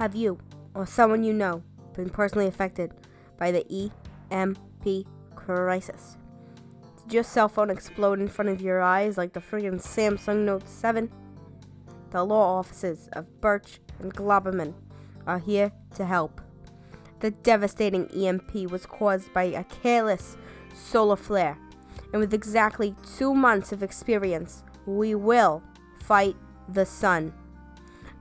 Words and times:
Have 0.00 0.14
you 0.14 0.38
or 0.72 0.86
someone 0.86 1.24
you 1.24 1.34
know 1.34 1.62
been 1.94 2.08
personally 2.08 2.46
affected 2.46 2.94
by 3.36 3.52
the 3.52 3.92
EMP 4.30 5.06
crisis? 5.34 6.16
Did 7.02 7.12
your 7.12 7.22
cell 7.22 7.50
phone 7.50 7.68
explode 7.68 8.18
in 8.18 8.28
front 8.28 8.48
of 8.48 8.62
your 8.62 8.80
eyes 8.80 9.18
like 9.18 9.34
the 9.34 9.40
friggin' 9.40 9.78
Samsung 9.78 10.46
Note 10.46 10.66
7? 10.66 11.10
The 12.12 12.24
law 12.24 12.58
offices 12.60 13.10
of 13.12 13.42
Birch 13.42 13.78
and 13.98 14.14
Globerman 14.14 14.72
are 15.26 15.38
here 15.38 15.70
to 15.96 16.06
help. 16.06 16.40
The 17.18 17.32
devastating 17.32 18.06
EMP 18.06 18.70
was 18.70 18.86
caused 18.86 19.34
by 19.34 19.42
a 19.42 19.64
careless 19.64 20.38
solar 20.74 21.16
flare, 21.16 21.58
and 22.14 22.20
with 22.20 22.32
exactly 22.32 22.94
two 23.18 23.34
months 23.34 23.70
of 23.70 23.82
experience, 23.82 24.64
we 24.86 25.14
will 25.14 25.62
fight 26.04 26.36
the 26.70 26.86
sun. 26.86 27.34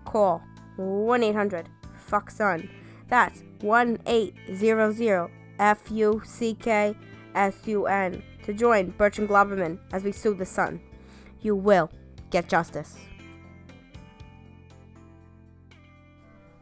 Call 0.03 0.43
1 0.79 1.23
800 1.23 1.69
FUCK 2.07 2.31
SUN. 2.31 2.69
That's 3.09 3.43
1 3.61 3.99
800 4.05 5.29
F 5.59 5.91
U 5.91 6.21
C 6.25 6.53
K 6.53 6.95
S 7.35 7.55
U 7.65 7.85
N 7.85 8.23
to 8.43 8.53
join 8.53 8.91
Birch 8.91 9.19
and 9.19 9.27
Globerman 9.27 9.77
as 9.91 10.03
we 10.03 10.11
sue 10.11 10.33
the 10.33 10.45
sun. 10.45 10.79
You 11.41 11.55
will 11.55 11.91
get 12.29 12.47
justice. 12.47 12.97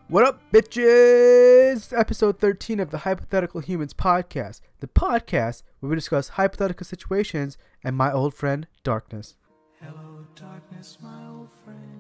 What 0.10 0.24
up, 0.24 0.42
bitches? 0.54 1.98
Episode 1.98 2.40
13 2.40 2.80
of 2.80 2.92
the 2.92 3.00
Hypothetical 3.00 3.60
Humans 3.60 3.94
podcast, 3.94 4.62
the 4.80 4.88
podcast 4.88 5.64
where 5.80 5.90
we 5.90 5.96
discuss 5.96 6.30
hypothetical 6.30 6.86
situations 6.86 7.58
and 7.84 7.96
my 7.96 8.12
old 8.12 8.34
friend, 8.34 8.68
Darkness. 8.84 9.36
Hello, 9.82 10.26
darkness, 10.34 10.98
my 11.02 11.28
old 11.28 11.50
friend. 11.64 11.97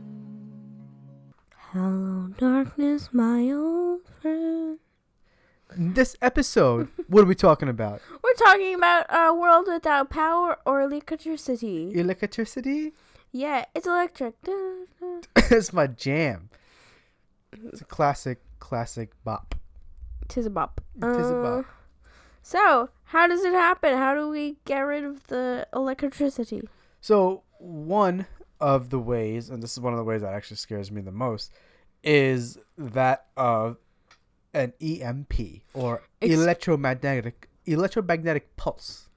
Hello, 1.73 2.30
darkness, 2.38 3.09
my 3.12 3.52
old 3.52 4.02
friend. 4.21 4.80
This 5.75 6.16
episode, 6.21 6.88
what 7.08 7.22
are 7.22 7.28
we 7.28 7.36
talking 7.36 7.67
about? 7.67 8.02
We're 8.23 8.33
talking 8.33 8.73
about 8.75 9.05
a 9.09 9.33
world 9.33 9.67
without 9.67 10.09
power 10.09 10.58
or 10.66 10.81
electricity. 10.81 11.91
Electricity? 11.94 12.94
Yeah, 13.31 13.66
it's 13.75 13.88
electric. 13.88 14.36
It's 15.50 15.72
my 15.72 15.88
jam. 15.88 16.50
It's 17.53 17.81
a 17.81 17.86
classic, 17.86 18.39
classic 18.59 19.11
bop. 19.23 19.56
Tis 20.28 20.45
a 20.45 20.50
bop. 20.50 20.81
Tis 21.02 21.30
a 21.30 21.34
bop. 21.34 21.66
Uh, 21.66 21.69
So, 22.41 22.89
how 23.06 23.28
does 23.28 23.44
it 23.45 23.53
happen? 23.53 23.97
How 23.97 24.13
do 24.13 24.30
we 24.30 24.58
get 24.66 24.80
rid 24.80 25.03
of 25.06 25.28
the 25.28 25.67
electricity? 25.73 26.67
So, 27.00 27.44
one 27.59 28.25
of 28.59 28.89
the 28.89 29.00
ways, 29.00 29.50
and 29.50 29.61
this 29.63 29.73
is 29.73 29.80
one 29.80 29.94
of 29.94 29.97
the 29.97 30.03
ways 30.03 30.22
that 30.22 30.34
actually 30.34 30.58
scares 30.58 30.91
me 30.91 31.00
the 31.02 31.11
most, 31.11 31.52
is 32.03 32.58
that 32.78 33.26
of 33.36 33.78
an 34.53 34.73
EMP 34.81 35.34
or 35.73 36.03
Ex- 36.22 36.34
electromagnetic 36.34 37.50
electromagnetic 37.66 38.56
pulse. 38.56 39.09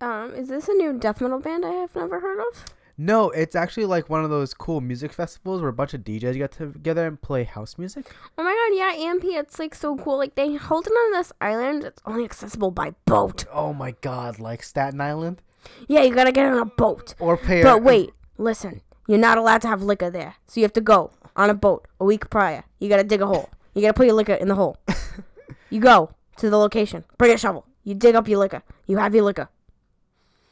Um, 0.00 0.32
is 0.34 0.48
this 0.48 0.68
a 0.68 0.72
new 0.74 0.98
death 0.98 1.20
metal 1.20 1.40
band 1.40 1.64
I 1.66 1.72
have 1.72 1.94
never 1.94 2.20
heard 2.20 2.40
of? 2.40 2.64
No, 2.96 3.30
it's 3.30 3.56
actually 3.56 3.86
like 3.86 4.08
one 4.10 4.24
of 4.24 4.30
those 4.30 4.52
cool 4.54 4.80
music 4.80 5.12
festivals 5.12 5.60
where 5.60 5.70
a 5.70 5.72
bunch 5.72 5.94
of 5.94 6.02
DJs 6.02 6.36
get 6.36 6.52
together 6.52 7.06
and 7.06 7.20
play 7.20 7.44
house 7.44 7.78
music. 7.78 8.14
Oh 8.38 8.42
my 8.44 8.50
god, 8.52 8.76
yeah, 8.98 9.10
EMP, 9.10 9.24
it's 9.24 9.58
like 9.58 9.74
so 9.74 9.96
cool. 9.96 10.18
Like 10.18 10.34
they 10.34 10.54
hold 10.54 10.86
it 10.86 10.90
on 10.90 11.12
this 11.12 11.32
island. 11.40 11.84
It's 11.84 12.00
only 12.06 12.24
accessible 12.24 12.70
by 12.70 12.94
boat. 13.06 13.44
Oh 13.52 13.72
my 13.72 13.92
god, 14.02 14.38
like 14.38 14.62
Staten 14.62 15.00
Island 15.00 15.40
Yeah, 15.88 16.02
you 16.02 16.14
gotta 16.14 16.32
get 16.32 16.46
on 16.46 16.58
a 16.58 16.64
boat. 16.66 17.14
or 17.18 17.36
pay. 17.36 17.62
But 17.62 17.82
wait, 17.82 18.10
listen. 18.38 18.82
You're 19.08 19.18
not 19.18 19.38
allowed 19.38 19.62
to 19.62 19.68
have 19.68 19.82
liquor 19.82 20.10
there. 20.10 20.36
So 20.46 20.60
you 20.60 20.64
have 20.64 20.72
to 20.74 20.80
go 20.80 21.10
on 21.40 21.50
a 21.50 21.54
boat 21.54 21.86
a 21.98 22.04
week 22.04 22.28
prior. 22.30 22.64
You 22.78 22.88
gotta 22.88 23.04
dig 23.04 23.20
a 23.22 23.26
hole. 23.26 23.48
You 23.74 23.82
gotta 23.82 23.94
put 23.94 24.06
your 24.06 24.14
liquor 24.14 24.34
in 24.34 24.48
the 24.48 24.54
hole. 24.54 24.76
you 25.70 25.80
go 25.80 26.10
to 26.36 26.50
the 26.50 26.56
location. 26.58 27.04
Bring 27.18 27.32
a 27.32 27.38
shovel. 27.38 27.66
You 27.84 27.94
dig 27.94 28.14
up 28.14 28.28
your 28.28 28.38
liquor. 28.38 28.62
You 28.86 28.98
have 28.98 29.14
your 29.14 29.24
liquor. 29.24 29.48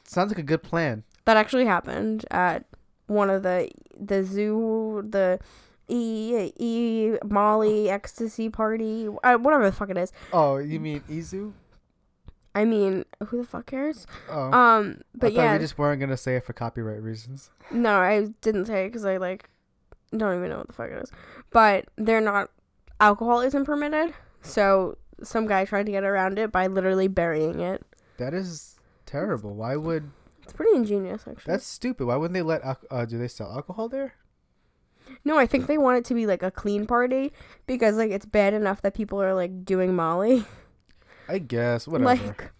sounds 0.05 0.31
like 0.31 0.39
a 0.39 0.43
good 0.43 0.63
plan. 0.63 1.05
That 1.27 1.37
actually 1.37 1.67
happened 1.67 2.25
at 2.31 2.65
one 3.07 3.29
of 3.31 3.43
the 3.43 3.71
the 3.99 4.23
zoo 4.25 5.05
the 5.09 5.39
E 5.89 6.53
E 6.57 7.17
Molly 7.25 7.91
ecstasy 7.91 8.49
party 8.49 9.09
uh, 9.25 9.37
whatever 9.39 9.65
the 9.67 9.73
fuck 9.73 9.91
it 9.91 9.99
is. 9.99 10.13
Oh, 10.33 10.57
you 10.59 10.81
mean 10.81 11.01
Izu? 11.09 11.53
I 12.55 12.65
mean, 12.65 13.05
who 13.29 13.39
the 13.39 13.45
fuck 13.45 13.67
cares? 13.67 14.07
Oh, 14.29 14.51
Um, 14.53 14.99
I 14.99 15.03
but 15.15 15.21
thought 15.21 15.43
yeah, 15.43 15.53
we 15.55 15.59
just 15.61 15.79
weren't 15.79 16.01
gonna 16.01 16.17
say 16.17 16.37
it 16.37 16.45
for 16.45 16.53
copyright 16.55 17.03
reasons. 17.03 17.51
no, 17.71 17.99
I 18.01 18.29
didn't 18.41 18.67
say 18.67 18.85
it 18.85 18.89
because 18.89 19.05
I 19.05 19.17
like 19.19 19.49
don't 20.17 20.37
even 20.37 20.51
know 20.51 20.59
what 20.59 20.67
the 20.67 20.73
fuck 20.73 20.91
it 20.91 21.03
is. 21.03 21.11
But 21.51 21.87
they're 21.97 22.21
not 22.21 22.51
alcohol 23.01 23.41
isn't 23.41 23.65
permitted, 23.65 24.15
so 24.43 24.97
some 25.23 25.47
guy 25.47 25.65
tried 25.65 25.87
to 25.87 25.93
get 25.93 26.05
around 26.05 26.39
it 26.39 26.51
by 26.53 26.67
literally 26.67 27.09
burying 27.09 27.61
it. 27.61 27.83
That 28.19 28.35
is 28.35 28.77
terrible. 29.07 29.55
Why 29.55 29.77
would 29.77 30.11
It's 30.43 30.53
pretty 30.53 30.77
ingenious, 30.77 31.23
actually. 31.29 31.53
that's 31.53 31.67
stupid? 31.67 32.07
Why 32.07 32.17
wouldn't 32.17 32.35
they 32.35 32.43
let? 32.43 32.63
Uh, 32.91 33.05
do 33.05 33.19
they 33.19 33.29
sell 33.29 33.51
alcohol 33.53 33.89
there? 33.89 34.15
no, 35.25 35.39
I 35.39 35.47
think 35.47 35.67
they 35.67 35.79
want 35.79 35.99
it 35.99 36.05
to 36.07 36.15
be 36.15 36.27
like 36.27 36.43
a 36.43 36.51
clean 36.51 36.87
party 36.87 37.33
because 37.67 37.97
like 37.97 38.11
it's 38.11 38.27
bad 38.27 38.53
enough 38.55 38.83
that 38.83 38.95
people 38.95 39.23
are 39.23 39.35
like 39.35 39.65
doing 39.65 39.95
Molly. 39.95 40.45
I 41.29 41.39
guess 41.39 41.87
whatever. 41.89 42.05
Like, 42.15 42.51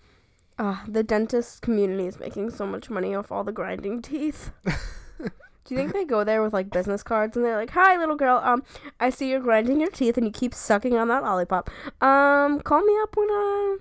uh, 0.59 0.79
the 0.89 1.03
dentist 1.03 1.63
community 1.63 2.07
is 2.07 2.19
making 2.19 2.51
so 2.51 2.67
much 2.67 2.91
money 2.91 3.15
off 3.15 3.31
all 3.31 3.45
the 3.45 3.53
grinding 3.53 4.03
teeth. 4.03 4.51
Do 5.69 5.75
you 5.75 5.81
think 5.83 5.93
they 5.93 6.07
go 6.07 6.25
there 6.25 6.43
with 6.43 6.55
like 6.55 6.71
business 6.71 7.03
cards 7.03 7.37
and 7.37 7.45
they're 7.45 7.59
like, 7.59 7.71
"Hi, 7.71 7.95
little 7.99 8.17
girl. 8.17 8.41
Um, 8.43 8.63
I 8.99 9.11
see 9.11 9.29
you're 9.29 9.41
grinding 9.41 9.81
your 9.81 9.91
teeth 9.91 10.17
and 10.17 10.25
you 10.25 10.33
keep 10.33 10.55
sucking 10.55 10.97
on 10.97 11.09
that 11.09 11.23
lollipop. 11.23 11.69
Um, 12.01 12.61
call 12.61 12.83
me 12.83 12.97
up 13.03 13.15
when 13.15 13.29
uh 13.29 13.77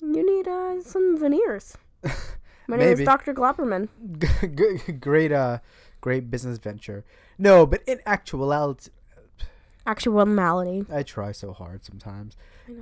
you 0.00 0.24
need 0.24 0.46
uh 0.46 0.80
some 0.82 1.18
veneers." 1.18 1.76
My 2.68 2.76
name 2.76 2.92
is 2.92 3.02
Dr. 3.02 3.34
Glopperman. 3.34 3.88
Great, 5.00 5.32
uh, 5.32 5.58
great 6.00 6.30
business 6.30 6.58
venture. 6.58 7.04
No, 7.38 7.66
but 7.66 7.82
in 7.88 7.98
actuality, 8.06 8.90
Actual 9.84 10.24
malady. 10.26 10.86
I 10.92 11.02
try 11.02 11.32
so 11.32 11.52
hard 11.52 11.84
sometimes. 11.84 12.36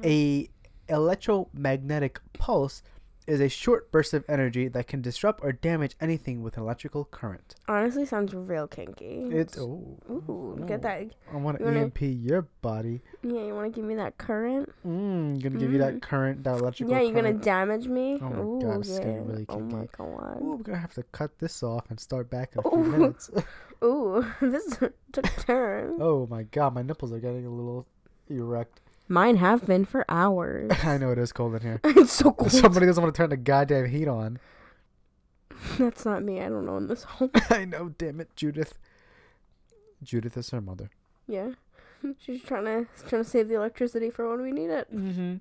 A 0.04 0.50
electromagnetic 0.86 2.20
pulse 2.34 2.82
is 3.26 3.40
a 3.40 3.48
short 3.48 3.92
burst 3.92 4.12
of 4.14 4.24
energy 4.28 4.66
that 4.68 4.86
can 4.88 5.00
disrupt 5.02 5.40
or 5.44 5.52
damage 5.52 5.94
anything 6.00 6.42
with 6.42 6.56
an 6.56 6.62
electrical 6.62 7.04
current. 7.04 7.54
Honestly, 7.68 8.04
sounds 8.04 8.34
real 8.34 8.66
kinky. 8.66 9.24
It's 9.30 9.56
oh, 9.58 9.98
Ooh, 10.10 10.62
get 10.66 10.82
that. 10.82 11.10
I 11.32 11.36
want 11.36 11.58
to 11.58 11.64
You 11.64 11.68
wanna- 11.68 11.80
EMP 11.82 12.00
your 12.02 12.42
body. 12.62 13.02
Yeah, 13.22 13.42
you 13.44 13.54
want 13.54 13.72
to 13.72 13.78
give 13.80 13.86
me 13.86 13.94
that 13.96 14.18
current? 14.18 14.68
Mm, 14.86 15.42
gonna 15.42 15.58
give 15.58 15.70
you 15.72 15.78
that 15.78 15.94
Mm. 15.96 16.02
current, 16.02 16.42
that 16.44 16.58
electrical. 16.58 16.92
Current? 16.94 17.06
Yeah, 17.06 17.12
you're 17.12 17.22
gonna 17.22 17.38
damage 17.44 17.86
me. 17.86 18.18
Oh 18.20 18.28
my 18.30 18.40
Ooh, 18.40 18.60
God, 18.62 18.80
it's 18.80 18.98
getting 18.98 19.14
yeah. 19.14 19.22
really 19.32 19.46
Oh 19.48 19.60
my 19.60 19.86
god. 19.96 20.38
Ooh, 20.42 20.56
we're 20.56 20.62
gonna 20.62 20.78
have 20.78 20.94
to 20.94 21.02
cut 21.04 21.38
this 21.38 21.62
off 21.62 21.90
and 21.90 22.00
start 22.00 22.30
back 22.30 22.54
in 22.54 22.60
a 22.64 22.70
few 22.70 22.78
minutes. 22.84 23.30
Ooh, 23.84 24.24
this 24.40 24.76
took 25.12 25.26
a 25.26 25.40
turn. 25.42 25.98
oh 26.00 26.26
my 26.26 26.42
god, 26.44 26.74
my 26.74 26.82
nipples 26.82 27.12
are 27.12 27.20
getting 27.20 27.46
a 27.46 27.50
little 27.50 27.86
erect. 28.28 28.80
Mine 29.10 29.38
have 29.38 29.66
been 29.66 29.84
for 29.84 30.04
hours. 30.08 30.70
I 30.84 30.96
know 30.96 31.10
it 31.10 31.18
is 31.18 31.32
cold 31.32 31.56
in 31.56 31.62
here. 31.62 31.80
it's 31.84 32.12
so 32.12 32.30
cold. 32.30 32.52
Somebody 32.52 32.86
doesn't 32.86 33.02
want 33.02 33.12
to 33.12 33.18
turn 33.18 33.30
the 33.30 33.36
goddamn 33.36 33.86
heat 33.86 34.06
on. 34.06 34.38
That's 35.78 36.06
not 36.06 36.22
me. 36.22 36.40
I 36.40 36.48
don't 36.48 36.64
know 36.64 36.76
in 36.76 36.86
this 36.86 37.02
home. 37.02 37.32
I 37.50 37.64
know, 37.64 37.88
damn 37.88 38.20
it, 38.20 38.36
Judith. 38.36 38.78
Judith 40.00 40.36
is 40.36 40.50
her 40.50 40.60
mother. 40.60 40.90
Yeah, 41.26 41.50
she's 42.20 42.40
trying 42.44 42.64
to 42.66 42.86
trying 43.08 43.24
to 43.24 43.28
save 43.28 43.48
the 43.48 43.56
electricity 43.56 44.10
for 44.10 44.30
when 44.30 44.42
we 44.42 44.52
need 44.52 44.70
it. 44.70 44.94
Mm-hmm. 44.94 45.36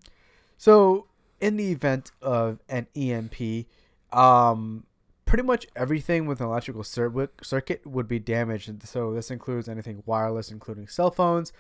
So, 0.58 1.06
in 1.40 1.56
the 1.56 1.72
event 1.72 2.12
of 2.24 2.60
an 2.70 2.88
EMP, 2.96 3.68
um, 4.12 4.86
pretty 5.26 5.44
much 5.44 5.68
everything 5.76 6.26
with 6.26 6.42
an 6.42 6.48
electrical 6.48 6.84
cir- 6.84 7.30
circuit 7.44 7.86
would 7.86 8.08
be 8.08 8.18
damaged. 8.18 8.88
So 8.88 9.14
this 9.14 9.30
includes 9.30 9.70
anything 9.70 10.02
wireless, 10.08 10.50
including 10.50 10.88
cell 10.88 11.12
phones, 11.12 11.54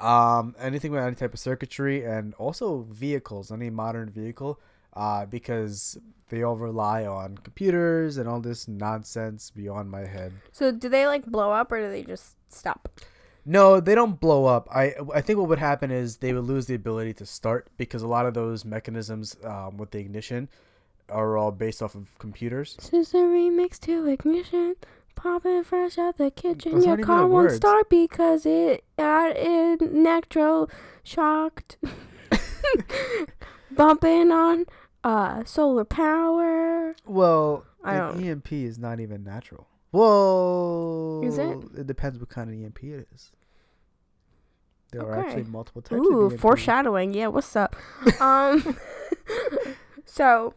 um, 0.00 0.54
anything 0.58 0.92
with 0.92 1.02
any 1.02 1.14
type 1.14 1.34
of 1.34 1.40
circuitry, 1.40 2.04
and 2.04 2.34
also 2.34 2.86
vehicles, 2.90 3.50
any 3.50 3.70
modern 3.70 4.10
vehicle, 4.10 4.60
uh, 4.94 5.26
because 5.26 5.98
they 6.28 6.42
all 6.42 6.56
rely 6.56 7.06
on 7.06 7.38
computers 7.38 8.16
and 8.16 8.28
all 8.28 8.40
this 8.40 8.66
nonsense 8.68 9.50
beyond 9.50 9.90
my 9.90 10.06
head. 10.06 10.32
So, 10.52 10.72
do 10.72 10.88
they 10.88 11.06
like 11.06 11.26
blow 11.26 11.52
up 11.52 11.70
or 11.70 11.80
do 11.80 11.90
they 11.90 12.02
just 12.02 12.36
stop? 12.52 12.88
No, 13.46 13.78
they 13.78 13.94
don't 13.94 14.18
blow 14.18 14.46
up. 14.46 14.68
I 14.74 14.94
I 15.12 15.20
think 15.20 15.38
what 15.38 15.48
would 15.48 15.58
happen 15.58 15.90
is 15.90 16.16
they 16.16 16.32
would 16.32 16.44
lose 16.44 16.66
the 16.66 16.74
ability 16.74 17.12
to 17.14 17.26
start 17.26 17.68
because 17.76 18.02
a 18.02 18.08
lot 18.08 18.26
of 18.26 18.34
those 18.34 18.64
mechanisms 18.64 19.36
um, 19.44 19.76
with 19.76 19.90
the 19.90 19.98
ignition 19.98 20.48
are 21.10 21.36
all 21.36 21.50
based 21.50 21.82
off 21.82 21.94
of 21.94 22.18
computers. 22.18 22.76
This 22.76 22.92
is 23.08 23.14
a 23.14 23.18
remix 23.18 23.78
to 23.80 24.06
ignition. 24.06 24.76
Popping 25.14 25.64
fresh 25.64 25.96
out 25.98 26.18
the 26.18 26.30
kitchen. 26.30 26.82
Your 26.82 26.98
car 26.98 27.20
won't 27.22 27.32
words. 27.32 27.56
start 27.56 27.88
because 27.88 28.44
it 28.44 28.84
got 28.98 29.36
electro 29.38 30.68
shocked. 31.02 31.76
Bumping 33.70 34.30
on 34.30 34.66
uh 35.02 35.44
solar 35.44 35.84
power. 35.84 36.94
Well, 37.06 37.64
I 37.82 37.94
an 37.94 38.14
don't- 38.18 38.24
EMP 38.24 38.52
is 38.52 38.78
not 38.78 39.00
even 39.00 39.24
natural. 39.24 39.68
Whoa. 39.90 41.22
Is 41.24 41.38
it? 41.38 41.56
It 41.78 41.86
depends 41.86 42.18
what 42.18 42.28
kind 42.28 42.50
of 42.50 42.56
EMP 42.56 42.82
it 42.84 43.08
is. 43.14 43.30
There 44.90 45.02
are 45.02 45.18
actually 45.18 45.44
multiple 45.44 45.82
types 45.82 46.00
Ooh, 46.06 46.22
of 46.22 46.32
EMP. 46.32 46.40
foreshadowing. 46.40 47.14
Yeah, 47.14 47.28
what's 47.28 47.54
up? 47.56 47.74
um, 48.20 48.76
so 50.04 50.54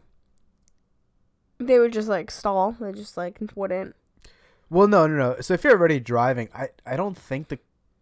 they 1.58 1.78
would 1.78 1.92
just 1.92 2.08
like 2.08 2.30
stall. 2.30 2.76
They 2.80 2.92
just 2.92 3.16
like 3.16 3.38
wouldn't. 3.54 3.94
Well, 4.70 4.88
no, 4.88 5.06
no, 5.06 5.16
no. 5.16 5.40
So 5.40 5.54
if 5.54 5.64
you're 5.64 5.72
already 5.72 6.00
driving, 6.00 6.48
I, 6.54 6.68
I 6.86 6.96
don't 6.96 7.16
think 7.16 7.48
the 7.48 7.58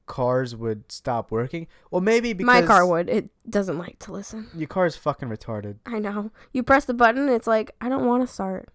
cars 0.07 0.55
would 0.57 0.91
stop 0.91 1.31
working. 1.31 1.67
Well, 1.91 2.01
maybe 2.01 2.33
because 2.33 2.47
My 2.47 2.67
car 2.67 2.87
would. 2.87 3.09
It 3.09 3.29
doesn't 3.49 3.79
like 3.79 3.99
to 4.01 4.13
listen. 4.13 4.49
Your 4.55 4.69
car 4.69 4.87
is 4.87 4.97
fucking 4.97 5.29
retarded. 5.29 5.77
I 5.85 5.99
know. 5.99 6.31
You 6.53 6.63
press 6.63 6.85
the 6.85 6.95
button. 6.95 7.23
And 7.23 7.31
it's 7.31 7.47
like 7.47 7.73
I 7.81 7.89
don't 7.89 8.07
want 8.07 8.27
to 8.27 8.33
start. 8.33 8.69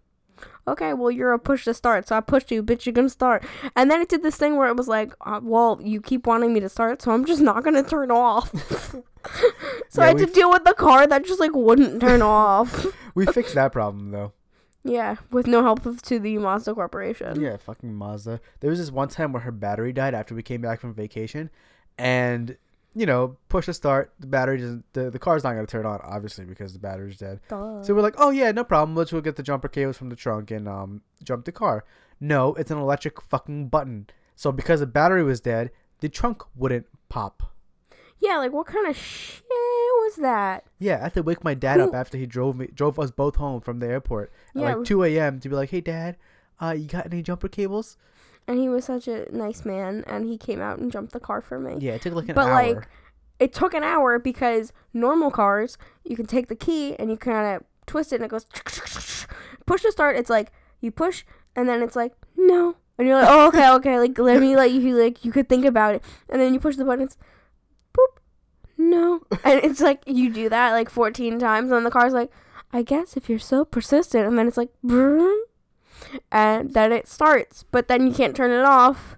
Okay, 0.68 0.94
well 0.94 1.12
you're 1.12 1.34
a 1.34 1.40
push 1.40 1.66
to 1.66 1.74
start, 1.74 2.08
so 2.08 2.16
I 2.16 2.20
pushed 2.22 2.52
you, 2.52 2.64
bitch. 2.64 2.86
You're 2.86 2.94
gonna 2.94 3.10
start. 3.10 3.44
And 3.76 3.92
then 3.92 4.02
it 4.02 4.10
did 4.10 4.24
this 4.24 4.38
thing 4.38 4.56
where 4.56 4.68
it 4.70 4.76
was 4.76 4.88
like, 4.88 5.14
uh, 5.22 5.40
well, 5.44 5.80
you 5.84 6.02
keep 6.02 6.26
wanting 6.26 6.54
me 6.54 6.60
to 6.60 6.70
start, 6.70 7.02
so 7.02 7.12
I'm 7.12 7.26
just 7.26 7.42
not 7.42 7.64
gonna 7.64 7.84
turn 7.84 8.10
off. 8.12 8.52
so 9.90 10.02
Yeah, 10.02 10.04
I 10.04 10.08
had 10.08 10.18
to 10.20 10.26
deal 10.26 10.50
with 10.50 10.64
the 10.64 10.74
car 10.74 11.06
that 11.06 11.26
just 11.26 11.40
like 11.40 11.54
wouldn't 11.54 12.02
turn 12.02 12.22
off. 12.22 12.86
We 13.14 13.26
fixed 13.26 13.56
that 13.56 13.74
problem 13.74 14.12
though. 14.12 14.32
Yeah, 14.84 15.18
with 15.32 15.46
no 15.48 15.62
help 15.62 15.86
of, 15.86 16.02
to 16.04 16.20
the 16.20 16.38
Mazda 16.40 16.74
Corporation. 16.74 17.40
Yeah, 17.40 17.58
fucking 17.58 17.94
Mazda. 17.94 18.42
There 18.60 18.70
was 18.70 18.80
this 18.80 18.92
one 18.92 19.10
time 19.10 19.32
where 19.32 19.44
her 19.44 19.52
battery 19.52 19.94
died 19.94 20.14
after 20.16 20.34
we 20.34 20.42
came 20.44 20.62
back 20.62 20.80
from 20.80 20.94
vacation, 20.94 21.50
and 21.98 22.58
you 22.94 23.06
know, 23.06 23.38
push 23.48 23.68
to 23.68 23.74
start. 23.74 24.12
The 24.20 24.28
battery 24.28 24.58
doesn't. 24.58 24.86
The, 24.94 25.10
the 25.12 25.20
car's 25.20 25.44
not 25.44 25.54
gonna 25.54 25.68
turn 25.68 25.86
on, 25.86 26.00
obviously, 26.04 26.46
because 26.46 26.74
the 26.74 26.80
battery's 26.80 27.18
dead. 27.18 27.40
Duh. 27.48 27.84
So 27.84 27.94
we're 27.94 28.02
like, 28.02 28.16
oh 28.18 28.32
yeah, 28.32 28.52
no 28.52 28.64
problem. 28.64 28.96
Let's 28.96 29.12
go 29.12 29.22
get 29.22 29.36
the 29.36 29.44
jumper 29.44 29.68
cables 29.68 29.98
from 29.98 30.10
the 30.10 30.16
trunk 30.16 30.52
and 30.52 30.68
um 30.68 31.02
jump 31.24 31.46
the 31.46 31.52
car. 31.52 31.86
No, 32.20 32.54
it's 32.56 32.72
an 32.72 32.78
electric 32.78 33.22
fucking 33.22 33.70
button. 33.70 34.08
So 34.36 34.52
because 34.52 34.80
the 34.80 34.88
battery 34.88 35.24
was 35.24 35.40
dead, 35.40 35.72
the 36.00 36.10
trunk 36.10 36.44
wouldn't 36.56 36.88
pop. 37.08 37.44
yeah, 38.20 38.38
like 38.38 38.52
what 38.52 38.68
kind 38.68 38.88
of 38.88 38.98
shit 38.98 39.44
was 40.02 40.16
that? 40.18 40.66
Yeah, 40.80 40.98
I 40.98 41.04
had 41.04 41.14
to 41.16 41.24
wake 41.24 41.44
my 41.44 41.54
dad 41.54 41.80
up 41.80 41.94
after 41.94 42.18
he 42.18 42.26
drove 42.26 42.56
me 42.58 42.68
drove 42.68 43.00
us 43.00 43.12
both 43.12 43.36
home 43.38 43.62
from 43.62 43.80
the 43.80 43.88
airport 43.88 44.32
at 44.56 44.62
Yeah, 44.62 44.76
like 44.76 44.86
two 44.86 45.04
a.m. 45.04 45.40
to 45.40 45.50
be 45.50 45.56
like, 45.56 45.70
hey 45.70 45.82
dad, 45.82 46.18
uh, 46.62 46.72
you 46.78 46.88
got 46.88 47.06
any 47.06 47.22
jumper 47.22 47.48
cables? 47.48 47.98
and 48.48 48.58
he 48.60 48.68
was 48.68 48.84
such 48.86 49.08
a 49.08 49.28
nice 49.36 49.64
man, 49.66 50.04
and 50.08 50.26
he 50.26 50.36
came 50.38 50.60
out 50.60 50.80
and 50.80 50.92
jumped 50.92 51.14
the 51.14 51.20
car 51.20 51.42
for 51.42 51.60
me. 51.60 51.78
Yeah, 51.80 51.94
it 51.94 52.02
took 52.02 52.16
like 52.16 52.28
an 52.28 52.34
But, 52.36 52.48
hour. 52.48 52.64
But 52.74 52.76
like, 52.76 52.88
It 53.40 53.54
took 53.54 53.74
an 53.76 53.84
hour 53.84 54.18
because 54.20 54.74
normal 54.94 55.30
cars, 55.32 55.78
you 56.04 56.16
can 56.16 56.26
take 56.26 56.48
the 56.48 56.56
key 56.56 56.96
and 56.98 57.10
you 57.12 57.18
kind 57.18 57.56
of 57.56 57.64
twist 57.86 58.12
it 58.12 58.16
and 58.16 58.26
it 58.26 58.30
goes 58.30 58.46
push 59.66 59.82
to 59.84 59.92
start. 59.92 60.16
It's 60.18 60.30
like 60.30 60.52
you 60.80 60.92
push 60.92 61.24
and 61.56 61.70
then 61.70 61.82
it's 61.84 61.96
like 61.96 62.14
no, 62.36 62.76
and 62.98 63.08
you're 63.08 63.20
like 63.20 63.30
oh 63.30 63.48
okay 63.48 63.70
okay 63.72 64.00
like 64.00 64.18
let 64.18 64.40
me 64.42 64.56
let 64.62 64.72
you 64.72 64.98
like 64.98 65.24
you 65.24 65.32
could 65.32 65.48
think 65.48 65.64
about 65.66 65.96
it, 65.96 66.04
and 66.30 66.42
then 66.42 66.54
you 66.54 66.60
push 66.60 66.76
the 66.76 66.86
button. 66.86 67.10
No, 68.82 69.22
and 69.44 69.64
it's 69.64 69.80
like 69.80 70.02
you 70.08 70.32
do 70.34 70.50
that 70.50 70.72
like 70.72 70.90
14 70.90 71.38
times, 71.40 71.72
and 71.72 71.86
the 71.86 71.92
car's 71.92 72.14
like 72.14 72.32
I 72.74 72.82
guess 72.82 73.16
if 73.16 73.30
you're 73.30 73.40
so 73.40 73.64
persistent, 73.64 74.28
and 74.28 74.38
then 74.38 74.48
it's 74.48 74.58
like 74.58 74.70
vroom, 74.84 75.44
and 76.32 76.74
then 76.74 76.92
it 76.92 77.08
starts, 77.08 77.64
but 77.72 77.88
then 77.88 78.08
you 78.08 78.14
can't 78.14 78.36
turn 78.36 78.52
it 78.52 78.66
off. 78.66 79.18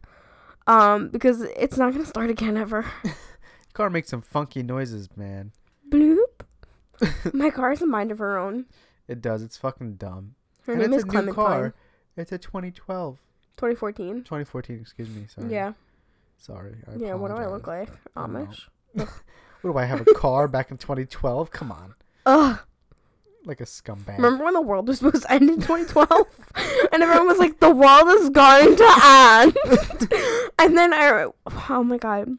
Um, 0.66 1.10
because 1.10 1.42
it's 1.42 1.78
not 1.78 1.94
gonna 1.94 2.06
start 2.06 2.30
again 2.30 2.56
ever. 2.58 2.86
car 3.74 3.90
makes 3.90 4.10
some 4.10 4.22
funky 4.22 4.64
noises, 4.64 5.10
man. 5.16 5.52
Bloop. 5.90 6.46
My 7.34 7.50
car 7.50 7.70
has 7.72 7.82
a 7.82 7.86
mind 7.86 8.12
of 8.12 8.20
her 8.20 8.38
own. 8.38 8.66
It 9.08 9.22
does. 9.22 9.44
It's 9.44 9.58
fucking 9.58 9.96
dumb. 9.96 10.36
Her 10.66 10.74
and 10.74 10.82
name 10.82 10.94
it's 10.94 11.04
is 11.04 11.14
a 11.14 11.22
new 11.22 11.34
car. 11.34 11.74
It's 12.16 12.32
a 12.32 12.38
2012, 12.38 13.18
2014. 13.58 14.24
2014. 14.24 14.80
Excuse 14.80 15.10
me. 15.10 15.26
Sorry. 15.28 15.52
Yeah. 15.52 15.74
Sorry. 16.38 16.76
I 16.88 16.96
Yeah. 16.96 17.16
What 17.16 17.30
do 17.30 17.36
I 17.36 17.48
look 17.48 17.68
like? 17.68 17.90
Amish. 18.16 18.68
What 19.64 19.72
do 19.74 19.78
I 19.80 19.86
have 19.86 20.02
a 20.02 20.14
car 20.16 20.48
back 20.48 20.72
in 20.72 20.78
2012? 20.78 21.52
Come 21.52 21.72
on, 21.72 21.96
Ugh. 22.26 22.60
like 23.46 23.62
a 23.62 23.66
scumbag. 23.66 24.18
Remember 24.18 24.44
when 24.44 24.54
the 24.54 24.62
world 24.62 24.88
was 24.88 24.98
supposed 25.00 25.24
to 25.24 25.32
end 25.32 25.50
in 25.50 25.62
2012? 25.62 26.28
and 26.92 27.02
everyone 27.02 27.28
was 27.28 27.38
like, 27.40 27.60
the 27.60 27.72
world 27.72 28.08
is 28.10 28.30
going 28.30 28.76
to 28.76 29.02
end. 29.04 29.58
and 30.60 30.78
then 30.78 30.94
I, 30.94 31.28
oh 31.70 31.84
my 31.84 31.98
god. 31.98 32.30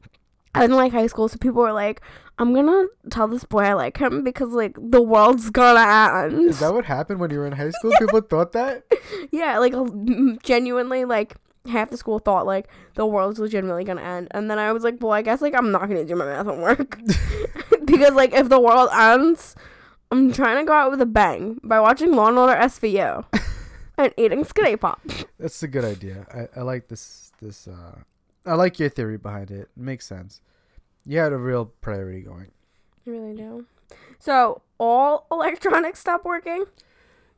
I 0.54 0.60
was 0.60 0.70
in 0.70 0.76
like 0.76 0.92
high 0.92 1.08
school, 1.08 1.26
so 1.28 1.36
people 1.38 1.62
were 1.62 1.72
like, 1.72 2.00
I'm 2.38 2.52
gonna 2.54 2.86
tell 3.10 3.26
this 3.26 3.44
boy 3.44 3.62
I 3.62 3.72
like 3.72 3.96
him 3.96 4.22
because 4.22 4.50
like 4.50 4.76
the 4.78 5.02
world's 5.02 5.50
gonna 5.50 6.26
end. 6.26 6.48
Is 6.50 6.60
that 6.60 6.72
what 6.74 6.84
happened 6.84 7.20
when 7.20 7.30
you 7.30 7.38
were 7.38 7.46
in 7.46 7.52
high 7.52 7.70
school? 7.70 7.92
People 7.98 8.20
thought 8.20 8.52
that. 8.52 8.84
Yeah, 9.32 9.58
like 9.58 9.72
genuinely, 10.42 11.04
like 11.04 11.34
half 11.66 11.90
the 11.90 11.96
school 11.96 12.18
thought 12.18 12.46
like 12.46 12.68
the 12.94 13.06
world's 13.06 13.38
legitimately 13.38 13.84
gonna 13.84 14.02
end, 14.02 14.28
and 14.32 14.50
then 14.50 14.58
I 14.58 14.72
was 14.72 14.84
like, 14.84 14.96
well, 15.00 15.12
I 15.12 15.22
guess 15.22 15.40
like 15.40 15.54
I'm 15.54 15.70
not 15.70 15.88
gonna 15.88 16.04
do 16.04 16.16
my 16.16 16.24
math 16.24 16.46
homework 16.46 16.98
because 17.84 18.14
like 18.14 18.32
if 18.32 18.48
the 18.48 18.60
world 18.60 18.90
ends, 18.92 19.54
I'm 20.10 20.32
trying 20.32 20.58
to 20.58 20.64
go 20.66 20.72
out 20.72 20.90
with 20.90 21.00
a 21.00 21.06
bang 21.06 21.60
by 21.62 21.80
watching 21.80 22.12
Law 22.12 22.28
and 22.28 22.38
Order 22.38 22.54
SVU 22.54 23.24
and 23.98 24.14
eating 24.16 24.44
Skinny 24.44 24.76
Pop. 24.76 25.00
That's 25.38 25.62
a 25.62 25.68
good 25.68 25.84
idea. 25.84 26.26
I, 26.32 26.60
I 26.60 26.62
like 26.62 26.88
this 26.88 27.32
this 27.40 27.66
uh 27.68 27.98
I 28.46 28.54
like 28.54 28.78
your 28.78 28.90
theory 28.90 29.16
behind 29.16 29.50
it. 29.50 29.60
It 29.60 29.68
makes 29.76 30.06
sense. 30.06 30.40
You 31.06 31.18
had 31.18 31.32
a 31.32 31.38
real 31.38 31.66
priority 31.80 32.22
going. 32.22 32.50
I 33.06 33.10
really 33.10 33.34
do. 33.34 33.66
So 34.18 34.62
all 34.78 35.26
electronics 35.30 36.00
stop 36.00 36.24
working. 36.24 36.64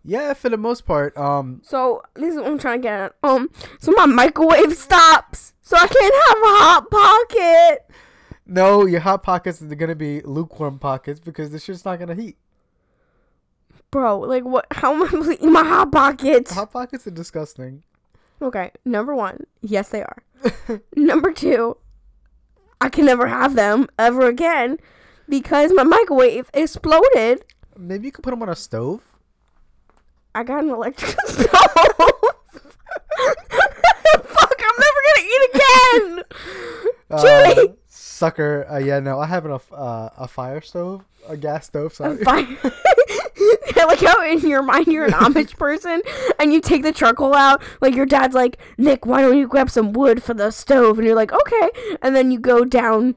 Yeah, 0.08 0.34
for 0.34 0.48
the 0.48 0.56
most 0.56 0.86
part. 0.86 1.16
Um 1.18 1.60
So 1.64 2.02
this 2.14 2.34
is 2.34 2.40
what 2.40 2.46
I'm 2.46 2.58
trying 2.58 2.80
to 2.80 2.82
get 2.82 3.00
at. 3.00 3.14
Um, 3.22 3.50
so 3.80 3.90
my 3.92 4.06
microwave 4.06 4.72
stops, 4.74 5.52
so 5.62 5.76
I 5.76 5.86
can't 5.86 6.14
have 6.28 6.38
a 6.38 6.56
hot 6.62 6.90
pocket. 6.90 7.90
no, 8.46 8.86
your 8.86 9.00
hot 9.00 9.22
pockets 9.24 9.60
are 9.60 9.74
gonna 9.74 9.96
be 9.96 10.20
lukewarm 10.22 10.78
pockets 10.78 11.18
because 11.20 11.50
the 11.50 11.58
shit's 11.58 11.84
not 11.84 11.98
gonna 11.98 12.14
heat. 12.14 12.36
Bro, 13.90 14.20
like 14.20 14.44
what? 14.44 14.66
How 14.70 14.92
am 14.94 15.02
I 15.02 15.06
supposed 15.08 15.30
to 15.38 15.44
eat 15.44 15.50
my 15.50 15.64
hot 15.64 15.90
pockets? 15.90 16.52
Hot 16.52 16.72
pockets 16.72 17.06
are 17.06 17.10
disgusting. 17.12 17.82
Okay, 18.42 18.70
number 18.84 19.14
one, 19.14 19.46
yes, 19.62 19.88
they 19.88 20.02
are. 20.02 20.22
number 20.96 21.32
two, 21.32 21.78
I 22.80 22.90
can 22.90 23.06
never 23.06 23.26
have 23.26 23.54
them 23.54 23.88
ever 23.98 24.26
again 24.26 24.78
because 25.28 25.72
my 25.74 25.82
microwave 25.84 26.50
exploded. 26.52 27.44
Maybe 27.76 28.06
you 28.08 28.12
could 28.12 28.22
put 28.22 28.30
them 28.30 28.42
on 28.42 28.50
a 28.50 28.56
stove. 28.56 29.02
I 30.36 30.42
got 30.42 30.64
an 30.64 30.70
electric 30.70 31.16
stove. 31.26 31.48
Fuck, 31.56 32.36
I'm 33.18 34.76
never 34.78 35.00
gonna 35.06 35.24
eat 35.24 35.50
again. 35.54 36.22
Uh, 37.10 37.54
Julie! 37.54 37.74
sucker. 37.88 38.66
Uh, 38.70 38.76
yeah, 38.76 39.00
no, 39.00 39.18
I 39.18 39.24
have 39.26 39.46
an, 39.46 39.52
a, 39.52 39.60
uh, 39.74 40.10
a 40.18 40.28
fire 40.28 40.60
stove, 40.60 41.06
a 41.26 41.38
gas 41.38 41.64
stove. 41.66 41.94
Sorry. 41.94 42.18
I 42.22 42.58
like 43.86 44.00
how 44.00 44.20
in 44.22 44.40
your 44.40 44.62
mind 44.62 44.88
you're 44.88 45.06
an 45.06 45.12
Amish 45.12 45.56
person 45.56 46.02
and 46.38 46.52
you 46.52 46.60
take 46.60 46.82
the 46.82 46.92
charcoal 46.92 47.34
out. 47.34 47.62
Like 47.80 47.94
your 47.94 48.04
dad's 48.04 48.34
like, 48.34 48.58
Nick, 48.76 49.06
why 49.06 49.22
don't 49.22 49.38
you 49.38 49.48
grab 49.48 49.70
some 49.70 49.94
wood 49.94 50.22
for 50.22 50.34
the 50.34 50.50
stove? 50.50 50.98
And 50.98 51.06
you're 51.06 51.16
like, 51.16 51.32
okay. 51.32 51.70
And 52.02 52.14
then 52.14 52.30
you 52.30 52.38
go 52.38 52.66
down 52.66 53.14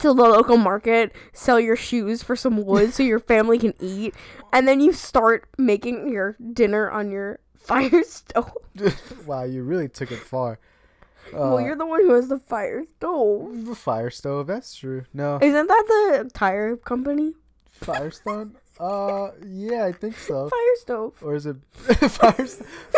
to 0.00 0.08
the 0.08 0.14
local 0.14 0.56
market, 0.56 1.12
sell 1.32 1.58
your 1.60 1.76
shoes 1.76 2.22
for 2.22 2.36
some 2.36 2.64
wood 2.64 2.92
so 2.92 3.02
your 3.02 3.20
family 3.20 3.58
can 3.58 3.74
eat. 3.80 4.14
And 4.52 4.66
then 4.68 4.80
you 4.80 4.92
start 4.92 5.48
making 5.58 6.08
your 6.12 6.36
dinner 6.52 6.90
on 6.90 7.10
your 7.10 7.38
fire 7.56 8.02
stove. 8.04 8.52
wow, 9.26 9.44
you 9.44 9.62
really 9.62 9.88
took 9.88 10.10
it 10.12 10.18
far. 10.18 10.58
Uh, 11.28 11.38
well, 11.56 11.60
you're 11.60 11.76
the 11.76 11.86
one 11.86 12.00
who 12.02 12.12
has 12.12 12.28
the 12.28 12.38
fire 12.38 12.84
stove. 12.98 13.64
the 13.64 13.74
fire 13.74 14.10
stove. 14.10 14.46
That's 14.46 14.74
true. 14.74 15.04
No, 15.14 15.38
Isn't 15.40 15.66
that 15.68 15.84
the 15.88 16.30
tire 16.34 16.76
company? 16.76 17.32
Firestone. 17.70 18.56
Uh, 18.78 19.30
yeah, 19.46 19.84
I 19.86 19.92
think 19.92 20.16
so. 20.16 20.48
Fire 20.48 20.76
stove. 20.76 21.14
Or 21.22 21.34
is 21.34 21.46
it 21.46 21.56
fire 22.10 22.46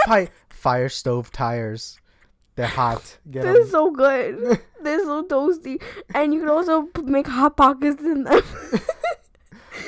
fi- 0.06 0.28
fire 0.48 0.88
stove 0.88 1.30
tires? 1.30 1.98
They're 2.56 2.66
hot. 2.66 3.18
Get 3.30 3.42
This 3.44 3.56
is 3.58 3.64
'em. 3.66 3.70
so 3.70 3.90
good. 3.90 4.60
this 4.82 5.02
is 5.02 5.06
so 5.06 5.22
toasty. 5.24 5.80
And 6.14 6.32
you 6.34 6.40
can 6.40 6.48
also 6.48 6.82
p- 6.84 7.02
make 7.02 7.26
hot 7.26 7.56
pockets 7.56 8.02
in 8.02 8.24
them. 8.24 8.42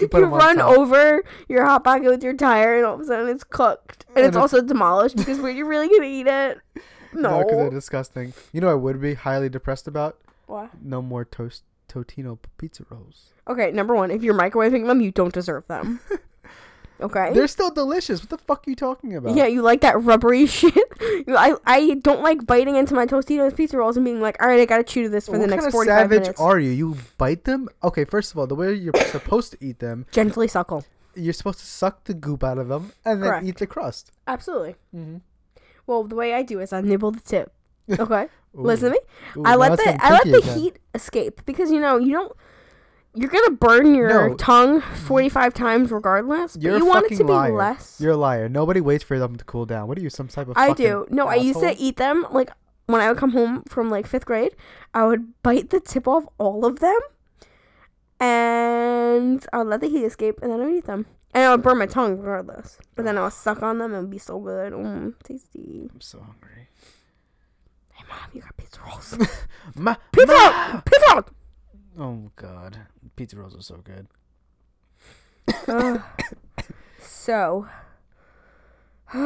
You 0.00 0.08
you 0.12 0.24
run 0.26 0.58
top. 0.58 0.76
over 0.78 1.24
your 1.48 1.64
hot 1.64 1.82
pocket 1.82 2.04
with 2.04 2.22
your 2.22 2.34
tire, 2.34 2.76
and 2.76 2.86
all 2.86 2.94
of 2.94 3.00
a 3.00 3.04
sudden 3.04 3.28
it's 3.28 3.42
cooked. 3.42 4.04
And, 4.10 4.18
And 4.18 4.26
it's, 4.26 4.36
it's- 4.36 4.40
also 4.54 4.60
demolished 4.64 5.16
because 5.16 5.40
were 5.40 5.50
you 5.50 5.66
really 5.66 5.88
gonna 5.88 6.04
eat 6.06 6.26
it? 6.26 6.58
No, 7.14 7.38
because 7.38 7.56
they're 7.56 7.70
disgusting. 7.70 8.34
You 8.52 8.60
know, 8.60 8.68
I 8.68 8.74
would 8.74 9.00
be 9.00 9.14
highly 9.14 9.48
depressed 9.48 9.88
about 9.88 10.18
What? 10.46 10.68
no 10.82 11.00
more 11.00 11.24
toast 11.24 11.62
Totino 11.88 12.38
pizza 12.58 12.84
rolls. 12.90 13.32
Okay, 13.48 13.70
number 13.72 13.94
one, 13.94 14.10
if 14.10 14.22
you're 14.22 14.34
microwaving 14.34 14.86
them, 14.86 15.00
you 15.00 15.10
don't 15.10 15.32
deserve 15.32 15.66
them. 15.68 16.00
Okay. 17.00 17.32
They're 17.32 17.46
still 17.46 17.70
delicious. 17.70 18.20
What 18.20 18.30
the 18.30 18.38
fuck 18.38 18.66
are 18.66 18.70
you 18.70 18.76
talking 18.76 19.14
about? 19.14 19.36
yeah, 19.36 19.46
you 19.46 19.62
like 19.62 19.82
that 19.82 20.00
rubbery 20.02 20.46
shit. 20.58 20.74
I 21.28 21.54
I 21.64 21.94
don't 22.02 22.22
like 22.22 22.44
biting 22.46 22.74
into 22.76 22.94
my 22.94 23.06
Tostitos 23.06 23.56
pizza 23.56 23.76
rolls 23.78 23.96
and 23.96 24.04
being 24.04 24.20
like, 24.20 24.40
all 24.42 24.48
right, 24.48 24.58
I 24.60 24.64
gotta 24.64 24.82
chew 24.84 25.08
this 25.08 25.26
for 25.26 25.32
what 25.38 25.40
the 25.42 25.46
next 25.46 25.70
forty 25.70 25.90
five 25.90 26.10
minutes. 26.10 26.28
What 26.30 26.36
kind 26.36 26.48
of 26.48 26.54
savage 26.54 26.54
are 26.56 26.58
you? 26.60 26.70
You 26.70 26.96
bite 27.18 27.44
them? 27.44 27.68
Okay, 27.84 28.04
first 28.04 28.32
of 28.32 28.38
all, 28.38 28.46
the 28.46 28.54
way 28.56 28.74
you're 28.74 28.94
supposed 29.06 29.52
to 29.52 29.58
eat 29.64 29.78
them, 29.78 30.06
Gently 30.10 30.48
suckle. 30.48 30.84
you're 31.14 31.32
supposed 31.32 31.60
to 31.60 31.66
suck 31.66 32.04
the 32.04 32.14
goop 32.14 32.42
out 32.42 32.58
of 32.58 32.68
them 32.68 32.92
and 33.04 33.22
then 33.22 33.28
Correct. 33.30 33.46
eat 33.46 33.56
the 33.58 33.66
crust. 33.66 34.10
Absolutely. 34.26 34.74
Mm-hmm. 34.94 35.16
Well, 35.86 36.04
the 36.04 36.16
way 36.16 36.34
I 36.34 36.42
do 36.42 36.58
is 36.60 36.72
I 36.72 36.80
nibble 36.80 37.12
the 37.12 37.20
tip. 37.20 37.52
Okay. 37.98 38.28
Listen 38.54 38.90
to 38.92 38.92
me. 38.92 38.98
Ooh, 39.36 39.42
I 39.44 39.54
let 39.56 39.76
the 39.78 39.96
I 40.04 40.10
let 40.12 40.24
the 40.24 40.38
again. 40.38 40.58
heat 40.58 40.78
escape 40.94 41.42
because 41.46 41.70
you 41.70 41.80
know 41.80 41.96
you 41.96 42.12
don't. 42.12 42.32
You're 43.18 43.30
gonna 43.30 43.50
burn 43.50 43.94
your 43.94 44.08
No. 44.30 44.34
tongue 44.36 44.80
45 44.80 45.52
times 45.54 45.90
regardless, 45.90 46.54
but 46.56 46.62
You're 46.62 46.76
a 46.76 46.78
you 46.78 46.86
want 46.86 46.98
it 46.98 47.02
fucking 47.02 47.18
to 47.18 47.24
be 47.24 47.32
liar. 47.32 47.52
less. 47.52 48.00
You're 48.00 48.12
a 48.12 48.16
liar. 48.16 48.48
Nobody 48.48 48.80
waits 48.80 49.02
for 49.02 49.18
them 49.18 49.36
to 49.36 49.44
cool 49.44 49.66
down. 49.66 49.88
What 49.88 49.98
are 49.98 50.00
you, 50.00 50.10
some 50.10 50.28
type 50.28 50.48
of? 50.48 50.56
I 50.56 50.68
fucking 50.68 50.86
do. 50.86 51.06
No, 51.10 51.26
I 51.26 51.34
used 51.34 51.60
to 51.60 51.74
eat 51.76 51.96
them 51.96 52.26
like 52.30 52.50
when 52.86 53.00
I 53.00 53.08
would 53.08 53.18
come 53.18 53.30
home 53.32 53.64
from 53.68 53.90
like 53.90 54.06
fifth 54.06 54.24
grade. 54.24 54.54
I 54.94 55.04
would 55.04 55.42
bite 55.42 55.70
the 55.70 55.80
tip 55.80 56.06
off 56.06 56.24
all 56.38 56.64
of 56.64 56.78
them, 56.80 56.98
and 58.20 59.44
I 59.52 59.58
would 59.58 59.66
let 59.68 59.80
the 59.80 59.88
heat 59.88 60.04
escape, 60.04 60.38
and 60.42 60.50
then 60.52 60.60
I 60.60 60.66
would 60.66 60.74
eat 60.76 60.84
them. 60.86 61.06
And 61.34 61.44
I 61.44 61.50
would 61.50 61.62
burn 61.62 61.78
my 61.78 61.86
tongue 61.86 62.18
regardless. 62.18 62.78
But 62.94 63.04
then 63.04 63.18
I 63.18 63.24
would 63.24 63.32
suck 63.34 63.62
on 63.62 63.78
them 63.78 63.92
and 63.92 63.98
it'd 63.98 64.10
be 64.10 64.18
so 64.18 64.38
good. 64.38 64.72
Mm, 64.72 65.12
tasty. 65.22 65.88
I'm 65.92 66.00
so 66.00 66.20
hungry. 66.20 66.68
Hey 67.92 68.04
mom, 68.08 68.18
you 68.32 68.40
got 68.40 68.56
pizza 68.56 68.80
rolls. 68.86 69.16
Ma- 69.76 69.96
pizza! 70.10 70.32
ma- 70.32 70.80
Pizza! 70.80 71.24
Oh 71.98 72.30
god, 72.36 72.78
pizza 73.16 73.36
rolls 73.36 73.56
are 73.56 73.62
so 73.62 73.76
good. 73.78 74.06
Ugh. 75.66 76.00
so 77.02 77.66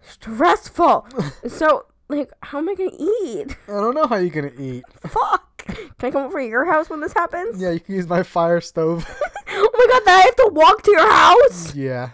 stressful. 0.00 1.06
so 1.48 1.86
like, 2.08 2.30
how 2.42 2.58
am 2.58 2.68
I 2.68 2.74
gonna 2.74 2.90
eat? 2.98 3.56
I 3.68 3.72
don't 3.72 3.94
know 3.94 4.06
how 4.06 4.16
you're 4.16 4.30
gonna 4.30 4.52
eat. 4.58 4.84
Fuck. 5.06 5.64
Can 5.66 6.08
I 6.08 6.10
come 6.10 6.24
over 6.24 6.38
to 6.40 6.46
your 6.46 6.66
house 6.66 6.90
when 6.90 7.00
this 7.00 7.12
happens? 7.14 7.60
Yeah, 7.60 7.70
you 7.70 7.80
can 7.80 7.94
use 7.94 8.06
my 8.06 8.22
fire 8.22 8.60
stove. 8.60 9.06
Oh 9.56 9.70
my 9.72 9.86
god, 9.92 10.02
then 10.04 10.18
I 10.18 10.22
have 10.22 10.36
to 10.36 10.50
walk 10.52 10.82
to 10.82 10.90
your 10.90 11.08
house. 11.12 11.74
yeah. 11.76 12.10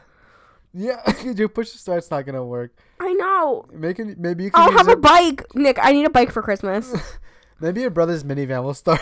Yeah, 0.75 1.01
your 1.25 1.49
push 1.49 1.71
to 1.73 1.79
start's 1.79 2.11
not 2.11 2.27
gonna 2.27 2.45
work. 2.45 2.73
I 3.01 3.15
know. 3.15 3.65
Making 3.73 4.17
maybe 4.19 4.45
you 4.45 4.51
can 4.51 4.61
I'll 4.61 4.71
have 4.77 4.89
a 4.89 4.93
it- 4.93 5.01
bike. 5.01 5.47
Nick, 5.55 5.79
I 5.81 5.93
need 5.93 6.05
a 6.05 6.11
bike 6.11 6.33
for 6.33 6.43
Christmas. 6.43 6.93
maybe 7.61 7.81
your 7.81 7.89
brother's 7.91 8.25
minivan 8.25 8.63
will 8.63 8.75
start. 8.75 9.01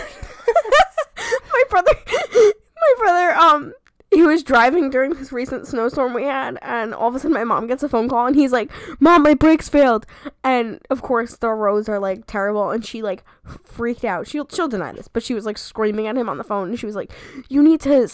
my 1.17 1.63
brother 1.69 1.91
my 2.07 2.95
brother 2.99 3.27
um 3.39 3.73
he 4.11 4.23
was 4.23 4.43
driving 4.43 4.89
during 4.89 5.15
this 5.15 5.33
recent 5.33 5.67
snowstorm 5.67 6.15
we 6.15 6.25
had 6.25 6.59
and 6.63 6.95
all 6.95 7.09
of 7.09 7.15
a 7.15 7.19
sudden 7.19 7.35
my 7.35 7.45
mom 7.45 7.67
gets 7.67 7.83
a 7.83 7.89
phone 7.89 8.09
call 8.09 8.27
and 8.27 8.37
he's 8.37 8.53
like 8.53 8.71
mom 9.01 9.23
my 9.23 9.35
brakes 9.35 9.69
failed. 9.69 10.07
And 10.43 10.81
of 10.89 11.03
course 11.03 11.37
the 11.37 11.51
roads 11.51 11.89
are 11.89 11.99
like 11.99 12.27
terrible 12.27 12.71
and 12.71 12.85
she 12.85 13.03
like 13.03 13.23
freaked 13.45 14.05
out. 14.05 14.27
She'll 14.27 14.49
she'll 14.49 14.69
deny 14.69 14.93
this 14.93 15.09
but 15.09 15.23
she 15.23 15.35
was 15.35 15.45
like 15.45 15.59
screaming 15.59 16.07
at 16.07 16.17
him 16.17 16.29
on 16.29 16.39
the 16.39 16.45
phone 16.45 16.71
and 16.71 16.79
she 16.79 16.87
was 16.87 16.97
like 16.97 17.13
you 17.49 17.63
need 17.63 17.81
to 17.83 18.09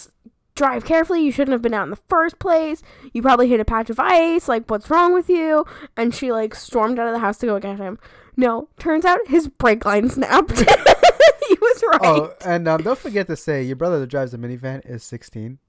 drive 0.53 0.85
carefully. 0.85 1.21
You 1.21 1.31
shouldn't 1.31 1.53
have 1.53 1.61
been 1.61 1.73
out 1.73 1.83
in 1.83 1.91
the 1.91 1.99
first 2.09 2.39
place. 2.39 2.81
You 3.13 3.21
probably 3.21 3.47
hit 3.47 3.61
a 3.61 3.65
patch 3.65 3.89
of 3.89 3.99
ice. 3.99 4.49
Like 4.49 4.69
what's 4.69 4.89
wrong 4.89 5.13
with 5.13 5.29
you? 5.29 5.65
And 5.95 6.13
she 6.13 6.31
like 6.31 6.55
stormed 6.55 6.99
out 6.99 7.07
of 7.07 7.13
the 7.13 7.19
house 7.19 7.37
to 7.37 7.45
go 7.45 7.57
get 7.59 7.77
him. 7.77 7.99
No 8.35 8.67
turns 8.79 9.05
out 9.05 9.19
his 9.27 9.47
brake 9.47 9.85
line 9.85 10.09
snapped 10.09 10.65
he 11.49 11.55
was 11.61 11.83
right 11.91 11.99
Oh, 12.03 12.33
and 12.45 12.67
um, 12.67 12.81
don't 12.83 12.97
forget 12.99 13.27
to 13.27 13.35
say 13.35 13.63
your 13.63 13.75
brother 13.75 13.99
that 13.99 14.07
drives 14.07 14.33
a 14.33 14.37
minivan 14.37 14.85
is 14.89 15.03
16. 15.03 15.59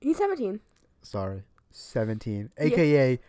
He's 0.00 0.16
17. 0.18 0.60
Sorry, 1.02 1.42
17, 1.70 2.50
Yeah. 2.58 2.64
aka 2.64 3.20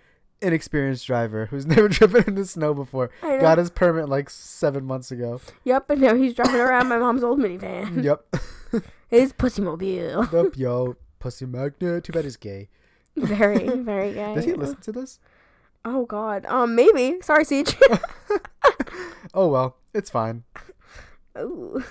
inexperienced 0.42 1.06
driver 1.06 1.48
who's 1.48 1.66
never 1.76 1.88
driven 1.90 2.24
in 2.26 2.36
the 2.36 2.46
snow 2.46 2.74
before. 2.74 3.10
Got 3.22 3.58
his 3.58 3.70
permit 3.70 4.08
like 4.10 4.30
seven 4.30 4.86
months 4.86 5.12
ago. 5.12 5.42
Yep, 5.64 5.90
and 5.90 6.02
now 6.02 6.16
he's 6.16 6.34
driving 6.34 6.62
around 6.62 6.88
my 6.88 6.98
mom's 6.98 7.24
old 7.24 7.40
minivan. 7.40 8.04
yep. 8.04 8.26
His 9.08 9.34
pussy 9.34 9.62
mobile. 9.64 10.28
Yup, 10.32 10.56
yo, 10.58 10.96
pussy 11.20 11.46
magnet. 11.46 12.04
Too 12.04 12.14
bad 12.14 12.24
he's 12.26 12.38
gay. 12.38 12.70
Very, 13.16 13.68
very 13.68 14.14
gay. 14.14 14.36
Does 14.36 14.46
he 14.46 14.54
listen 14.54 14.80
to 14.82 14.92
this? 14.92 15.20
Oh 15.84 16.06
God. 16.06 16.46
Um, 16.46 16.76
maybe. 16.76 17.18
Sorry, 17.22 17.44
Siege. 17.44 17.76
Oh 19.34 19.48
well, 19.48 19.78
it's 19.94 20.10
fine. 20.10 20.44
Ooh. 21.38 21.84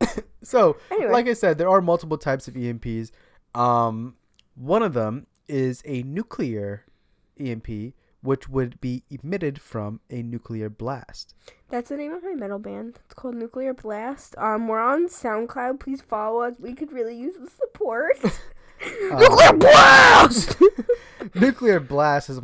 So, 0.44 0.76
Anyway. 0.90 1.12
like 1.12 1.28
I 1.28 1.34
said, 1.34 1.56
there 1.56 1.68
are 1.68 1.80
multiple 1.80 2.18
types 2.18 2.48
of 2.48 2.54
EMPs. 2.54 3.12
Um, 3.54 4.16
one 4.56 4.82
of 4.82 4.92
them 4.92 5.28
is 5.46 5.82
a 5.86 6.02
nuclear 6.02 6.84
EMP, 7.38 7.94
which 8.22 8.48
would 8.48 8.80
be 8.80 9.04
emitted 9.08 9.60
from 9.60 10.00
a 10.10 10.20
nuclear 10.20 10.68
blast. 10.68 11.36
That's 11.68 11.90
the 11.90 11.96
name 11.96 12.12
of 12.12 12.24
my 12.24 12.34
metal 12.34 12.58
band. 12.58 12.98
It's 13.04 13.14
called 13.14 13.36
Nuclear 13.36 13.72
Blast. 13.72 14.34
Um, 14.36 14.66
we're 14.66 14.80
on 14.80 15.06
SoundCloud. 15.06 15.78
Please 15.78 16.02
follow 16.02 16.40
us. 16.42 16.56
We 16.58 16.74
could 16.74 16.90
really 16.90 17.16
use 17.16 17.36
the 17.38 17.48
support. 17.48 18.18
Um, 19.12 19.18
Nuclear 19.20 19.52
Blast. 19.52 20.56
nuclear 21.36 21.78
blast 21.78 22.28
is 22.30 22.40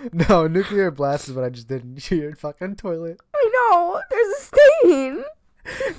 no 0.12 0.46
nuclear 0.46 0.90
blast 0.90 1.28
is 1.28 1.34
what 1.34 1.44
I 1.44 1.50
just 1.50 1.68
did 1.68 1.82
in 1.82 1.98
your 2.18 2.36
fucking 2.36 2.76
toilet. 2.76 3.20
I 3.34 3.50
know. 3.54 4.00
There's 4.10 4.28
a 4.28 4.42
stain. 4.42 5.24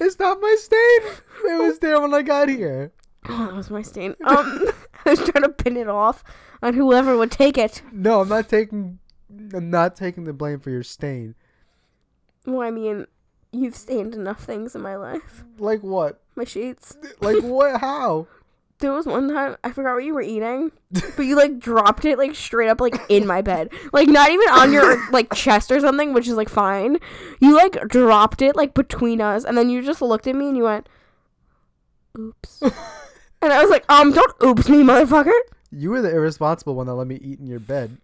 It's 0.01 0.17
not 0.17 0.41
my 0.41 0.55
stain. 0.57 1.01
It 1.45 1.61
was 1.61 1.77
there 1.79 2.01
when 2.01 2.13
I 2.15 2.23
got 2.23 2.49
here. 2.49 2.91
Oh, 3.29 3.45
that 3.45 3.55
was 3.55 3.69
my 3.69 3.83
stain. 3.83 4.15
Um, 4.25 4.67
I 5.05 5.11
was 5.11 5.19
trying 5.19 5.43
to 5.43 5.49
pin 5.49 5.77
it 5.77 5.87
off 5.87 6.23
on 6.63 6.73
whoever 6.73 7.15
would 7.15 7.31
take 7.31 7.59
it. 7.59 7.83
No, 7.91 8.21
I'm 8.21 8.27
not 8.27 8.49
taking. 8.49 8.97
I'm 9.53 9.69
not 9.69 9.95
taking 9.95 10.23
the 10.23 10.33
blame 10.33 10.59
for 10.59 10.71
your 10.71 10.83
stain. 10.83 11.35
Well, 12.45 12.67
I 12.67 12.71
mean, 12.71 13.05
you've 13.51 13.75
stained 13.75 14.15
enough 14.15 14.43
things 14.43 14.75
in 14.75 14.81
my 14.81 14.95
life. 14.95 15.43
Like 15.59 15.81
what? 15.81 16.19
My 16.35 16.43
sheets. 16.43 16.97
Like 17.21 17.43
what? 17.43 17.79
How? 17.79 18.27
There 18.81 18.91
was 18.91 19.05
one 19.05 19.29
time 19.29 19.57
I 19.63 19.71
forgot 19.71 19.93
what 19.93 20.03
you 20.03 20.15
were 20.15 20.21
eating, 20.21 20.71
but 20.91 21.23
you 21.23 21.35
like 21.35 21.59
dropped 21.59 22.03
it 22.03 22.17
like 22.17 22.35
straight 22.35 22.67
up 22.67 22.81
like 22.81 22.99
in 23.09 23.27
my 23.27 23.41
bed, 23.41 23.69
like 23.93 24.07
not 24.07 24.31
even 24.31 24.49
on 24.49 24.73
your 24.73 25.09
like 25.11 25.31
chest 25.33 25.71
or 25.71 25.79
something, 25.79 26.13
which 26.13 26.27
is 26.27 26.33
like 26.33 26.49
fine. 26.49 26.97
You 27.39 27.55
like 27.55 27.87
dropped 27.87 28.41
it 28.41 28.55
like 28.55 28.73
between 28.73 29.21
us, 29.21 29.43
and 29.43 29.55
then 29.55 29.69
you 29.69 29.83
just 29.83 30.01
looked 30.01 30.25
at 30.25 30.35
me 30.35 30.47
and 30.47 30.57
you 30.57 30.63
went, 30.63 30.89
"Oops," 32.17 32.61
and 33.41 33.53
I 33.53 33.61
was 33.61 33.69
like, 33.69 33.85
"Um, 33.87 34.11
don't 34.13 34.35
oops 34.43 34.67
me, 34.67 34.79
motherfucker." 34.79 35.39
You 35.71 35.91
were 35.91 36.01
the 36.01 36.11
irresponsible 36.11 36.73
one 36.73 36.87
that 36.87 36.95
let 36.95 37.07
me 37.07 37.19
eat 37.21 37.39
in 37.39 37.45
your 37.45 37.59
bed. 37.59 37.97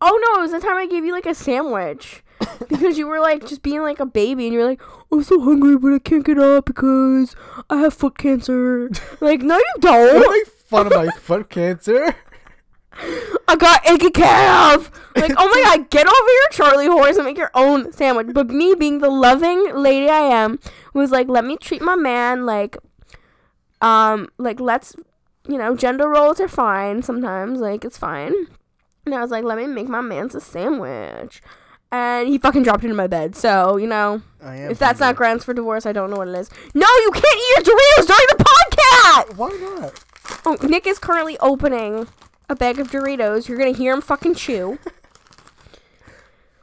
Oh 0.00 0.20
no, 0.26 0.40
it 0.40 0.42
was 0.42 0.52
the 0.52 0.60
time 0.60 0.76
I 0.76 0.86
gave 0.86 1.04
you 1.04 1.12
like 1.12 1.26
a 1.26 1.34
sandwich 1.34 2.24
because 2.68 2.98
you 2.98 3.06
were 3.06 3.20
like 3.20 3.46
just 3.46 3.62
being 3.62 3.82
like 3.82 4.00
a 4.00 4.06
baby, 4.06 4.46
and 4.46 4.52
you 4.52 4.60
were 4.60 4.66
like, 4.66 4.82
"I'm 5.12 5.22
so 5.22 5.40
hungry, 5.40 5.78
but 5.78 5.92
I 5.94 5.98
can't 5.98 6.24
get 6.24 6.38
up 6.38 6.66
because 6.66 7.34
I 7.68 7.78
have 7.78 7.94
foot 7.94 8.18
cancer." 8.18 8.90
like, 9.20 9.42
no, 9.42 9.56
you 9.56 9.64
Don't 9.80 10.22
don't. 10.22 10.30
make 10.32 10.46
fun 10.46 10.86
of 10.86 10.92
my 10.92 11.08
foot 11.18 11.50
cancer. 11.50 12.14
I 13.48 13.56
got 13.56 13.84
taken 13.84 14.10
calf. 14.10 14.90
Like, 15.16 15.32
oh 15.36 15.48
my 15.48 15.62
god, 15.76 15.90
get 15.90 16.06
over 16.06 16.32
your 16.32 16.48
Charlie 16.52 16.86
horse 16.86 17.16
and 17.16 17.24
make 17.24 17.38
your 17.38 17.50
own 17.54 17.92
sandwich. 17.92 18.28
But 18.32 18.48
me 18.48 18.74
being 18.74 18.98
the 18.98 19.08
loving 19.10 19.74
lady 19.74 20.08
I 20.08 20.20
am, 20.20 20.58
was 20.92 21.10
like, 21.10 21.28
let 21.28 21.44
me 21.44 21.56
treat 21.56 21.82
my 21.82 21.94
man 21.96 22.46
like, 22.46 22.76
um, 23.80 24.28
like 24.38 24.60
let's, 24.60 24.94
you 25.48 25.56
know, 25.56 25.76
gender 25.76 26.08
roles 26.08 26.40
are 26.40 26.48
fine 26.48 27.02
sometimes. 27.02 27.60
Like 27.60 27.84
it's 27.84 27.98
fine. 27.98 28.34
And 29.06 29.14
I 29.14 29.20
was 29.20 29.30
like, 29.30 29.44
let 29.44 29.56
me 29.56 29.66
make 29.66 29.88
my 29.88 30.00
man's 30.02 30.34
a 30.34 30.40
sandwich. 30.40 31.40
And 31.92 32.28
he 32.28 32.38
fucking 32.38 32.62
dropped 32.62 32.84
it 32.84 32.90
in 32.90 32.96
my 32.96 33.06
bed. 33.08 33.34
So 33.34 33.76
you 33.76 33.86
know, 33.86 34.22
I 34.42 34.56
am. 34.56 34.70
if 34.70 34.78
that's 34.78 35.00
not 35.00 35.16
grounds 35.16 35.44
for 35.44 35.52
divorce, 35.54 35.86
I 35.86 35.92
don't 35.92 36.10
know 36.10 36.16
what 36.18 36.28
it 36.28 36.34
is. 36.36 36.48
No, 36.74 36.86
you 36.86 37.10
can't 37.12 37.24
eat 37.26 37.66
your 37.66 37.76
Doritos 37.76 38.06
during 38.06 38.26
the 38.28 38.44
podcast. 38.44 39.36
Why 39.36 39.48
not? 39.60 40.04
Oh, 40.46 40.56
Nick 40.66 40.86
is 40.86 40.98
currently 40.98 41.36
opening 41.38 42.06
a 42.48 42.54
bag 42.54 42.78
of 42.78 42.90
Doritos. 42.90 43.48
You're 43.48 43.58
gonna 43.58 43.72
hear 43.72 43.92
him 43.92 44.00
fucking 44.00 44.34
chew. 44.36 44.78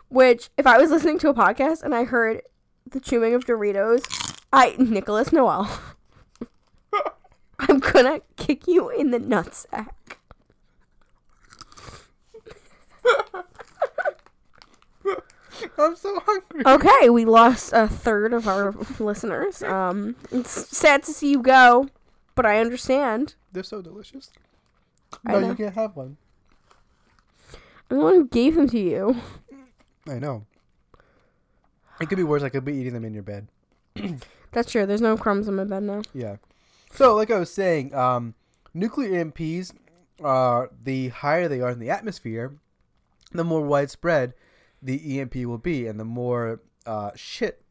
Which, 0.10 0.50
if 0.58 0.66
I 0.66 0.78
was 0.78 0.90
listening 0.90 1.20
to 1.20 1.30
a 1.30 1.34
podcast 1.34 1.84
and 1.84 1.94
I 1.94 2.06
heard 2.06 2.42
the 2.90 3.02
chewing 3.02 3.34
of 3.34 3.46
Doritos, 3.46 4.38
I 4.54 4.76
Nicholas 4.80 5.34
Noel, 5.34 5.70
I'm 7.60 7.80
gonna 7.80 8.22
kick 8.38 8.68
you 8.68 8.90
in 8.90 9.12
the 9.12 9.20
nutsack. 9.20 9.90
I'm 15.78 15.96
so 15.96 16.20
hungry. 16.26 16.64
Okay, 16.66 17.10
we 17.10 17.26
lost 17.26 17.72
a 17.74 17.88
third 17.88 18.34
of 18.34 18.48
our 18.48 18.72
listeners. 19.00 19.62
Um, 19.64 20.16
it's 20.32 20.50
sad 20.76 21.04
to 21.04 21.14
see 21.14 21.32
you 21.32 21.42
go, 21.42 21.88
but 22.36 22.46
I 22.46 22.60
understand. 22.60 23.36
They're 23.52 23.64
so 23.64 23.82
delicious. 23.82 24.32
I 25.26 25.34
No, 25.34 25.40
know. 25.40 25.48
you 25.50 25.56
can't 25.56 25.76
have 25.76 25.96
one. 25.96 26.18
I'm 27.90 27.98
the 27.98 28.04
one 28.04 28.14
who 28.16 28.28
gave 28.28 28.56
them 28.56 28.68
to 28.70 28.80
you. 28.80 29.16
I 30.10 30.20
know. 30.20 30.46
It 32.02 32.10
could 32.10 32.18
be 32.18 32.24
worse. 32.24 32.44
I 32.44 32.50
could 32.50 32.66
be 32.66 32.74
eating 32.74 32.94
them 32.94 33.06
in 33.06 33.14
your 33.14 33.24
bed. 33.24 33.48
That's 34.52 34.72
true. 34.72 34.86
There's 34.86 35.02
no 35.02 35.18
crumbs 35.18 35.48
in 35.48 35.56
my 35.56 35.64
bed 35.64 35.84
now. 35.84 36.02
Yeah. 36.14 36.38
So, 36.92 37.16
like 37.16 37.32
I 37.32 37.40
was 37.40 37.52
saying, 37.54 37.94
um, 37.94 38.34
nuclear 38.74 39.24
EMPs 39.24 39.74
are 40.24 40.70
the 40.84 41.10
higher 41.10 41.48
they 41.48 41.62
are 41.62 41.70
in 41.72 41.80
the 41.80 41.90
atmosphere, 41.90 42.56
the 43.32 43.44
more 43.44 43.62
widespread 43.62 44.34
the 44.82 45.20
EMP 45.20 45.36
will 45.36 45.58
be, 45.58 45.88
and 45.88 46.00
the 46.00 46.06
more 46.06 46.62
uh, 46.86 47.12
shit 47.16 47.64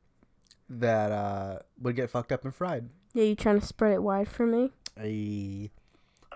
that 0.68 1.12
uh, 1.12 1.58
would 1.80 1.96
get 1.96 2.10
fucked 2.10 2.32
up 2.32 2.44
and 2.44 2.54
fried. 2.54 2.88
Yeah, 3.14 3.24
you 3.24 3.34
trying 3.36 3.60
to 3.60 3.66
spread 3.66 3.92
it 3.92 4.02
wide 4.02 4.28
for 4.28 4.46
me? 4.46 4.72
A 4.98 5.70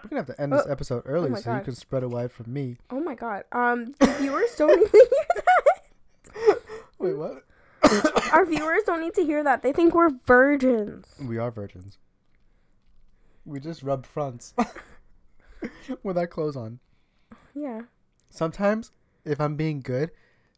We're 0.02 0.08
gonna 0.08 0.20
have 0.22 0.26
to 0.34 0.40
end 0.40 0.52
this 0.52 0.62
Oh. 0.66 0.70
episode 0.70 1.02
early 1.06 1.30
my 1.30 1.40
so 1.40 1.54
you 1.54 1.60
can 1.62 1.74
spread 1.74 2.02
it 2.02 2.10
wide 2.10 2.32
for 2.32 2.44
me. 2.44 2.76
Oh 2.90 3.00
my 3.00 3.14
god. 3.14 3.44
Um, 3.52 3.94
the 3.98 4.06
viewers 4.18 4.54
don't 4.56 4.76
need 4.80 4.90
to 4.90 5.08
hear 5.10 5.26
that. 5.36 6.58
Wait, 6.98 7.16
what? 7.16 7.44
Our 8.32 8.44
viewers 8.46 8.82
don't 8.86 9.00
need 9.00 9.14
to 9.14 9.24
hear 9.24 9.42
that. 9.44 9.62
They 9.62 9.72
think 9.72 9.94
we're 9.94 10.10
virgins. 10.26 11.06
We 11.22 11.38
are 11.38 11.50
virgins. 11.50 11.98
We 13.44 13.58
just 13.58 13.82
rubbed 13.82 14.06
fronts 14.06 14.54
with 16.02 16.16
our 16.18 16.26
clothes 16.26 16.56
on. 16.56 16.78
Yeah. 17.54 17.82
Sometimes, 18.28 18.92
if 19.24 19.40
I'm 19.40 19.56
being 19.56 19.80
good, 19.80 20.10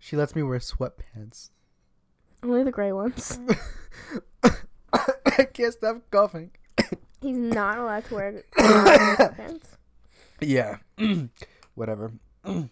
she 0.03 0.17
lets 0.17 0.35
me 0.35 0.43
wear 0.43 0.59
sweatpants. 0.59 1.51
Only 2.43 2.65
the 2.65 2.73
gray 2.73 2.91
ones. 2.91 3.39
I 4.43 5.45
can't 5.45 5.73
stop 5.73 6.03
coughing. 6.11 6.51
He's 7.21 7.37
not 7.37 7.79
allowed 7.79 8.07
to 8.07 8.15
wear 8.17 8.43
sweatpants. 8.59 9.77
Yeah. 10.41 10.79
Whatever. 11.77 12.11
um. 12.45 12.69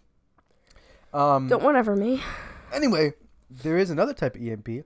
Don't 1.14 1.62
whatever 1.62 1.94
me. 1.94 2.20
Anyway, 2.72 3.12
there 3.48 3.78
is 3.78 3.90
another 3.90 4.12
type 4.12 4.34
of 4.34 4.42
EMP, 4.42 4.84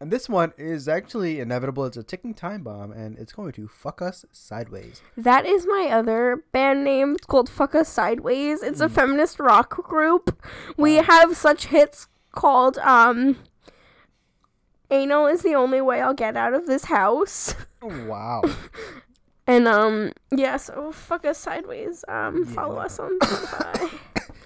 and 0.00 0.10
this 0.10 0.28
one 0.28 0.52
is 0.58 0.88
actually 0.88 1.40
inevitable. 1.40 1.84
It's 1.86 1.96
a 1.96 2.02
ticking 2.02 2.34
time 2.34 2.62
bomb, 2.62 2.92
and 2.92 3.18
it's 3.18 3.32
going 3.32 3.52
to 3.52 3.66
fuck 3.68 4.02
us 4.02 4.24
sideways. 4.32 5.00
That 5.16 5.46
is 5.46 5.66
my 5.66 5.88
other 5.90 6.44
band 6.52 6.84
name. 6.84 7.14
It's 7.14 7.26
called 7.26 7.48
Fuck 7.48 7.74
Us 7.74 7.88
Sideways. 7.88 8.62
It's 8.62 8.80
a 8.80 8.88
feminist 8.88 9.40
rock 9.40 9.70
group. 9.70 10.42
We 10.76 10.96
have 10.96 11.36
such 11.36 11.66
hits 11.66 12.08
called 12.32 12.76
um 12.78 13.38
Anal 14.90 15.26
is 15.26 15.42
the 15.42 15.54
only 15.54 15.80
way 15.80 16.00
I'll 16.02 16.14
get 16.14 16.36
out 16.36 16.54
of 16.54 16.66
this 16.66 16.84
house. 16.84 17.54
Wow. 17.82 18.42
And 19.46 19.68
um 19.68 20.12
yeah, 20.32 20.56
so 20.56 20.90
fuck 20.90 21.24
us 21.24 21.38
sideways. 21.38 22.04
Um 22.08 22.44
follow 22.44 22.78
us 22.78 22.98
on 22.98 23.16
Spotify. 23.20 23.98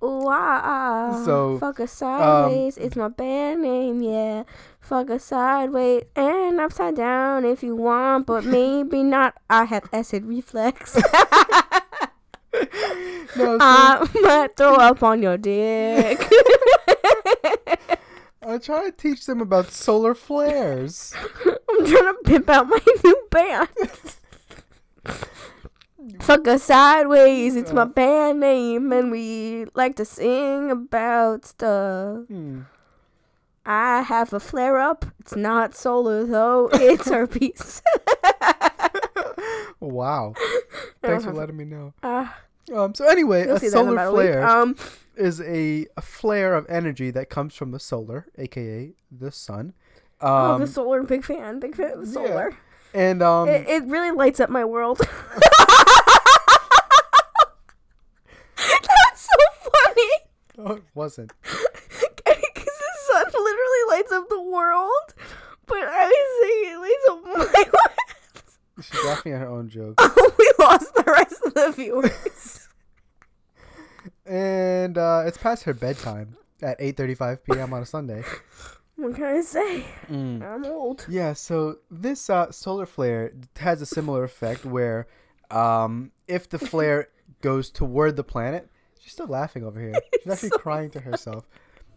Wow. 0.00 1.22
So, 1.24 1.58
fuck 1.58 1.80
us 1.80 1.90
sideways. 1.92 2.76
it's 2.78 2.94
my 2.94 3.08
band 3.08 3.62
name, 3.62 4.00
yeah. 4.00 4.44
Fuck 4.88 5.10
us 5.10 5.24
sideways 5.24 6.04
and 6.16 6.58
upside 6.58 6.96
down 6.96 7.44
if 7.44 7.62
you 7.62 7.76
want, 7.76 8.24
but 8.24 8.46
maybe 8.46 9.02
not. 9.02 9.34
I 9.50 9.66
have 9.66 9.86
acid 9.92 10.24
reflex. 10.24 10.94
no, 13.36 13.58
I 13.60 14.08
might 14.22 14.56
throw 14.56 14.76
up 14.76 15.02
on 15.02 15.20
your 15.20 15.36
dick. 15.36 16.18
I'm 18.42 18.60
trying 18.60 18.90
to 18.90 18.96
teach 18.96 19.26
them 19.26 19.42
about 19.42 19.72
solar 19.72 20.14
flares. 20.14 21.12
I'm 21.44 21.86
trying 21.86 22.14
to 22.14 22.16
pimp 22.24 22.48
out 22.48 22.66
my 22.68 22.80
new 23.04 23.26
band. 23.30 23.68
Fuck 26.20 26.48
us 26.48 26.62
sideways. 26.62 27.56
It's 27.56 27.74
my 27.74 27.84
band 27.84 28.40
name, 28.40 28.90
and 28.94 29.10
we 29.10 29.66
like 29.74 29.96
to 29.96 30.06
sing 30.06 30.70
about 30.70 31.44
stuff. 31.44 32.24
Hmm. 32.28 32.62
I 33.70 34.00
have 34.00 34.32
a 34.32 34.40
flare 34.40 34.78
up. 34.78 35.04
It's 35.20 35.36
not 35.36 35.74
solar 35.74 36.24
though. 36.24 36.70
It's 36.72 37.08
herpes. 37.08 37.82
Wow. 39.80 40.34
Thanks 41.02 41.24
for 41.24 41.32
letting 41.32 41.56
me 41.56 41.64
know. 41.64 41.94
Uh, 42.02 42.28
Um. 42.74 42.94
So 42.94 43.06
anyway, 43.06 43.42
a 43.46 43.58
see 43.58 43.68
that 43.70 43.78
in 43.78 43.86
solar 43.86 43.92
about 43.92 44.08
a 44.08 44.10
flare 44.12 44.46
Um, 44.46 44.76
is 45.16 45.40
a, 45.40 45.86
a 45.96 46.02
flare 46.02 46.54
of 46.54 46.66
energy 46.68 47.10
that 47.12 47.30
comes 47.30 47.54
from 47.54 47.70
the 47.70 47.78
solar, 47.80 48.26
aka 48.36 48.92
the 49.10 49.30
sun. 49.32 49.72
oh, 50.20 50.54
Um. 50.54 50.60
the 50.60 50.66
solar. 50.66 51.02
Big 51.02 51.24
fan. 51.24 51.60
Big 51.60 51.74
fan 51.76 51.92
of 51.92 52.00
the 52.00 52.20
yeah. 52.20 52.26
solar. 52.28 52.56
and 52.92 53.22
um. 53.22 53.48
it, 53.48 53.66
it 53.68 53.84
really 53.84 54.10
lights 54.10 54.38
up 54.40 54.50
my 54.50 54.64
world. 54.66 54.98
That's 58.56 59.28
so 59.28 59.36
funny. 59.70 60.10
oh, 60.58 60.72
it 60.76 60.82
wasn't. 60.94 61.32
Because 64.08 64.24
the 64.24 64.24
sun 64.24 64.24
literally 64.24 64.24
lights 64.24 64.24
up 64.24 64.28
the 64.28 64.42
world, 64.42 65.14
but 65.66 65.78
I 65.78 66.06
was 66.06 66.42
saying 66.42 66.80
lights 66.80 67.08
up 67.10 67.24
my 67.24 67.64
world. 67.64 68.08
She's 68.80 69.04
laughing 69.04 69.32
at 69.32 69.40
her 69.40 69.48
own 69.48 69.68
joke. 69.68 69.94
Oh, 69.98 70.32
we 70.38 70.64
lost 70.64 70.94
the 70.94 71.02
rest 71.04 71.42
of 71.44 71.54
the 71.54 71.72
viewers. 71.72 72.68
And 74.24 74.96
uh, 74.96 75.24
it's 75.26 75.38
past 75.38 75.64
her 75.64 75.74
bedtime 75.74 76.36
at 76.62 76.78
8:35 76.78 77.44
p.m. 77.44 77.72
on 77.72 77.82
a 77.82 77.86
Sunday. 77.86 78.22
what 78.96 79.14
can 79.14 79.24
I 79.24 79.40
say? 79.40 79.84
I'm 80.08 80.64
old. 80.64 81.06
Yeah, 81.08 81.32
so 81.32 81.78
this 81.90 82.28
uh, 82.30 82.52
solar 82.52 82.86
flare 82.86 83.32
has 83.56 83.82
a 83.82 83.86
similar 83.86 84.22
effect 84.24 84.64
where 84.64 85.06
um, 85.50 86.12
if 86.26 86.48
the 86.48 86.58
flare 86.58 87.08
goes 87.40 87.70
toward 87.70 88.16
the 88.16 88.24
planet, 88.24 88.70
she's 89.00 89.12
still 89.12 89.26
laughing 89.28 89.64
over 89.64 89.80
here. 89.80 89.94
She's 90.22 90.32
actually 90.32 90.48
so 90.50 90.58
crying 90.58 90.90
to 90.90 91.00
herself. 91.00 91.48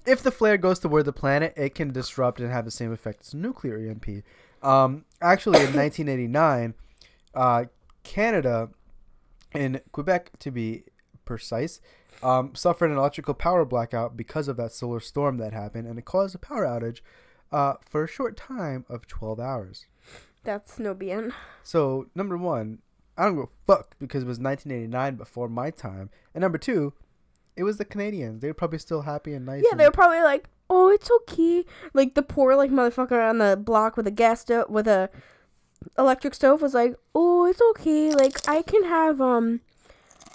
If 0.05 0.23
the 0.23 0.31
flare 0.31 0.57
goes 0.57 0.79
toward 0.79 1.05
the 1.05 1.13
planet, 1.13 1.53
it 1.55 1.75
can 1.75 1.91
disrupt 1.91 2.39
and 2.39 2.51
have 2.51 2.65
the 2.65 2.71
same 2.71 2.91
effect 2.91 3.21
as 3.21 3.33
nuclear 3.33 3.77
EMP. 3.77 4.23
Um, 4.63 5.05
actually, 5.21 5.59
in 5.59 5.73
1989, 5.75 6.73
uh, 7.35 7.65
Canada, 8.03 8.69
in 9.53 9.81
Quebec 9.91 10.39
to 10.39 10.51
be 10.51 10.83
precise, 11.25 11.81
um, 12.23 12.55
suffered 12.55 12.91
an 12.91 12.97
electrical 12.97 13.33
power 13.33 13.65
blackout 13.65 14.17
because 14.17 14.47
of 14.47 14.57
that 14.57 14.71
solar 14.71 14.99
storm 14.99 15.37
that 15.37 15.53
happened, 15.53 15.87
and 15.87 15.97
it 15.99 16.05
caused 16.05 16.35
a 16.35 16.39
power 16.39 16.65
outage 16.65 17.01
uh, 17.51 17.75
for 17.81 18.03
a 18.03 18.07
short 18.07 18.35
time 18.35 18.85
of 18.89 19.07
12 19.07 19.39
hours. 19.39 19.85
That's 20.43 20.79
no 20.79 20.93
bien. 20.93 21.33
So, 21.63 22.07
number 22.15 22.37
one, 22.37 22.79
I 23.17 23.25
don't 23.25 23.35
give 23.35 23.43
a 23.43 23.65
fuck 23.67 23.95
because 23.99 24.23
it 24.23 24.27
was 24.27 24.39
1989 24.39 25.15
before 25.15 25.47
my 25.47 25.69
time. 25.69 26.09
And 26.33 26.41
number 26.41 26.57
two, 26.57 26.93
it 27.55 27.63
was 27.63 27.77
the 27.77 27.85
Canadians. 27.85 28.41
They 28.41 28.47
were 28.47 28.53
probably 28.53 28.79
still 28.79 29.01
happy 29.01 29.33
and 29.33 29.45
nice. 29.45 29.61
Yeah, 29.63 29.71
and- 29.71 29.79
they 29.79 29.85
were 29.85 29.91
probably 29.91 30.21
like, 30.21 30.49
"Oh, 30.69 30.89
it's 30.89 31.09
okay." 31.21 31.65
Like 31.93 32.15
the 32.15 32.21
poor 32.23 32.55
like 32.55 32.71
motherfucker 32.71 33.29
on 33.29 33.37
the 33.39 33.57
block 33.57 33.97
with 33.97 34.07
a 34.07 34.11
gas 34.11 34.41
stove 34.41 34.69
with 34.69 34.87
a 34.87 35.09
electric 35.97 36.33
stove 36.33 36.61
was 36.61 36.73
like, 36.73 36.95
"Oh, 37.15 37.45
it's 37.45 37.61
okay. 37.71 38.11
Like 38.11 38.47
I 38.47 38.61
can 38.61 38.83
have 38.85 39.19
um, 39.21 39.61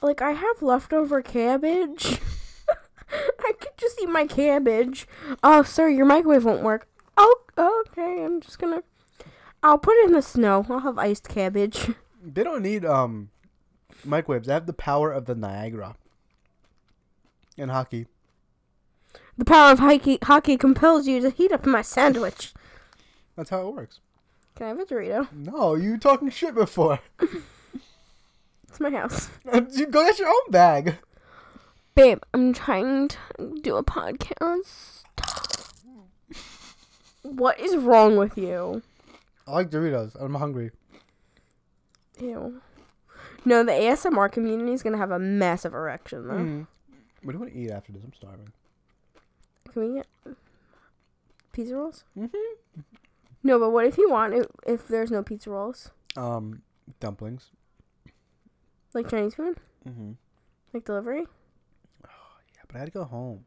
like 0.02 0.20
I 0.22 0.33
have 0.33 0.62
leftover 0.62 1.22
cabbage. 1.22 2.18
I 3.11 3.52
could 3.61 3.76
just 3.76 4.00
eat 4.02 4.09
my 4.09 4.26
cabbage. 4.26 5.07
Oh, 5.42 5.62
sir, 5.62 5.88
your 5.88 6.07
microwave 6.07 6.44
won't 6.44 6.62
work. 6.64 6.88
Oh, 7.16 7.37
okay. 7.57 8.24
I'm 8.24 8.40
just 8.40 8.59
gonna. 8.59 8.83
I'll 9.62 9.79
put 9.79 9.94
it 9.98 10.07
in 10.07 10.12
the 10.12 10.22
snow. 10.22 10.66
I'll 10.68 10.81
have 10.81 10.98
iced 10.98 11.29
cabbage. 11.29 11.90
They 12.29 12.42
don't 12.42 12.62
need 12.62 12.85
um 12.85 13.31
microwaves. 14.05 14.48
They 14.48 14.52
have 14.55 14.66
the 14.66 14.72
power 14.72 15.12
of 15.12 15.26
the 15.26 15.37
Niagara. 15.37 15.94
In 17.57 17.69
hockey. 17.71 18.07
The 19.38 19.45
power 19.45 19.73
of 19.73 19.79
hockey, 19.79 20.19
hockey 20.23 20.57
compels 20.57 21.07
you 21.07 21.21
to 21.21 21.31
heat 21.31 21.53
up 21.53 21.66
my 21.66 21.83
sandwich. 21.83 22.53
That's 23.37 23.51
how 23.51 23.69
it 23.69 23.75
works. 23.75 24.01
Can 24.55 24.66
I 24.66 24.69
have 24.71 24.79
a 24.79 24.85
Dorito? 24.85 25.29
No, 25.33 25.75
you 25.75 25.99
talking 25.99 26.31
shit 26.31 26.55
before. 26.55 27.01
It's 28.69 28.81
my 28.81 28.90
house. 28.90 29.31
you 29.73 29.87
go 29.87 30.05
get 30.05 30.19
your 30.19 30.29
own 30.29 30.51
bag. 30.51 30.97
Babe, 31.95 32.19
I'm 32.35 32.53
trying 32.53 33.09
to 33.09 33.16
do 33.62 33.77
a 33.77 33.83
podcast. 33.83 35.03
What 37.23 37.59
is 37.59 37.75
wrong 37.75 38.16
with 38.16 38.37
you? 38.37 38.83
I 39.47 39.53
like 39.53 39.71
Doritos. 39.71 40.14
I'm 40.21 40.35
hungry. 40.35 40.73
Ew. 42.21 42.61
No, 43.47 43.64
the 43.64 43.73
ASMR 43.73 44.31
community 44.31 44.73
is 44.73 44.83
gonna 44.83 44.99
have 44.99 45.11
a 45.11 45.19
massive 45.19 45.73
erection 45.73 46.29
though. 46.29 46.35
Mm. 46.35 46.66
What 47.27 47.33
do 47.33 47.39
you 47.39 47.43
want 47.43 47.55
to 47.55 47.59
eat 47.59 47.71
after 47.73 47.91
this? 47.91 48.05
I'm 48.05 48.12
starving. 48.12 48.53
Can 49.73 49.95
we 49.95 49.95
get 49.97 50.07
pizza 51.51 51.75
rolls? 51.75 52.05
Mm-hmm. 52.17 52.81
No, 53.43 53.59
but 53.59 53.71
what 53.71 53.85
if 53.85 53.99
you 53.99 54.09
want 54.09 54.33
if, 54.33 54.47
if 54.65 54.87
there's 54.87 55.11
no 55.11 55.25
pizza 55.25 55.51
rolls? 55.51 55.91
Um, 56.17 56.62
dumplings. 57.01 57.51
Like 58.95 59.11
Chinese 59.11 59.35
food? 59.35 59.59
Mm-hmm. 59.89 60.12
Like 60.73 60.85
delivery? 60.85 61.27
Oh, 62.05 62.37
yeah, 62.55 62.62
but 62.69 62.77
I 62.77 62.79
had 62.79 62.85
to 62.87 62.93
go 62.93 63.03
home. 63.03 63.45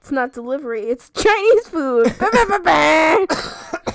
It's 0.00 0.10
not 0.10 0.32
delivery, 0.32 0.82
it's 0.82 1.08
Chinese 1.10 1.68
food. 1.68 2.12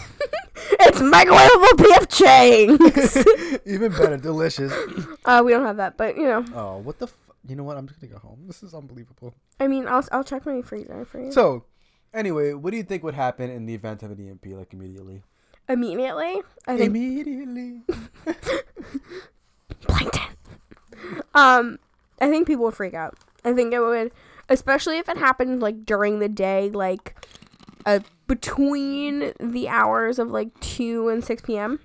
It's 0.82 1.02
microwavable 1.02 1.76
PF 1.78 2.08
Chang's. 2.10 3.60
Even 3.66 3.92
better, 3.92 4.18
delicious. 4.18 4.72
uh, 5.26 5.42
we 5.46 5.52
don't 5.52 5.66
have 5.66 5.78
that, 5.78 5.98
but 5.98 6.16
you 6.16 6.24
know. 6.24 6.46
Oh, 6.56 6.78
what 6.78 7.00
the? 7.00 7.08
You 7.50 7.56
know 7.56 7.64
what? 7.64 7.78
I'm 7.78 7.88
just 7.88 8.00
gonna 8.00 8.14
go 8.14 8.20
home. 8.20 8.44
This 8.46 8.62
is 8.64 8.74
unbelievable. 8.74 9.34
I 9.60 9.68
mean, 9.68 9.88
I'll 9.88 10.06
I'll 10.12 10.24
check 10.24 10.46
my 10.46 10.62
freezer 10.62 11.04
for 11.06 11.20
you. 11.20 11.32
So, 11.32 11.66
anyway, 12.14 12.54
what 12.54 12.72
do 12.72 12.78
you 12.78 12.84
think 12.84 13.04
would 13.04 13.16
happen 13.16 13.50
in 13.50 13.66
the 13.66 13.74
event 13.74 14.04
of 14.04 14.12
an 14.12 14.30
EMP, 14.30 14.46
like 14.56 14.72
immediately? 14.74 15.24
Immediately, 15.68 16.42
I 16.68 16.78
think 16.78 16.90
Immediately. 16.90 17.82
plankton. 19.82 20.22
Um, 21.34 21.80
I 22.22 22.30
think 22.30 22.48
people 22.48 22.66
would 22.66 22.74
freak 22.74 22.94
out. 22.94 23.18
I 23.46 23.54
think 23.54 23.74
it 23.74 23.80
would, 23.80 24.12
especially 24.50 24.98
if 24.98 25.08
it 25.10 25.18
happened 25.18 25.62
like 25.62 25.86
during 25.86 26.20
the 26.20 26.30
day, 26.30 26.70
like 26.70 27.16
uh, 27.86 28.00
between 28.28 29.34
the 29.40 29.68
hours 29.70 30.20
of 30.20 30.30
like 30.30 30.60
two 30.60 31.10
and 31.10 31.24
six 31.24 31.42
p.m. 31.42 31.80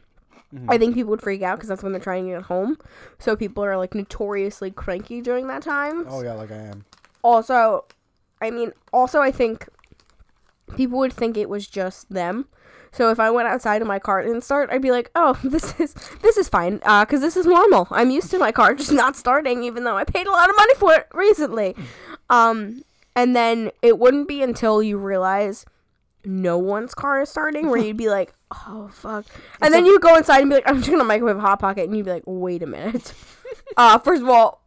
Mhm. 0.55 0.67
I 0.69 0.79
think 0.79 0.95
people 0.95 1.11
would 1.11 1.23
freak 1.23 1.43
out 1.43 1.57
because 1.57 1.69
that's 1.69 1.83
when 1.83 1.93
they're 1.93 2.01
trying 2.01 2.27
to 2.27 2.33
get 2.33 2.43
home. 2.43 2.79
So 3.19 3.35
people 3.35 3.65
are 3.65 3.77
like 3.77 3.95
notoriously 3.95 4.71
cranky 4.71 5.21
during 5.21 5.49
that 5.49 5.63
time. 5.63 6.07
Oh 6.09 6.23
yeah, 6.23 6.35
like 6.35 6.53
I 6.53 6.57
am. 6.57 6.85
Also, 7.23 7.87
I 8.41 8.51
mean, 8.51 8.73
also 8.93 9.21
I 9.21 9.33
think 9.33 9.69
people 10.77 10.99
would 10.99 11.13
think 11.13 11.37
it 11.37 11.49
was 11.49 11.67
just 11.67 12.11
them. 12.11 12.47
So 12.93 13.11
if 13.11 13.19
I 13.19 13.29
went 13.31 13.49
outside 13.49 13.83
and 13.83 13.89
my 13.89 13.99
car 13.99 14.23
didn't 14.23 14.43
start, 14.43 14.71
I'd 14.71 14.81
be 14.83 14.93
like, 14.93 15.11
"Oh, 15.17 15.39
this 15.45 15.79
is 15.81 15.95
this 16.23 16.37
is 16.37 16.49
fine, 16.49 16.81
uh, 16.85 17.05
cause 17.05 17.21
this 17.21 17.37
is 17.37 17.47
normal. 17.47 17.89
I'm 17.91 18.11
used 18.11 18.31
to 18.31 18.39
my 18.39 18.53
car 18.53 18.75
just 18.75 18.93
not 19.03 19.17
starting, 19.17 19.65
even 19.65 19.83
though 19.85 19.97
I 19.97 20.05
paid 20.05 20.27
a 20.29 20.31
lot 20.31 20.49
of 20.49 20.57
money 20.57 20.75
for 20.77 20.95
it 20.95 21.09
recently." 21.13 21.75
Um, 22.31 22.83
and 23.17 23.35
then 23.35 23.71
it 23.83 23.99
wouldn't 23.99 24.29
be 24.29 24.43
until 24.43 24.83
you 24.83 24.99
realize 24.99 25.65
no 26.25 26.59
one's 26.59 26.95
car 26.95 27.23
is 27.23 27.29
starting 27.29 27.69
where 27.69 27.81
you'd 27.81 27.97
be 27.97 28.09
like, 28.09 28.35
"Oh 28.51 28.89
fuck," 28.93 29.27
and 29.61 29.73
then 29.73 29.87
you 29.87 29.99
go 30.01 30.17
inside 30.17 30.41
and 30.41 30.51
be 30.51 30.57
like, 30.57 30.69
"I'm 30.69 30.79
just 30.79 30.91
gonna 30.91 31.05
microwave 31.05 31.37
a 31.37 31.41
hot 31.41 31.61
pocket," 31.61 31.85
and 31.85 31.97
you'd 31.97 32.07
be 32.07 32.13
like, 32.13 32.23
"Wait 32.27 32.63
a 32.63 32.67
minute." 32.67 33.13
uh, 33.77 33.99
first 33.99 34.23
of 34.23 34.29
all, 34.29 34.63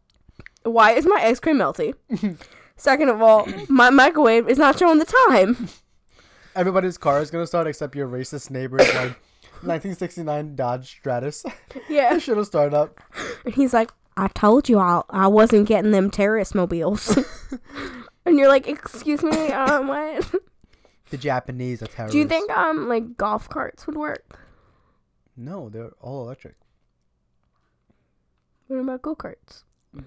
why 0.64 0.92
is 0.92 1.06
my 1.06 1.20
ice 1.24 1.40
cream 1.40 1.58
melty? 1.58 1.94
Second 2.76 3.10
of 3.10 3.22
all, 3.22 3.48
my 3.68 3.90
microwave 3.90 4.48
is 4.48 4.58
not 4.58 4.78
showing 4.78 5.00
the 5.00 5.14
time. 5.28 5.70
Everybody's 6.56 6.98
car 6.98 7.22
is 7.22 7.32
gonna 7.32 7.48
start 7.48 7.68
except 7.68 7.96
your 7.96 8.08
racist 8.08 8.52
neighbor's 8.52 8.88
like 8.94 9.20
1969 9.64 10.56
Dodge 10.56 10.90
Stratus. 10.90 11.44
Yeah. 11.90 12.14
that 12.14 12.22
shit'll 12.22 12.46
start 12.46 12.74
up. 12.74 13.00
And 13.46 13.54
he's 13.56 13.74
like, 13.74 13.92
I 14.16 14.28
told 14.30 14.68
you 14.70 14.80
I, 14.80 15.02
I 15.10 15.28
wasn't 15.28 15.68
getting 15.68 15.92
them 15.92 16.10
terrorist 16.10 16.56
mobiles. 16.56 17.18
and 18.26 18.38
you're 18.38 18.48
like, 18.48 18.68
excuse 18.68 19.24
me, 19.24 19.52
um, 19.52 19.88
what? 19.88 20.32
The 21.10 21.18
Japanese 21.18 21.82
are 21.82 21.88
terrorists. 21.88 22.14
Do 22.14 22.20
you 22.20 22.28
think, 22.28 22.52
um, 22.52 22.90
like, 22.90 23.18
golf 23.18 23.50
carts 23.50 23.88
would 23.88 23.96
work? 23.96 24.40
No, 25.36 25.70
they're 25.70 25.92
all 26.02 26.24
electric. 26.24 26.56
What 28.68 28.80
about 28.80 29.02
go 29.02 29.16
karts? 29.16 29.64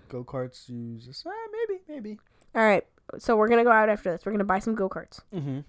Go 0.08 0.24
karts 0.24 0.68
use 0.68 1.06
this. 1.06 1.24
Uh, 1.24 1.30
maybe, 1.52 1.80
maybe. 1.88 2.18
All 2.54 2.62
right. 2.62 2.84
So 3.18 3.36
we're 3.36 3.48
going 3.48 3.58
to 3.58 3.64
go 3.64 3.72
out 3.72 3.88
after 3.88 4.12
this. 4.12 4.24
We're 4.24 4.32
going 4.32 4.40
to 4.40 4.44
buy 4.44 4.58
some 4.58 4.74
go 4.74 4.88
karts. 4.88 5.20
Mm-hmm. 5.34 5.60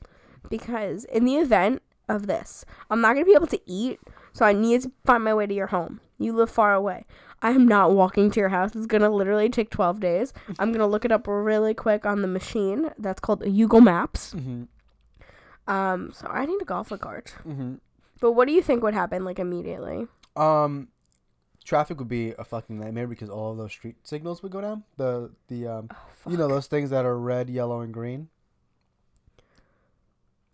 Because 0.50 1.06
in 1.06 1.26
the 1.26 1.36
event 1.36 1.82
of 2.10 2.28
this, 2.28 2.66
I'm 2.90 3.02
not 3.02 3.14
going 3.14 3.26
to 3.26 3.30
be 3.30 3.36
able 3.36 3.48
to 3.48 3.62
eat. 3.66 4.00
So 4.34 4.46
I 4.46 4.54
need 4.54 4.82
to 4.82 4.92
find 5.06 5.24
my 5.24 5.34
way 5.34 5.46
to 5.48 5.54
your 5.54 5.68
home. 5.68 6.02
You 6.18 6.34
live 6.34 6.50
far 6.50 6.74
away. 6.74 7.06
I 7.42 7.52
am 7.52 7.68
not 7.68 7.94
walking 7.94 8.30
to 8.32 8.40
your 8.40 8.50
house. 8.50 8.76
It's 8.76 8.86
going 8.86 9.02
to 9.02 9.10
literally 9.10 9.50
take 9.50 9.70
12 9.70 10.00
days. 10.00 10.34
I'm 10.60 10.70
going 10.70 10.80
to 10.80 10.86
look 10.86 11.06
it 11.06 11.12
up 11.12 11.26
really 11.28 11.74
quick 11.74 12.06
on 12.06 12.22
the 12.22 12.28
machine. 12.28 12.92
That's 13.00 13.20
called 13.20 13.42
Google 13.42 13.82
Maps. 13.82 14.34
Mm-hmm. 14.34 14.64
Um, 15.68 16.12
so 16.14 16.28
I 16.28 16.46
need 16.46 16.62
a 16.62 16.66
golf 16.66 16.90
cart. 17.00 17.36
Mm-hmm. 17.48 17.76
But 18.20 18.34
what 18.34 18.48
do 18.48 18.54
you 18.54 18.62
think 18.62 18.84
would 18.84 18.94
happen 18.94 19.24
like 19.24 19.40
immediately? 19.40 20.08
Um, 20.36 20.90
traffic 21.64 21.98
would 22.00 22.08
be 22.08 22.34
a 22.38 22.44
fucking 22.44 22.80
nightmare 22.80 23.08
because 23.08 23.30
all 23.30 23.52
of 23.52 23.58
those 23.58 23.72
street 23.72 23.96
signals 24.04 24.44
would 24.44 24.52
go 24.52 24.62
down. 24.62 24.84
The 24.98 25.32
the 25.48 25.68
um, 25.68 25.90
you 26.28 26.38
know 26.38 26.48
those 26.48 26.68
things 26.68 26.90
that 26.90 27.06
are 27.06 27.18
red, 27.18 27.50
yellow, 27.50 27.82
and 27.82 27.94
green. 27.94 28.30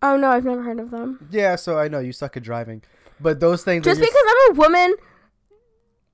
Oh 0.02 0.16
no, 0.16 0.30
I've 0.30 0.44
never 0.44 0.62
heard 0.62 0.78
of 0.78 0.90
them. 0.90 1.28
Yeah, 1.30 1.56
so 1.56 1.78
I 1.78 1.88
know 1.88 1.98
you 1.98 2.12
suck 2.12 2.36
at 2.36 2.42
driving, 2.42 2.82
but 3.20 3.40
those 3.40 3.64
things. 3.64 3.84
Just 3.84 4.00
because 4.00 4.14
I'm 4.28 4.52
a 4.56 4.58
woman 4.58 4.94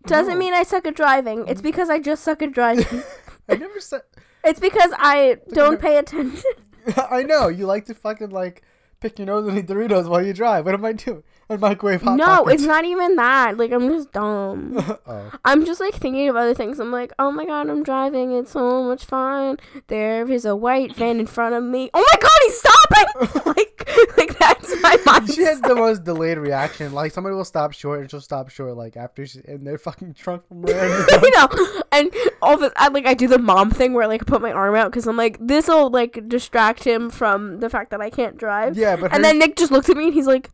doesn't 0.06 0.34
No. 0.34 0.38
mean 0.38 0.54
I 0.54 0.62
suck 0.62 0.86
at 0.86 0.94
driving. 0.96 1.46
It's 1.48 1.60
because 1.60 1.90
I 1.90 1.98
just 1.98 2.24
suck 2.24 2.42
at 2.42 2.52
driving. 2.52 3.02
I 3.48 3.56
never 3.56 3.80
said. 3.80 4.02
it's 4.42 4.60
because 4.60 4.90
I 4.96 5.38
don't 5.52 5.80
pay 5.80 5.98
attention. 5.98 6.42
I 7.10 7.22
know 7.22 7.48
you 7.48 7.66
like 7.66 7.84
to 7.86 7.94
fucking 7.94 8.30
like 8.30 8.62
pick 9.04 9.18
your 9.18 9.26
nose 9.26 9.46
and 9.46 9.58
eat 9.58 9.66
Doritos 9.66 10.08
while 10.08 10.24
you 10.24 10.32
drive. 10.32 10.64
What 10.64 10.72
am 10.72 10.84
I 10.86 10.92
doing? 10.92 11.22
And 11.48 11.60
microwave 11.60 12.02
hot 12.02 12.16
no, 12.16 12.24
pockets. 12.24 12.54
it's 12.54 12.64
not 12.64 12.84
even 12.84 13.16
that. 13.16 13.58
Like 13.58 13.70
I'm 13.72 13.88
just 13.88 14.12
dumb. 14.12 14.76
oh. 15.06 15.32
I'm 15.44 15.64
just 15.66 15.80
like 15.80 15.94
thinking 15.94 16.28
of 16.28 16.36
other 16.36 16.54
things. 16.54 16.80
I'm 16.80 16.90
like, 16.90 17.12
oh 17.18 17.30
my 17.30 17.44
god, 17.44 17.68
I'm 17.68 17.82
driving. 17.82 18.32
It's 18.32 18.52
so 18.52 18.82
much 18.82 19.04
fun. 19.04 19.58
There 19.88 20.30
is 20.30 20.44
a 20.44 20.56
white 20.56 20.96
van 20.96 21.20
in 21.20 21.26
front 21.26 21.54
of 21.54 21.62
me. 21.62 21.90
Oh 21.92 22.04
my 22.12 22.18
god, 22.20 22.38
he's 22.42 22.58
stopping! 22.58 23.42
like, 23.56 23.90
like 24.16 24.38
that's 24.38 24.70
my 24.82 24.96
mindset. 25.04 25.34
She 25.34 25.42
has 25.42 25.60
the 25.60 25.74
most 25.74 26.04
delayed 26.04 26.38
reaction. 26.38 26.92
Like 26.92 27.12
somebody 27.12 27.34
will 27.34 27.44
stop 27.44 27.72
short 27.72 28.00
and 28.00 28.10
she'll 28.10 28.20
stop 28.20 28.48
short 28.48 28.76
like 28.76 28.96
after 28.96 29.26
she 29.26 29.40
in 29.44 29.64
their 29.64 29.78
fucking 29.78 30.14
trunk 30.14 30.46
from 30.48 30.62
where 30.62 31.06
you 31.10 31.30
know, 31.36 31.48
and 31.92 32.12
all 32.40 32.56
the 32.56 32.72
I 32.76 32.88
like 32.88 33.06
I 33.06 33.14
do 33.14 33.28
the 33.28 33.38
mom 33.38 33.70
thing 33.70 33.92
where 33.92 34.06
like 34.08 34.22
I 34.22 34.24
put 34.24 34.40
my 34.42 34.52
arm 34.52 34.74
out 34.74 34.90
because 34.90 35.06
I'm 35.06 35.16
like 35.16 35.38
this 35.40 35.68
will 35.68 35.90
like 35.90 36.28
distract 36.28 36.84
him 36.84 37.10
from 37.10 37.60
the 37.60 37.68
fact 37.68 37.90
that 37.90 38.00
I 38.00 38.10
can't 38.10 38.36
drive. 38.36 38.76
Yeah, 38.76 38.96
but 38.96 39.10
her, 39.10 39.14
and 39.14 39.24
then 39.24 39.38
Nick 39.38 39.56
just 39.56 39.70
looks 39.70 39.88
at 39.88 39.96
me 39.96 40.06
and 40.06 40.14
he's 40.14 40.26
like, 40.26 40.50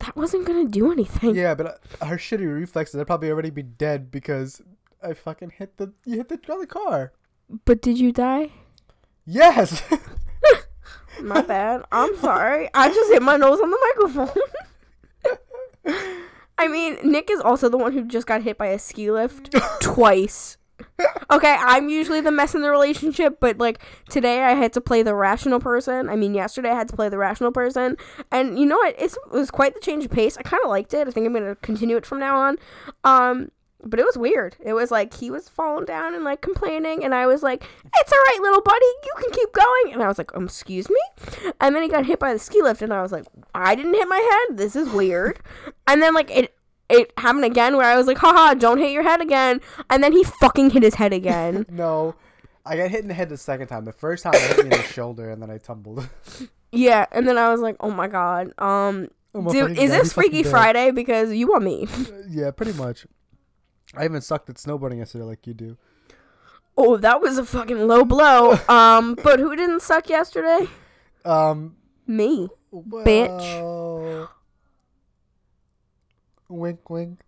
"That 0.00 0.16
wasn't 0.16 0.46
gonna 0.46 0.66
do 0.66 0.90
anything." 0.92 1.34
yeah, 1.34 1.54
but 1.54 1.80
uh, 2.00 2.06
her 2.06 2.16
shitty 2.16 2.52
reflexes. 2.52 3.00
I'd 3.00 3.06
probably 3.06 3.30
already 3.30 3.50
be 3.50 3.62
dead 3.62 4.10
because 4.10 4.60
I 5.02 5.14
fucking 5.14 5.50
hit 5.56 5.76
the 5.76 5.92
you 6.04 6.16
hit 6.16 6.28
the 6.28 6.52
other 6.52 6.66
car. 6.66 7.12
But 7.64 7.82
did 7.82 7.98
you 7.98 8.12
die? 8.12 8.50
Yes. 9.24 9.82
My 11.22 11.42
bad. 11.42 11.84
I'm 11.92 12.16
sorry. 12.18 12.68
I 12.74 12.88
just 12.88 13.12
hit 13.12 13.22
my 13.22 13.36
nose 13.36 13.60
on 13.60 13.70
the 13.70 13.94
microphone. 13.96 14.42
I 16.58 16.68
mean, 16.68 16.98
Nick 17.02 17.30
is 17.30 17.40
also 17.40 17.68
the 17.68 17.76
one 17.76 17.92
who 17.92 18.04
just 18.04 18.26
got 18.26 18.42
hit 18.42 18.58
by 18.58 18.66
a 18.68 18.78
ski 18.78 19.10
lift 19.10 19.54
twice. 19.80 20.56
Okay, 21.30 21.56
I'm 21.60 21.88
usually 21.88 22.20
the 22.20 22.32
mess 22.32 22.56
in 22.56 22.62
the 22.62 22.70
relationship, 22.70 23.38
but 23.38 23.58
like 23.58 23.80
today 24.08 24.42
I 24.42 24.54
had 24.54 24.72
to 24.72 24.80
play 24.80 25.02
the 25.02 25.14
rational 25.14 25.60
person. 25.60 26.08
I 26.08 26.16
mean, 26.16 26.34
yesterday 26.34 26.70
I 26.70 26.74
had 26.74 26.88
to 26.88 26.96
play 26.96 27.08
the 27.08 27.18
rational 27.18 27.52
person, 27.52 27.96
and 28.32 28.58
you 28.58 28.66
know 28.66 28.76
what? 28.76 28.96
It's, 28.98 29.14
it 29.14 29.32
was 29.32 29.50
quite 29.50 29.74
the 29.74 29.80
change 29.80 30.04
of 30.04 30.10
pace. 30.10 30.36
I 30.36 30.42
kind 30.42 30.62
of 30.64 30.70
liked 30.70 30.92
it. 30.92 31.06
I 31.06 31.10
think 31.12 31.26
I'm 31.26 31.32
gonna 31.32 31.54
continue 31.56 31.96
it 31.96 32.04
from 32.04 32.18
now 32.18 32.36
on. 32.36 32.58
Um, 33.04 33.50
but 33.82 33.98
it 33.98 34.04
was 34.04 34.18
weird. 34.18 34.56
It 34.60 34.74
was 34.74 34.90
like 34.90 35.14
he 35.14 35.30
was 35.30 35.48
falling 35.48 35.84
down 35.84 36.14
and 36.14 36.24
like 36.24 36.40
complaining, 36.40 37.04
and 37.04 37.14
I 37.14 37.26
was 37.26 37.42
like, 37.42 37.62
"It's 37.62 38.12
all 38.12 38.18
right, 38.18 38.38
little 38.42 38.62
buddy. 38.62 38.86
You 39.04 39.12
can 39.18 39.30
keep 39.30 39.52
going." 39.52 39.92
And 39.92 40.02
I 40.02 40.08
was 40.08 40.18
like, 40.18 40.34
um, 40.36 40.44
"Excuse 40.44 40.90
me." 40.90 41.52
And 41.60 41.74
then 41.74 41.82
he 41.82 41.88
got 41.88 42.06
hit 42.06 42.18
by 42.18 42.32
the 42.32 42.38
ski 42.38 42.60
lift, 42.60 42.82
and 42.82 42.92
I 42.92 43.02
was 43.02 43.12
like, 43.12 43.24
"I 43.54 43.74
didn't 43.74 43.94
hit 43.94 44.08
my 44.08 44.46
head. 44.48 44.58
This 44.58 44.76
is 44.76 44.90
weird." 44.90 45.40
and 45.86 46.02
then 46.02 46.14
like 46.14 46.30
it 46.30 46.54
it 46.90 47.12
happened 47.18 47.44
again 47.44 47.76
where 47.76 47.86
I 47.86 47.96
was 47.96 48.06
like, 48.06 48.18
"Haha, 48.18 48.54
don't 48.54 48.78
hit 48.78 48.92
your 48.92 49.02
head 49.02 49.20
again." 49.20 49.60
And 49.88 50.02
then 50.02 50.12
he 50.12 50.24
fucking 50.24 50.70
hit 50.70 50.82
his 50.82 50.94
head 50.94 51.12
again. 51.12 51.66
no, 51.70 52.14
I 52.66 52.76
got 52.76 52.90
hit 52.90 53.00
in 53.02 53.08
the 53.08 53.14
head 53.14 53.28
the 53.28 53.36
second 53.36 53.68
time. 53.68 53.84
The 53.84 53.92
first 53.92 54.22
time 54.24 54.34
it 54.34 54.40
hit 54.42 54.56
me 54.58 54.62
in 54.64 54.70
the 54.70 54.82
shoulder 54.82 55.30
and 55.30 55.40
then 55.42 55.50
I 55.50 55.58
tumbled. 55.58 56.08
yeah, 56.72 57.06
and 57.12 57.26
then 57.26 57.38
I 57.38 57.50
was 57.50 57.60
like, 57.60 57.76
"Oh 57.80 57.90
my 57.90 58.08
god." 58.08 58.52
Um, 58.58 59.08
Oh 59.32 59.48
dude, 59.52 59.78
is 59.78 59.90
this 59.92 60.12
Freaky 60.12 60.42
dead. 60.42 60.50
Friday 60.56 60.90
because 60.90 61.32
you 61.32 61.46
want 61.48 61.62
me? 61.62 61.86
Yeah, 62.28 62.50
pretty 62.50 62.72
much. 62.72 63.06
I 63.94 64.04
even 64.04 64.20
sucked 64.20 64.50
at 64.50 64.56
snowboarding 64.56 64.98
yesterday 64.98 65.24
like 65.24 65.46
you 65.46 65.54
do. 65.54 65.76
oh, 66.76 66.96
that 66.96 67.20
was 67.20 67.38
a 67.38 67.44
fucking 67.44 67.86
low 67.86 68.04
blow. 68.04 68.58
Um, 68.68 69.14
but 69.22 69.38
who 69.38 69.54
didn't 69.54 69.82
suck 69.82 70.08
yesterday? 70.08 70.66
Um, 71.24 71.76
Me. 72.08 72.48
well, 72.72 74.32
Wink, 76.50 76.90
wink. 76.90 77.20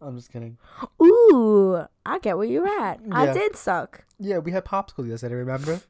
I'm 0.00 0.16
just 0.16 0.32
kidding. 0.32 0.58
Ooh, 1.02 1.84
I 2.04 2.18
get 2.18 2.36
where 2.36 2.46
you're 2.46 2.66
at. 2.66 3.00
I 3.12 3.32
did 3.32 3.56
suck. 3.56 4.04
Yeah, 4.18 4.38
we 4.38 4.52
had 4.52 4.64
popsicle 4.64 5.08
yesterday. 5.08 5.34
Remember? 5.34 5.80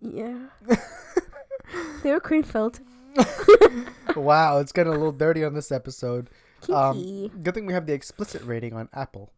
Yeah. 0.00 0.46
they 2.02 2.12
were 2.12 2.20
cream 2.20 2.42
filled. 2.42 2.80
wow, 4.16 4.58
it's 4.58 4.72
getting 4.72 4.92
a 4.92 4.96
little 4.96 5.12
dirty 5.12 5.44
on 5.44 5.54
this 5.54 5.70
episode. 5.70 6.30
Um, 6.68 7.30
Good 7.42 7.54
thing 7.54 7.66
we 7.66 7.72
have 7.72 7.86
the 7.86 7.92
explicit 7.92 8.42
rating 8.44 8.72
on 8.72 8.88
Apple, 8.92 9.32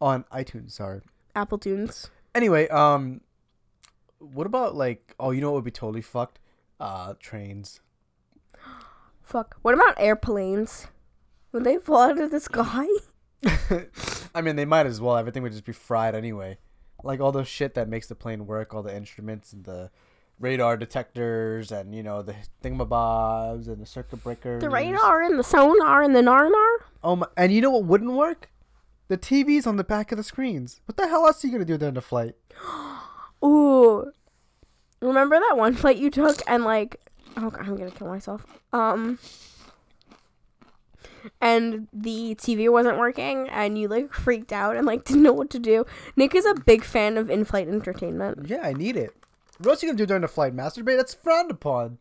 on 0.00 0.24
iTunes. 0.32 0.72
Sorry. 0.72 1.02
Apple 1.36 1.58
Tunes. 1.58 2.10
Anyway, 2.34 2.68
um, 2.68 3.20
what 4.18 4.46
about 4.46 4.74
like? 4.74 5.14
Oh, 5.20 5.30
you 5.30 5.40
know 5.40 5.50
what 5.50 5.56
would 5.56 5.64
be 5.64 5.70
totally 5.70 6.02
fucked? 6.02 6.38
Uh, 6.78 7.14
trains. 7.20 7.80
Fuck. 9.30 9.58
What 9.62 9.74
about 9.74 9.94
airplanes? 9.96 10.88
Would 11.52 11.62
they 11.62 11.78
fall 11.78 12.10
out 12.10 12.20
of 12.20 12.32
the 12.32 12.40
sky? 12.40 12.88
I 14.34 14.40
mean, 14.40 14.56
they 14.56 14.64
might 14.64 14.86
as 14.86 15.00
well. 15.00 15.16
Everything 15.16 15.44
would 15.44 15.52
just 15.52 15.64
be 15.64 15.72
fried 15.72 16.16
anyway. 16.16 16.58
Like 17.04 17.20
all 17.20 17.30
the 17.30 17.44
shit 17.44 17.74
that 17.74 17.88
makes 17.88 18.08
the 18.08 18.16
plane 18.16 18.44
work, 18.44 18.74
all 18.74 18.82
the 18.82 18.94
instruments 18.94 19.52
and 19.52 19.64
the 19.64 19.92
radar 20.40 20.76
detectors, 20.76 21.70
and 21.70 21.94
you 21.94 22.02
know 22.02 22.22
the 22.22 22.34
thingamabobs 22.60 23.68
and 23.68 23.80
the 23.80 23.86
circuit 23.86 24.24
breakers. 24.24 24.60
The 24.60 24.68
radar 24.68 25.22
and 25.22 25.38
the 25.38 25.44
sonar 25.44 26.02
and 26.02 26.14
the 26.14 26.22
narnar? 26.22 26.78
Oh 27.04 27.14
my! 27.14 27.28
And 27.36 27.52
you 27.52 27.60
know 27.60 27.70
what 27.70 27.84
wouldn't 27.84 28.12
work? 28.12 28.50
The 29.06 29.16
TVs 29.16 29.64
on 29.64 29.76
the 29.76 29.84
back 29.84 30.10
of 30.10 30.18
the 30.18 30.24
screens. 30.24 30.80
What 30.86 30.96
the 30.96 31.06
hell 31.06 31.24
else 31.24 31.44
are 31.44 31.46
you 31.46 31.52
gonna 31.52 31.64
do 31.64 31.78
during 31.78 31.94
the 31.94 32.02
flight? 32.02 32.34
Ooh. 33.44 34.10
Remember 35.00 35.38
that 35.38 35.56
one 35.56 35.74
flight 35.76 35.98
you 35.98 36.10
took 36.10 36.42
and 36.48 36.64
like 36.64 37.00
oh 37.36 37.52
I'm 37.58 37.76
gonna 37.76 37.90
kill 37.90 38.08
myself. 38.08 38.44
Um 38.72 39.18
and 41.40 41.86
the 41.92 42.34
TV 42.36 42.70
wasn't 42.70 42.98
working 42.98 43.48
and 43.50 43.78
you 43.78 43.88
like 43.88 44.12
freaked 44.12 44.52
out 44.52 44.76
and 44.76 44.86
like 44.86 45.04
didn't 45.06 45.22
know 45.22 45.32
what 45.32 45.50
to 45.50 45.58
do. 45.58 45.84
Nick 46.16 46.34
is 46.34 46.46
a 46.46 46.54
big 46.54 46.84
fan 46.84 47.16
of 47.16 47.30
in-flight 47.30 47.68
entertainment. 47.68 48.46
Yeah, 48.48 48.62
I 48.62 48.72
need 48.72 48.96
it. 48.96 49.14
What 49.58 49.70
else 49.70 49.82
you 49.82 49.88
gonna 49.88 49.98
do 49.98 50.06
during 50.06 50.22
the 50.22 50.28
flight? 50.28 50.54
Masturbate? 50.56 50.96
That's 50.96 51.14
frowned 51.14 51.50
upon. 51.50 51.98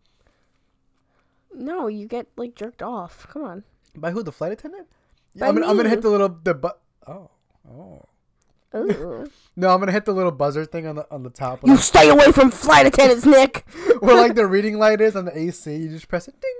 No, 1.53 1.87
you 1.87 2.07
get 2.07 2.27
like 2.37 2.55
jerked 2.55 2.81
off. 2.81 3.27
Come 3.29 3.43
on. 3.43 3.63
By 3.95 4.11
who? 4.11 4.23
The 4.23 4.31
flight 4.31 4.51
attendant? 4.53 4.87
Yeah, 5.33 5.41
By 5.41 5.47
I'm, 5.49 5.55
gonna, 5.55 5.67
I'm 5.67 5.77
gonna 5.77 5.89
hit 5.89 6.01
the 6.01 6.09
little 6.09 6.29
the 6.43 6.53
bu- 6.53 6.69
Oh, 7.07 7.29
oh. 7.69 8.05
Ooh. 8.75 9.29
No, 9.55 9.73
I'm 9.73 9.79
gonna 9.79 9.91
hit 9.91 10.05
the 10.05 10.13
little 10.13 10.31
buzzer 10.31 10.63
thing 10.63 10.87
on 10.87 10.95
the 10.95 11.05
on 11.11 11.23
the 11.23 11.29
top. 11.29 11.59
you 11.65 11.75
stay 11.75 12.07
away 12.07 12.31
from 12.31 12.49
flight 12.49 12.85
attendants, 12.85 13.25
Nick. 13.25 13.65
where 13.99 14.15
like 14.15 14.35
the 14.35 14.47
reading 14.55 14.77
light 14.79 15.01
is 15.01 15.17
on 15.17 15.25
the 15.25 15.37
AC. 15.37 15.75
You 15.75 15.89
just 15.89 16.07
press 16.07 16.29
it. 16.29 16.39
Ding. 16.39 16.55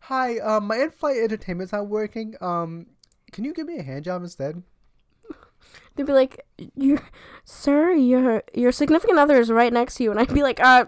Hi. 0.00 0.38
Um, 0.38 0.66
my 0.66 0.78
in-flight 0.78 1.18
entertainment's 1.18 1.72
not 1.72 1.86
working. 1.86 2.34
Um, 2.40 2.86
can 3.30 3.44
you 3.44 3.52
give 3.54 3.68
me 3.68 3.78
a 3.78 3.84
hand 3.84 4.04
job 4.04 4.22
instead? 4.22 4.64
They'd 5.94 6.06
be 6.06 6.12
like, 6.12 6.44
"Your 6.74 6.98
sir, 7.44 7.92
your 7.92 8.42
your 8.52 8.72
significant 8.72 9.20
other 9.20 9.36
is 9.38 9.52
right 9.52 9.72
next 9.72 9.94
to 9.96 10.02
you," 10.02 10.10
and 10.10 10.18
I'd 10.18 10.34
be 10.34 10.42
like, 10.42 10.58
"Uh, 10.58 10.86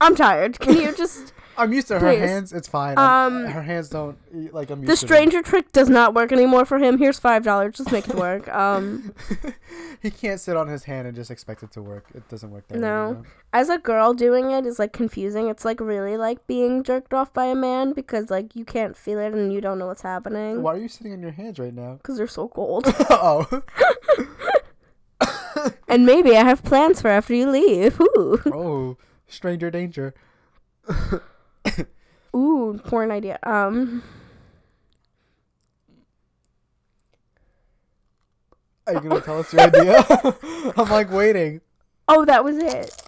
I'm 0.00 0.14
tired. 0.14 0.60
Can 0.60 0.76
you 0.76 0.94
just?" 0.94 1.32
I'm 1.56 1.72
used 1.72 1.88
to 1.88 1.98
her 1.98 2.14
Please. 2.14 2.20
hands. 2.20 2.52
It's 2.52 2.68
fine. 2.68 2.98
Um, 2.98 3.46
her 3.46 3.62
hands 3.62 3.88
don't 3.88 4.18
like. 4.52 4.70
I'm 4.70 4.80
used 4.80 4.92
the 4.92 4.96
stranger 4.96 5.42
trick 5.42 5.72
does 5.72 5.88
not 5.88 6.14
work 6.14 6.32
anymore 6.32 6.64
for 6.64 6.78
him. 6.78 6.98
Here's 6.98 7.18
five 7.18 7.44
dollars. 7.44 7.76
Just 7.76 7.92
make 7.92 8.08
it 8.08 8.14
work. 8.16 8.48
Um, 8.54 9.14
he 10.00 10.10
can't 10.10 10.40
sit 10.40 10.56
on 10.56 10.68
his 10.68 10.84
hand 10.84 11.06
and 11.06 11.14
just 11.16 11.30
expect 11.30 11.62
it 11.62 11.72
to 11.72 11.82
work. 11.82 12.06
It 12.14 12.28
doesn't 12.28 12.50
work 12.50 12.66
that 12.68 12.76
way. 12.76 12.80
No. 12.80 13.08
you 13.08 13.14
know? 13.14 13.24
as 13.52 13.68
a 13.68 13.78
girl 13.78 14.14
doing 14.14 14.50
it 14.50 14.64
is 14.64 14.78
like 14.78 14.92
confusing. 14.92 15.48
It's 15.48 15.64
like 15.64 15.80
really 15.80 16.16
like 16.16 16.46
being 16.46 16.82
jerked 16.82 17.12
off 17.12 17.32
by 17.32 17.46
a 17.46 17.54
man 17.54 17.92
because 17.92 18.30
like 18.30 18.54
you 18.56 18.64
can't 18.64 18.96
feel 18.96 19.18
it 19.18 19.32
and 19.32 19.52
you 19.52 19.60
don't 19.60 19.78
know 19.78 19.86
what's 19.86 20.02
happening 20.02 20.62
Why 20.62 20.74
are 20.74 20.78
you 20.78 20.88
sitting 20.88 21.12
on 21.12 21.20
your 21.20 21.32
hands 21.32 21.58
right 21.58 21.74
now? 21.74 21.94
because 21.94 22.16
they're 22.16 22.26
so 22.26 22.48
cold. 22.48 22.86
Uh 22.86 22.94
oh. 23.10 23.62
and 25.88 26.06
maybe 26.06 26.36
I 26.36 26.42
have 26.44 26.62
plans 26.62 27.00
for 27.00 27.08
after 27.08 27.34
you 27.34 27.50
leave. 27.50 28.00
Ooh, 28.00 28.40
oh. 28.46 28.96
Stranger 29.26 29.70
danger. 29.70 30.14
ooh, 32.36 32.80
porn 32.84 33.10
idea. 33.10 33.38
Um, 33.42 34.02
Are 38.86 38.94
you 38.94 39.00
gonna 39.00 39.20
tell 39.20 39.38
us 39.38 39.52
your 39.52 39.62
idea? 39.62 40.04
I'm 40.76 40.90
like 40.90 41.10
waiting. 41.10 41.60
oh, 42.08 42.24
that 42.26 42.44
was 42.44 42.58
it. 42.58 43.02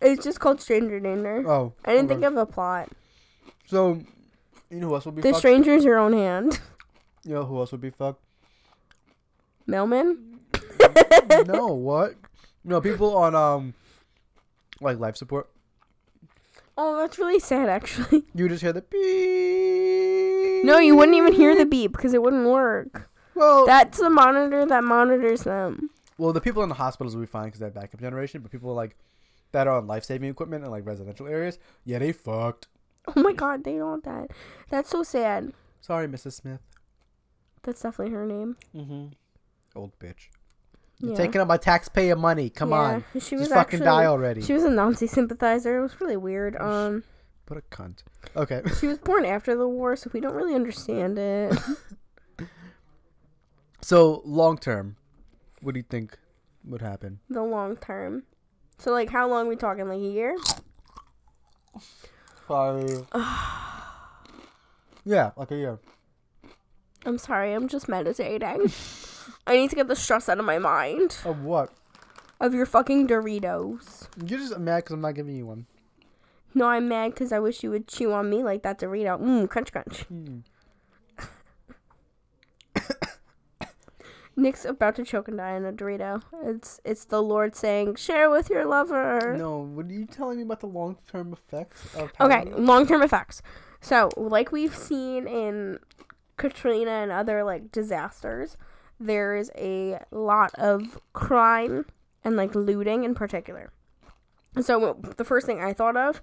It's 0.00 0.22
just 0.24 0.40
called 0.40 0.60
Stranger 0.60 1.00
Danger. 1.00 1.48
Oh. 1.48 1.72
I 1.84 1.92
didn't 1.92 2.10
okay. 2.10 2.20
think 2.20 2.32
of 2.32 2.36
a 2.36 2.44
plot. 2.44 2.90
So, 3.66 4.02
you 4.68 4.78
know 4.78 4.88
who 4.88 4.94
else 4.94 5.06
would 5.06 5.14
be 5.14 5.22
The 5.22 5.30
fucked? 5.30 5.38
stranger's 5.38 5.84
your 5.84 5.98
own 5.98 6.12
hand. 6.12 6.60
you 7.24 7.34
know 7.34 7.44
who 7.44 7.58
else 7.58 7.72
would 7.72 7.80
be 7.80 7.90
fucked? 7.90 8.20
Mailman? 9.66 10.40
no, 11.46 11.68
what? 11.68 12.14
No, 12.64 12.80
people 12.80 13.16
on 13.16 13.34
um, 13.34 13.74
like 14.80 14.98
life 14.98 15.16
support. 15.16 15.48
Oh, 16.76 16.96
that's 16.98 17.18
really 17.18 17.38
sad, 17.38 17.68
actually. 17.68 18.24
You 18.34 18.48
just 18.48 18.62
hear 18.62 18.72
the 18.72 18.82
beep. 18.82 20.64
No, 20.64 20.78
you 20.78 20.96
wouldn't 20.96 21.16
even 21.16 21.32
hear 21.34 21.54
the 21.56 21.66
beep 21.66 21.92
because 21.92 22.14
it 22.14 22.22
wouldn't 22.22 22.46
work. 22.46 23.10
Well, 23.34 23.66
That's 23.66 23.98
the 23.98 24.10
monitor 24.10 24.64
that 24.66 24.84
monitors 24.84 25.42
them. 25.44 25.90
well, 26.18 26.32
the 26.32 26.40
people 26.40 26.62
in 26.62 26.68
the 26.68 26.74
hospitals 26.76 27.14
will 27.14 27.22
be 27.22 27.26
fine 27.26 27.46
because 27.46 27.60
they 27.60 27.66
have 27.66 27.74
backup 27.74 28.00
generation. 28.00 28.40
But 28.42 28.50
people 28.52 28.74
like 28.74 28.96
that 29.52 29.66
are 29.66 29.76
on 29.78 29.86
life 29.86 30.04
saving 30.04 30.30
equipment 30.30 30.64
in 30.64 30.70
like 30.70 30.86
residential 30.86 31.26
areas, 31.26 31.58
yeah, 31.84 31.98
they 31.98 32.12
fucked. 32.12 32.68
Oh 33.16 33.20
my 33.22 33.32
god, 33.32 33.64
they 33.64 33.72
don't 33.76 33.88
want 33.90 34.04
that. 34.04 34.30
That's 34.70 34.88
so 34.90 35.02
sad. 35.02 35.52
Sorry, 35.80 36.06
Mrs. 36.06 36.34
Smith. 36.34 36.60
That's 37.64 37.82
definitely 37.82 38.14
her 38.14 38.26
name. 38.26 38.56
Mm-hmm. 38.74 39.06
Old 39.74 39.98
bitch. 39.98 40.28
You're 40.98 41.10
Yeah. 41.12 41.16
taking 41.16 41.40
up 41.40 41.48
my 41.48 41.56
taxpayer 41.56 42.14
money. 42.16 42.48
Come 42.50 42.70
Yeah, 42.70 42.76
on, 42.76 43.04
She 43.20 43.34
was 43.34 43.48
just 43.48 43.54
fucking 43.54 43.80
actually, 43.80 43.84
die 43.84 44.06
already. 44.06 44.40
She 44.42 44.52
was 44.52 44.62
a 44.64 44.70
Nazi 44.70 45.06
sympathizer. 45.06 45.78
It 45.78 45.82
was 45.82 46.00
really 46.00 46.16
weird. 46.16 46.56
Um, 46.56 47.02
What 47.48 47.58
a 47.58 47.62
cunt. 47.74 48.02
Okay. 48.36 48.62
she 48.80 48.86
was 48.86 48.98
born 48.98 49.24
after 49.24 49.56
the 49.56 49.66
war, 49.68 49.96
so 49.96 50.10
we 50.12 50.20
don't 50.20 50.34
really 50.34 50.54
understand 50.54 51.18
it. 51.18 51.58
So 53.84 54.22
long 54.24 54.58
term, 54.58 54.94
what 55.60 55.74
do 55.74 55.80
you 55.80 55.84
think 55.88 56.16
would 56.64 56.80
happen? 56.82 57.18
the 57.28 57.42
long 57.42 57.76
term. 57.76 58.22
So, 58.78 58.92
like, 58.92 59.10
how 59.10 59.28
long 59.28 59.48
we 59.48 59.56
talking? 59.56 59.88
Like 59.88 59.98
a 59.98 60.00
year? 60.00 60.36
Five. 62.46 63.08
yeah, 65.04 65.32
like 65.36 65.50
a 65.50 65.56
year. 65.56 65.78
I'm 67.04 67.18
sorry, 67.18 67.52
I'm 67.52 67.66
just 67.68 67.88
meditating. 67.88 68.72
I 69.46 69.56
need 69.56 69.70
to 69.70 69.76
get 69.76 69.88
the 69.88 69.96
stress 69.96 70.28
out 70.28 70.38
of 70.38 70.44
my 70.44 70.58
mind 70.58 71.18
Of 71.24 71.42
what? 71.42 71.72
of 72.40 72.54
your 72.54 72.66
fucking 72.66 73.06
Doritos. 73.08 74.08
You're 74.26 74.38
just 74.40 74.58
mad 74.58 74.78
because 74.78 74.94
I'm 74.94 75.00
not 75.00 75.14
giving 75.14 75.36
you 75.36 75.46
one. 75.46 75.66
No, 76.54 76.66
I'm 76.66 76.88
mad 76.88 77.14
because 77.14 77.32
I 77.32 77.38
wish 77.38 77.62
you 77.62 77.70
would 77.70 77.86
chew 77.88 78.12
on 78.12 78.28
me 78.28 78.42
like 78.42 78.62
that 78.62 78.78
Dorito. 78.80 79.20
Mmm, 79.20 79.48
crunch, 79.48 79.72
crunch. 79.72 80.02
Hmm. 80.02 80.38
Nick's 84.36 84.64
about 84.64 84.96
to 84.96 85.04
choke 85.04 85.28
and 85.28 85.36
die 85.36 85.54
on 85.56 85.64
a 85.64 85.72
Dorito. 85.72 86.22
It's 86.42 86.80
it's 86.84 87.04
the 87.04 87.22
Lord 87.22 87.54
saying, 87.54 87.96
"Share 87.96 88.30
with 88.30 88.48
your 88.50 88.64
lover." 88.64 89.36
No, 89.36 89.58
what 89.58 89.86
are 89.86 89.92
you 89.92 90.06
telling 90.06 90.38
me 90.38 90.42
about 90.42 90.60
the 90.60 90.66
long 90.66 90.96
term 91.10 91.32
effects 91.32 91.94
of 91.94 92.10
Okay, 92.20 92.44
long 92.54 92.86
term 92.86 93.02
effects. 93.02 93.42
So, 93.80 94.10
like 94.16 94.50
we've 94.50 94.74
seen 94.76 95.26
in 95.26 95.78
Katrina 96.38 96.90
and 96.90 97.12
other 97.12 97.44
like 97.44 97.70
disasters, 97.70 98.56
there 99.06 99.36
is 99.36 99.50
a 99.56 99.98
lot 100.10 100.52
of 100.54 100.98
crime 101.12 101.86
and 102.24 102.36
like 102.36 102.54
looting 102.54 103.04
in 103.04 103.14
particular. 103.14 103.72
So, 104.60 105.00
the 105.16 105.24
first 105.24 105.46
thing 105.46 105.60
I 105.60 105.72
thought 105.72 105.96
of 105.96 106.20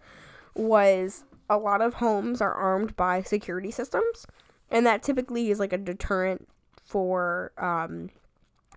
was 0.56 1.24
a 1.50 1.58
lot 1.58 1.82
of 1.82 1.96
homes 1.96 2.42
are 2.42 2.54
armed 2.54 2.96
by 2.96 3.24
security 3.24 3.72
systems, 3.72 4.28
and 4.70 4.86
that 4.86 5.02
typically 5.02 5.50
is 5.50 5.60
like 5.60 5.74
a 5.74 5.78
deterrent 5.78 6.48
for 6.84 7.52
um, 7.58 8.10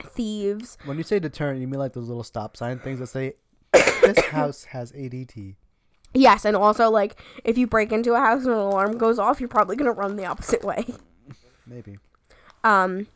thieves 0.02 0.78
When 0.84 0.96
you 0.96 1.02
say 1.02 1.18
deterrent, 1.18 1.60
you 1.60 1.68
mean 1.68 1.78
like 1.78 1.92
those 1.92 2.08
little 2.08 2.24
stop 2.24 2.56
sign 2.56 2.78
things 2.78 2.98
that 2.98 3.08
say, 3.08 3.34
"This 3.72 4.24
house 4.26 4.64
has 4.64 4.92
ADT." 4.92 5.56
Yes, 6.14 6.44
and 6.44 6.56
also 6.56 6.90
like 6.90 7.20
if 7.44 7.56
you 7.56 7.66
break 7.66 7.92
into 7.92 8.14
a 8.14 8.18
house 8.18 8.44
and 8.44 8.52
an 8.52 8.58
alarm 8.58 8.98
goes 8.98 9.18
off, 9.18 9.40
you're 9.40 9.48
probably 9.48 9.76
gonna 9.76 9.92
run 9.92 10.16
the 10.16 10.26
opposite 10.26 10.64
way. 10.64 10.86
Maybe. 11.66 11.98
Um, 12.64 13.06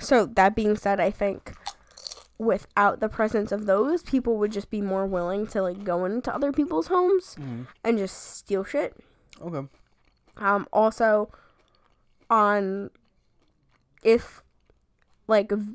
so 0.00 0.26
that 0.26 0.54
being 0.54 0.76
said, 0.76 1.00
I 1.00 1.10
think 1.10 1.54
without 2.38 3.00
the 3.00 3.08
presence 3.08 3.52
of 3.52 3.66
those, 3.66 4.02
people 4.02 4.36
would 4.38 4.50
just 4.52 4.70
be 4.70 4.80
more 4.80 5.06
willing 5.06 5.46
to 5.48 5.62
like 5.62 5.84
go 5.84 6.04
into 6.04 6.34
other 6.34 6.52
people's 6.52 6.88
homes 6.88 7.36
Mm-hmm. 7.38 7.62
and 7.84 7.98
just 7.98 8.36
steal 8.36 8.64
shit. 8.64 8.96
Okay. 9.40 9.68
Um, 10.38 10.66
also 10.72 11.30
on 12.30 12.90
if 14.02 14.42
like 15.28 15.52
v- 15.52 15.74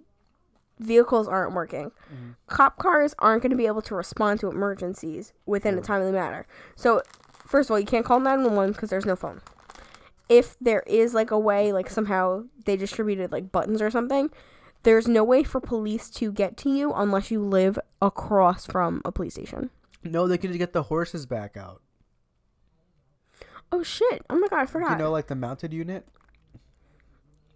vehicles 0.80 1.28
aren't 1.28 1.54
working, 1.54 1.92
Mhm. 2.14 2.36
cop 2.48 2.78
cars 2.78 3.16
aren't 3.20 3.42
going 3.44 3.52
to 3.52 3.56
be 3.58 3.68
able 3.68 3.82
to 3.84 3.96
respond 3.96 4.40
to 4.42 4.50
emergencies 4.50 5.34
within 5.46 5.78
a 5.78 5.82
timely 5.82 6.12
manner. 6.12 6.46
So, 6.76 7.02
first 7.34 7.70
of 7.70 7.72
all, 7.74 7.80
you 7.80 7.86
can't 7.86 8.06
call 8.06 8.20
911 8.20 8.74
because 8.74 8.90
there's 8.90 9.06
no 9.06 9.16
phone. 9.16 9.42
If 10.30 10.58
there 10.60 10.84
is 10.88 11.14
like 11.14 11.32
a 11.32 11.40
way, 11.40 11.72
like 11.72 11.90
somehow 11.90 12.44
they 12.66 12.76
distributed 12.76 13.32
like 13.32 13.52
buttons 13.52 13.82
or 13.82 13.90
something, 13.90 14.30
there's 14.84 15.08
no 15.08 15.24
way 15.24 15.44
for 15.44 15.60
police 15.60 16.10
to 16.12 16.32
get 16.32 16.58
to 16.58 16.70
you 16.70 16.94
unless 16.94 17.32
you 17.32 17.42
live 17.42 17.80
across 18.02 18.66
from 18.66 19.02
a 19.06 19.12
police 19.12 19.34
station. 19.36 19.70
No, 20.04 20.28
they 20.28 20.38
could 20.38 20.58
get 20.58 20.74
the 20.74 20.84
horses 20.84 21.26
back 21.26 21.58
out. 21.58 21.82
Oh 23.72 23.84
shit! 23.84 24.22
Oh 24.30 24.38
my 24.38 24.48
god, 24.48 24.60
I 24.62 24.66
forgot. 24.66 24.92
You 24.92 24.98
know, 25.04 25.12
like 25.12 25.28
the 25.28 25.36
mounted 25.36 25.74
unit. 25.74 26.08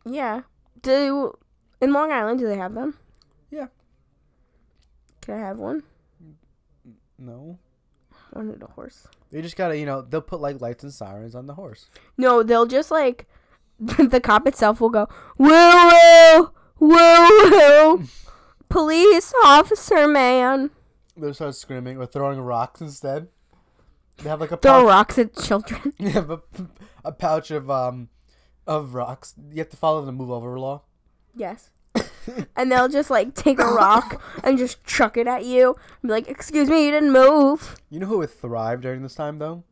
yeah. 0.05 0.41
Do 0.81 1.37
in 1.79 1.93
Long 1.93 2.11
Island 2.11 2.39
do 2.39 2.47
they 2.47 2.57
have 2.57 2.73
them? 2.73 2.97
Yeah. 3.49 3.67
Can 5.21 5.35
I 5.35 5.39
have 5.39 5.59
one? 5.59 5.83
No. 7.19 7.59
I 8.35 8.41
need 8.41 8.61
a 8.63 8.67
horse. 8.67 9.07
They 9.31 9.41
just 9.41 9.55
gotta, 9.55 9.77
you 9.77 9.85
know, 9.85 10.01
they'll 10.01 10.21
put 10.21 10.41
like 10.41 10.59
lights 10.61 10.83
and 10.83 10.93
sirens 10.93 11.35
on 11.35 11.47
the 11.47 11.53
horse. 11.55 11.89
No, 12.17 12.43
they'll 12.43 12.65
just 12.65 12.91
like 12.91 13.27
the 13.79 14.19
cop 14.21 14.45
itself 14.47 14.79
will 14.81 14.89
go 14.89 15.07
woo 15.37 15.49
woo 15.49 16.51
woo 16.79 17.51
woo 17.99 18.03
police 18.69 19.33
officer 19.43 20.07
man 20.07 20.69
They'll 21.17 21.33
start 21.33 21.55
screaming 21.55 21.97
or 21.97 22.05
throwing 22.05 22.39
rocks 22.39 22.79
instead. 22.81 23.27
They 24.23 24.29
have 24.29 24.39
like 24.39 24.51
a 24.51 24.57
throw 24.57 24.81
pouch. 24.81 24.87
rocks 24.87 25.19
at 25.19 25.35
children. 25.35 25.93
They 25.99 26.09
have 26.11 26.29
a, 26.31 26.41
a 27.03 27.11
pouch 27.11 27.51
of 27.51 27.69
um 27.69 28.09
of 28.67 28.93
rocks. 28.93 29.33
You 29.51 29.57
have 29.59 29.69
to 29.69 29.77
follow 29.77 30.05
the 30.05 30.11
move 30.11 30.31
over 30.31 30.57
law. 30.59 30.83
yes. 31.35 31.69
and 32.55 32.71
they'll 32.71 32.89
just 32.89 33.09
like 33.09 33.33
take 33.35 33.59
a 33.59 33.65
rock 33.65 34.21
and 34.43 34.57
just 34.57 34.83
chuck 34.83 35.17
it 35.17 35.27
at 35.27 35.45
you. 35.45 35.75
And 36.01 36.09
be 36.09 36.13
like, 36.13 36.27
"Excuse 36.27 36.69
me, 36.69 36.85
you 36.85 36.91
didn't 36.91 37.11
move." 37.11 37.75
You 37.89 37.99
know 37.99 38.07
who 38.07 38.19
would 38.19 38.29
thrive 38.29 38.81
during 38.81 39.03
this 39.03 39.15
time 39.15 39.39
though? 39.39 39.63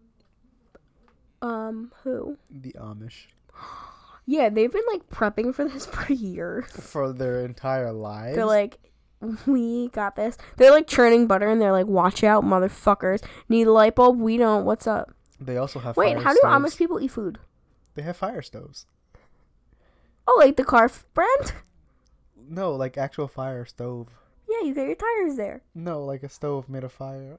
Um, 1.41 1.91
who? 2.03 2.37
The 2.49 2.73
Amish 2.73 3.27
Yeah, 4.25 4.49
they've 4.49 4.71
been 4.71 4.83
like 4.91 5.09
prepping 5.09 5.55
for 5.55 5.65
this 5.65 5.85
for 5.87 6.11
years. 6.13 6.65
for 6.71 7.13
their 7.13 7.43
entire 7.45 7.91
lives. 7.91 8.35
They're 8.35 8.45
like, 8.45 8.77
"We 9.45 9.87
got 9.89 10.15
this." 10.15 10.37
They're 10.57 10.71
like 10.71 10.87
churning 10.87 11.27
butter 11.27 11.47
and 11.49 11.61
they're 11.61 11.71
like, 11.71 11.87
"Watch 11.87 12.23
out, 12.23 12.43
motherfuckers! 12.43 13.23
Need 13.47 13.67
a 13.67 13.71
light 13.71 13.95
bulb? 13.95 14.19
We 14.19 14.37
don't. 14.37 14.65
What's 14.65 14.85
up?" 14.87 15.13
they 15.39 15.57
also 15.57 15.79
have. 15.79 15.95
Wait, 15.97 16.17
how 16.19 16.33
do. 16.33 16.41
Amish 16.43 16.77
people 16.77 16.99
eat 16.99 17.11
food? 17.11 17.39
They 17.95 18.01
have 18.03 18.17
fire 18.17 18.41
stoves. 18.41 18.85
Oh, 20.27 20.35
like 20.37 20.57
the 20.57 20.63
car 20.63 20.85
f- 20.85 21.05
brand? 21.13 21.53
No, 22.49 22.73
like 22.73 22.97
actual 22.97 23.27
fire 23.27 23.65
stove. 23.65 24.07
Yeah, 24.49 24.67
you 24.67 24.73
got 24.73 24.87
your 24.87 24.95
tires 24.95 25.37
there. 25.37 25.61
No, 25.75 26.03
like 26.03 26.23
a 26.23 26.29
stove 26.29 26.67
made 26.67 26.83
of 26.83 26.91
fire. 26.91 27.37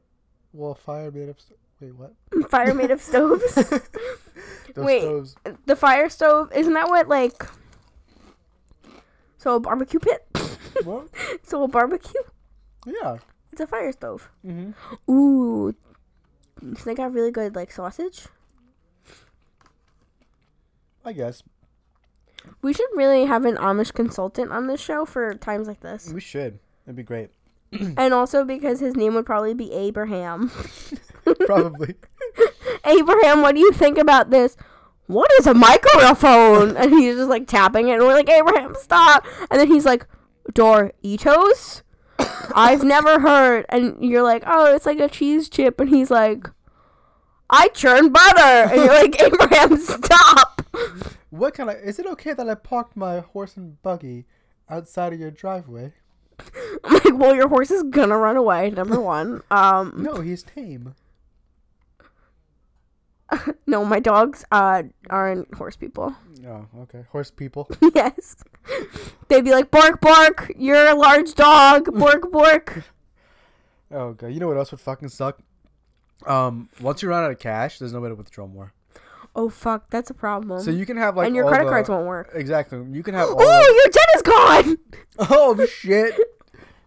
Well, 0.52 0.74
fire 0.74 1.10
made 1.10 1.28
of. 1.28 1.40
St- 1.40 1.58
Wait, 1.80 1.94
what? 1.94 2.12
Fire 2.50 2.74
made 2.74 2.90
of 2.90 3.00
stoves. 3.00 3.54
Those 4.74 4.84
Wait. 4.84 5.00
stoves. 5.00 5.34
the 5.64 5.74
fire 5.74 6.10
stove 6.10 6.52
isn't 6.54 6.74
that 6.74 6.88
what 6.88 7.08
like? 7.08 7.46
So 9.38 9.56
a 9.56 9.60
barbecue 9.60 9.98
pit. 9.98 10.26
what? 10.84 11.08
so 11.42 11.62
a 11.64 11.68
barbecue. 11.68 12.20
Yeah. 12.86 13.16
It's 13.50 13.62
a 13.62 13.66
fire 13.66 13.92
stove. 13.92 14.28
Mm-hmm. 14.46 15.10
Ooh. 15.10 15.74
So 16.60 16.84
they 16.84 16.94
got 16.94 17.14
really 17.14 17.30
good 17.30 17.56
like 17.56 17.72
sausage. 17.72 18.26
I 21.02 21.14
guess 21.14 21.42
We 22.62 22.72
should 22.72 22.88
really 22.94 23.24
have 23.26 23.44
an 23.44 23.56
Amish 23.56 23.92
consultant 23.92 24.50
on 24.52 24.66
this 24.66 24.80
show 24.80 25.04
for 25.04 25.34
times 25.34 25.68
like 25.68 25.80
this. 25.80 26.12
we 26.12 26.20
should. 26.20 26.58
It'd 26.86 26.96
be 26.96 27.02
great. 27.02 27.30
and 27.72 28.12
also 28.12 28.44
because 28.44 28.80
his 28.80 28.96
name 28.96 29.14
would 29.14 29.26
probably 29.26 29.54
be 29.54 29.72
Abraham. 29.72 30.50
Probably. 31.46 31.94
Abraham, 32.84 33.42
what 33.42 33.54
do 33.54 33.60
you 33.60 33.72
think 33.72 33.98
about 33.98 34.30
this? 34.30 34.56
What 35.06 35.30
is 35.38 35.46
a 35.46 35.54
microphone? 35.54 36.76
And 36.76 36.92
he's 36.92 37.16
just 37.16 37.28
like 37.28 37.46
tapping 37.46 37.88
it, 37.88 37.94
and 37.94 38.02
we're 38.02 38.14
like, 38.14 38.28
Abraham, 38.28 38.74
stop! 38.80 39.24
And 39.50 39.60
then 39.60 39.68
he's 39.68 39.84
like, 39.84 40.06
Doritos? 40.52 41.82
I've 42.54 42.82
never 42.82 43.20
heard. 43.20 43.66
And 43.68 44.02
you're 44.04 44.22
like, 44.22 44.42
oh, 44.46 44.74
it's 44.74 44.86
like 44.86 44.98
a 44.98 45.08
cheese 45.08 45.48
chip. 45.48 45.78
And 45.80 45.88
he's 45.90 46.10
like, 46.10 46.48
I 47.48 47.68
churn 47.68 48.10
butter. 48.10 48.72
And 48.72 48.76
you're 48.76 48.94
like, 48.94 49.20
Abraham, 49.22 49.76
stop! 49.76 50.62
What 51.30 51.54
kind 51.54 51.70
of? 51.70 51.76
Is 51.76 51.98
it 51.98 52.06
okay 52.06 52.32
that 52.32 52.48
I 52.48 52.54
parked 52.54 52.96
my 52.96 53.20
horse 53.20 53.56
and 53.56 53.80
buggy 53.82 54.26
outside 54.68 55.12
of 55.12 55.20
your 55.20 55.30
driveway? 55.30 55.92
I'm 56.84 56.92
like, 56.94 57.18
well, 57.18 57.34
your 57.34 57.48
horse 57.48 57.70
is 57.70 57.82
gonna 57.84 58.16
run 58.16 58.36
away. 58.36 58.70
Number 58.70 59.00
one. 59.16 59.42
Um, 59.50 59.92
No, 59.96 60.20
he's 60.20 60.42
tame. 60.42 60.94
no, 63.66 63.84
my 63.84 64.00
dogs 64.00 64.44
uh 64.50 64.82
aren't 65.08 65.52
horse 65.54 65.76
people. 65.76 66.14
Oh, 66.46 66.66
okay. 66.80 67.04
Horse 67.10 67.30
people. 67.30 67.70
yes. 67.94 68.36
They'd 69.28 69.44
be 69.44 69.52
like, 69.52 69.70
bark, 69.70 70.00
bark. 70.00 70.50
You're 70.56 70.88
a 70.88 70.94
large 70.94 71.34
dog. 71.34 71.96
Bark, 71.98 72.30
bark. 72.32 72.82
Oh 73.92 74.12
god. 74.14 74.28
You 74.28 74.40
know 74.40 74.48
what 74.48 74.56
else 74.56 74.70
would 74.72 74.80
fucking 74.80 75.10
suck? 75.10 75.38
Um, 76.26 76.68
once 76.80 77.02
you 77.02 77.08
run 77.08 77.24
out 77.24 77.30
of 77.30 77.38
cash, 77.38 77.78
there's 77.78 77.92
no 77.92 78.00
way 78.00 78.08
to 78.08 78.14
withdraw 78.14 78.46
more. 78.46 78.72
Oh 79.40 79.48
fuck, 79.48 79.88
that's 79.88 80.10
a 80.10 80.14
problem. 80.14 80.60
So 80.60 80.70
you 80.70 80.84
can 80.84 80.98
have 80.98 81.16
like 81.16 81.26
and 81.26 81.34
your 81.34 81.48
credit 81.48 81.64
the- 81.64 81.70
cards 81.70 81.88
won't 81.88 82.06
work. 82.06 82.30
Exactly. 82.34 82.84
You 82.92 83.02
can 83.02 83.14
have. 83.14 83.28
Oh, 83.32 83.82
your 83.82 83.90
debt 83.90 84.08
is 84.16 84.22
gone. 84.22 84.78
oh 85.30 85.66
shit! 85.66 86.14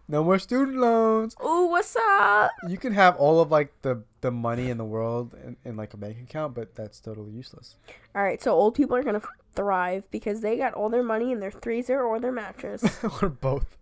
No 0.06 0.22
more 0.22 0.38
student 0.38 0.76
loans. 0.76 1.34
Oh, 1.40 1.66
what's 1.66 1.96
up? 1.96 2.52
You 2.68 2.78
can 2.78 2.92
have 2.92 3.16
all 3.16 3.40
of 3.40 3.50
like 3.50 3.72
the 3.82 4.04
the 4.20 4.30
money 4.30 4.70
in 4.70 4.78
the 4.78 4.84
world 4.84 5.34
in, 5.44 5.56
in 5.64 5.76
like 5.76 5.94
a 5.94 5.96
bank 5.96 6.18
account, 6.22 6.54
but 6.54 6.76
that's 6.76 7.00
totally 7.00 7.32
useless. 7.32 7.74
All 8.14 8.22
right, 8.22 8.40
so 8.40 8.52
old 8.52 8.76
people 8.76 8.94
are 8.94 9.02
gonna 9.02 9.22
thrive 9.56 10.08
because 10.12 10.40
they 10.40 10.56
got 10.56 10.74
all 10.74 10.88
their 10.88 11.02
money 11.02 11.32
in 11.32 11.40
their 11.40 11.50
freezer 11.50 12.00
or 12.02 12.20
their 12.20 12.30
mattress. 12.30 12.84
or 13.20 13.28
both. 13.30 13.76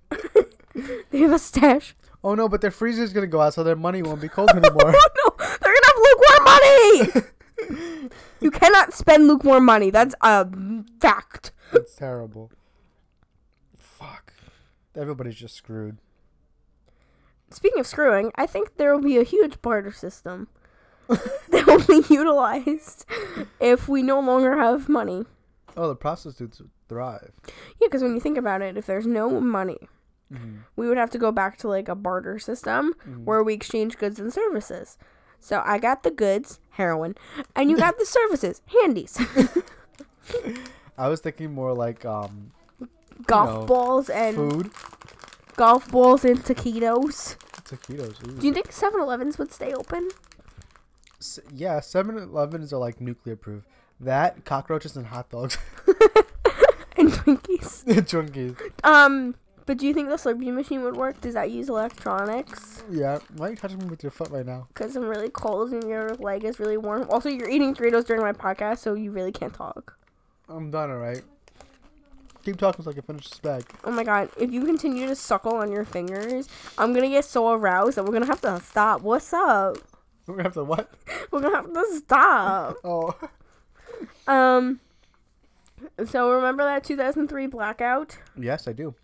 they 1.11 1.19
have 1.19 1.33
a 1.33 1.39
stash. 1.39 1.95
Oh 2.25 2.35
no, 2.35 2.49
but 2.49 2.63
their 2.63 2.71
freezer's 2.71 3.13
gonna 3.13 3.27
go 3.27 3.43
out, 3.43 3.53
so 3.53 3.63
their 3.63 3.77
money 3.77 4.01
won't 4.01 4.23
be 4.23 4.29
cold 4.29 4.49
anymore. 4.49 4.95
Oh 4.97 5.09
no, 5.21 5.47
they're 5.61 5.75
gonna 5.75 5.89
have 5.93 6.01
lukewarm 6.07 6.45
money. 6.45 7.29
You 8.41 8.51
cannot 8.51 8.93
spend 8.95 9.27
lukewarm 9.29 9.65
money. 9.65 9.91
That's 9.91 10.15
a 10.21 10.47
fact. 11.01 11.53
That's 11.73 11.95
terrible. 11.95 12.51
Fuck. 13.77 14.33
Everybody's 14.97 15.37
just 15.37 15.55
screwed. 15.57 15.99
Speaking 17.51 17.81
of 17.81 17.87
screwing, 17.87 18.33
I 18.37 18.47
think 18.47 18.77
there 18.77 18.95
will 18.95 19.03
be 19.03 19.19
a 19.19 19.23
huge 19.25 19.61
barter 19.63 19.93
system 19.93 20.49
that 21.09 21.65
will 21.67 21.85
be 21.85 22.07
utilized 22.13 23.05
if 23.61 23.89
we 23.89 24.03
no 24.03 24.21
longer 24.21 24.57
have 24.57 24.89
money. 24.89 25.25
Oh, 25.77 25.89
the 25.89 25.97
prostitutes 25.97 26.61
thrive. 26.89 27.33
Yeah, 27.81 27.89
because 27.89 28.03
when 28.03 28.15
you 28.15 28.21
think 28.21 28.39
about 28.39 28.63
it, 28.63 28.77
if 28.77 28.87
there's 28.87 29.07
no 29.07 29.41
money, 29.41 29.89
Mm-hmm. 30.33 30.61
we 30.77 30.89
would 30.89 30.97
have 30.97 31.11
to 31.11 31.19
go 31.19 31.31
back 31.31 31.59
to 31.59 31.69
like 31.69 31.91
a 31.91 31.95
barter 31.95 32.39
system 32.39 32.95
Mhm. 33.07 33.25
where 33.25 33.43
we 33.43 33.53
exchange 33.53 33.99
goods 33.99 34.19
and 34.19 34.33
services. 34.33 34.97
So 35.45 35.61
I 35.67 35.79
got 35.79 36.05
the 36.05 36.13
goods, 36.13 36.61
heroin, 36.71 37.17
and 37.57 37.69
you 37.69 37.77
got 37.77 37.99
the 37.99 38.07
services, 38.19 38.63
handies, 38.81 39.19
I 40.97 41.09
was 41.09 41.21
thinking 41.21 41.53
more 41.53 41.73
like 41.75 42.05
um 42.05 42.53
golf 43.27 43.49
know, 43.51 43.67
balls 43.67 44.09
and 44.09 44.37
food. 44.37 44.71
golf 45.57 45.91
balls 45.91 46.25
and 46.25 46.39
taquitos. 46.45 47.37
Taquitos. 47.65 48.25
Ooh. 48.29 48.39
Do 48.41 48.47
you 48.47 48.53
think 48.53 48.71
7-Elevens 48.71 49.37
would 49.39 49.53
stay 49.53 49.73
open? 49.75 50.11
S- 51.21 51.41
yeah, 51.53 51.79
7-Elevens 51.81 52.73
are 52.73 52.79
like 52.79 53.01
nuclear 53.01 53.35
proof. 53.37 53.65
That 53.99 54.45
cockroaches 54.45 54.97
and 54.97 55.07
hot 55.07 55.29
dogs. 55.31 55.59
and 56.97 57.11
Twinkies. 57.13 57.85
Twinkies. 57.87 58.57
Um, 58.85 59.35
but 59.67 59.79
do 59.79 59.87
you 59.87 59.95
think 59.95 60.09
the 60.09 60.17
Slurpee 60.17 60.53
machine 60.53 60.83
would 60.83 60.97
work? 60.97 61.21
Does 61.21 61.35
that 61.35 61.51
use 61.51 61.69
electronics? 61.69 62.83
Yeah. 62.91 63.19
Why 63.37 63.49
are 63.49 63.51
you 63.51 63.57
touching 63.57 63.79
me 63.79 63.87
with 63.87 64.03
your 64.03 64.11
foot 64.11 64.31
right 64.31 64.45
now? 64.47 64.67
Because 64.69 64.97
I'm 64.97 65.05
really 65.05 65.31
cold 65.31 65.73
and 65.73 65.89
your 65.89 66.15
leg 66.17 66.45
is 66.45 66.59
really 66.59 66.77
warm. 66.77 67.07
Also, 67.11 67.29
you're 67.29 67.49
eating 67.49 67.75
Doritos 67.75 68.07
during 68.07 68.23
my 68.23 68.33
podcast, 68.33 68.79
so 68.79 68.95
you 68.95 69.11
really 69.11 69.33
can't 69.33 69.55
talk. 69.55 69.97
I'm 70.49 70.71
done, 70.71 70.91
alright. 70.91 71.23
Keep 72.45 72.57
talking 72.57 72.85
so 72.85 72.91
I 72.91 72.95
can 72.95 73.03
finish 73.03 73.29
this 73.29 73.39
bag. 73.39 73.65
Oh 73.85 73.93
my 73.93 74.03
god, 74.03 74.29
if 74.37 74.51
you 74.53 74.65
continue 74.65 75.07
to 75.07 75.15
suckle 75.15 75.55
on 75.55 75.71
your 75.71 75.85
fingers, 75.85 76.49
I'm 76.77 76.93
gonna 76.93 77.09
get 77.09 77.25
so 77.25 77.53
aroused 77.53 77.97
that 77.97 78.05
we're 78.05 78.13
gonna 78.13 78.27
have 78.27 78.41
to 78.41 78.61
stop. 78.61 79.03
What's 79.03 79.33
up? 79.33 79.77
We're 80.27 80.35
gonna 80.35 80.49
have 80.49 80.55
to 80.55 80.65
what? 80.65 80.91
We're 81.31 81.41
gonna 81.41 81.57
have 81.57 81.73
to 81.73 81.85
stop. 81.99 82.77
Oh. 82.85 83.15
Um, 84.27 84.81
so 86.07 86.33
remember 86.33 86.65
that 86.65 86.83
2003 86.85 87.47
blackout? 87.47 88.19
yes, 88.37 88.67
I 88.67 88.73
do. 88.73 88.95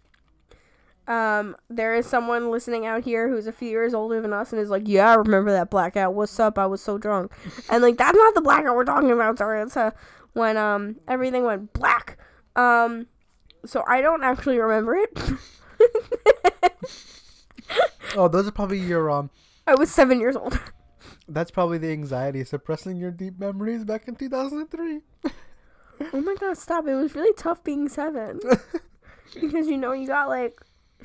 Um, 1.09 1.57
there 1.69 1.95
is 1.95 2.07
someone 2.07 2.51
listening 2.51 2.87
out 2.87 3.03
here 3.03 3.29
who's 3.29 3.47
a 3.47 3.53
few 3.53 3.69
years 3.69 3.95
older 3.95 4.21
than 4.21 4.33
us 4.33 4.53
and 4.53 4.61
is 4.61 4.71
like, 4.71 4.83
"Yeah, 4.87 5.11
I 5.11 5.15
remember 5.15 5.51
that 5.53 5.71
blackout. 5.71 6.15
What's 6.15 6.39
up? 6.39 6.59
I 6.59 6.67
was 6.67 6.81
so 6.81 6.99
drunk." 6.99 7.33
and 7.71 7.83
like, 7.83 7.97
that's 7.97 8.17
not 8.17 8.35
the 8.35 8.43
blackout 8.43 8.77
we're 8.77 8.85
talking 8.85 9.11
about. 9.11 9.39
Sorry, 9.39 9.61
it's 9.63 9.77
uh, 9.77 9.91
when 10.35 10.57
um 10.57 10.97
everything 11.09 11.45
went 11.45 11.73
black. 11.73 12.19
Um, 12.55 13.07
so 13.65 13.83
I 13.89 14.01
don't 14.01 14.23
actually 14.23 14.59
remember 14.59 14.95
it. 14.95 15.19
Oh, 18.17 18.29
those 18.29 18.49
are 18.49 18.53
probably 18.53 18.79
your 18.79 19.11
um. 19.11 19.31
I 19.67 19.75
was 19.75 19.91
seven 19.91 20.21
years 20.21 20.37
old. 20.37 20.59
That's 21.29 21.51
probably 21.51 21.79
the 21.79 21.93
anxiety 21.93 22.43
suppressing 22.45 22.97
your 22.97 23.11
deep 23.11 23.39
memories 23.39 23.85
back 23.85 24.09
in 24.09 24.17
2003. 24.17 25.01
oh 26.13 26.21
my 26.21 26.35
god, 26.41 26.57
stop! 26.57 26.87
It 26.87 26.95
was 26.95 27.15
really 27.15 27.35
tough 27.35 27.63
being 27.63 27.89
seven 27.89 28.41
because 29.35 29.67
you 29.67 29.77
know 29.77 29.93
you 29.93 30.07
got 30.07 30.29
like 30.29 30.61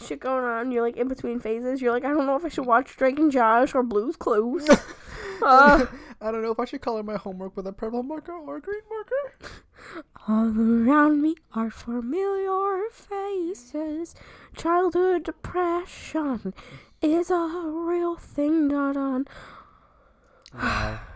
shit 0.06 0.20
going 0.20 0.44
on. 0.44 0.72
You're 0.72 0.82
like 0.82 0.98
in 0.98 1.08
between 1.08 1.40
phases. 1.40 1.82
You're 1.82 1.92
like, 1.92 2.06
I 2.06 2.10
don't 2.10 2.26
know 2.26 2.36
if 2.36 2.46
I 2.46 2.50
should 2.50 2.66
watch 2.66 2.96
Drake 2.96 3.20
and 3.20 3.32
Josh 3.32 3.74
or 3.76 3.84
Blue's 3.84 4.16
Clues. 4.16 4.68
uh, 5.42 5.86
I 6.22 6.32
don't 6.32 6.42
know 6.42 6.52
if 6.52 6.60
I 6.60 6.66
should 6.66 6.82
color 6.82 7.04
my 7.04 7.18
homework 7.18 7.56
with 7.56 7.68
a 7.68 7.74
purple 7.74 8.04
marker 8.04 8.34
or 8.34 8.58
a 8.58 8.62
green 8.62 8.82
marker. 8.90 10.04
All 10.28 10.48
around 10.48 11.22
me 11.22 11.36
are 11.54 11.70
familiar 11.70 12.90
faces. 12.92 14.16
Childhood 14.56 15.24
depression 15.24 16.54
is 17.02 17.30
a 17.30 17.64
real 17.66 18.16
thing. 18.16 18.70
Dun, 18.70 18.98
on. 18.98 19.26
Wow. 20.54 21.00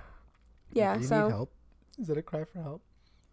Yeah, 0.73 0.99
so 0.99 1.23
need 1.23 1.31
help? 1.31 1.51
Is 1.97 2.09
it 2.09 2.17
a 2.17 2.21
cry 2.21 2.43
for 2.43 2.61
help? 2.61 2.83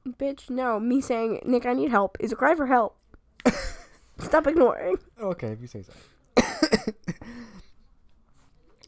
bitch, 0.09 0.51
no. 0.51 0.79
Me 0.79 1.01
saying 1.01 1.41
Nick, 1.45 1.67
I 1.67 1.73
need 1.73 1.91
help 1.91 2.17
is 2.21 2.33
a 2.33 2.37
cry 2.37 2.55
for 2.55 2.67
help. 2.67 2.97
Stop 4.19 4.47
ignoring. 4.47 4.97
Okay, 5.21 5.49
if 5.49 5.61
you 5.61 5.67
say 5.67 5.83
so. 5.83 5.93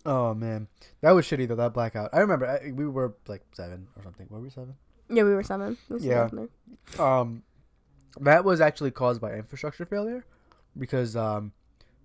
oh 0.07 0.35
man, 0.35 0.69
that 1.01 1.11
was 1.13 1.27
shitty 1.27 1.49
though. 1.49 1.57
That 1.57 1.75
blackout. 1.75 2.11
I 2.13 2.21
remember 2.21 2.47
I, 2.47 2.71
we 2.73 2.87
were 2.87 3.15
like 3.27 3.43
seven 3.53 3.89
or 3.97 4.03
something. 4.03 4.27
Were 4.31 4.41
we 4.41 4.51
seven? 4.51 4.75
Yeah, 5.09 5.23
we 5.25 5.35
were 5.35 5.43
seven. 5.43 5.77
Yeah. 5.99 6.29
seven. 6.29 6.49
Um, 6.99 7.43
that 8.21 8.45
was 8.45 8.61
actually 8.61 8.91
caused 8.91 9.21
by 9.21 9.35
infrastructure 9.35 9.85
failure 9.85 10.25
because 10.79 11.17
um, 11.17 11.53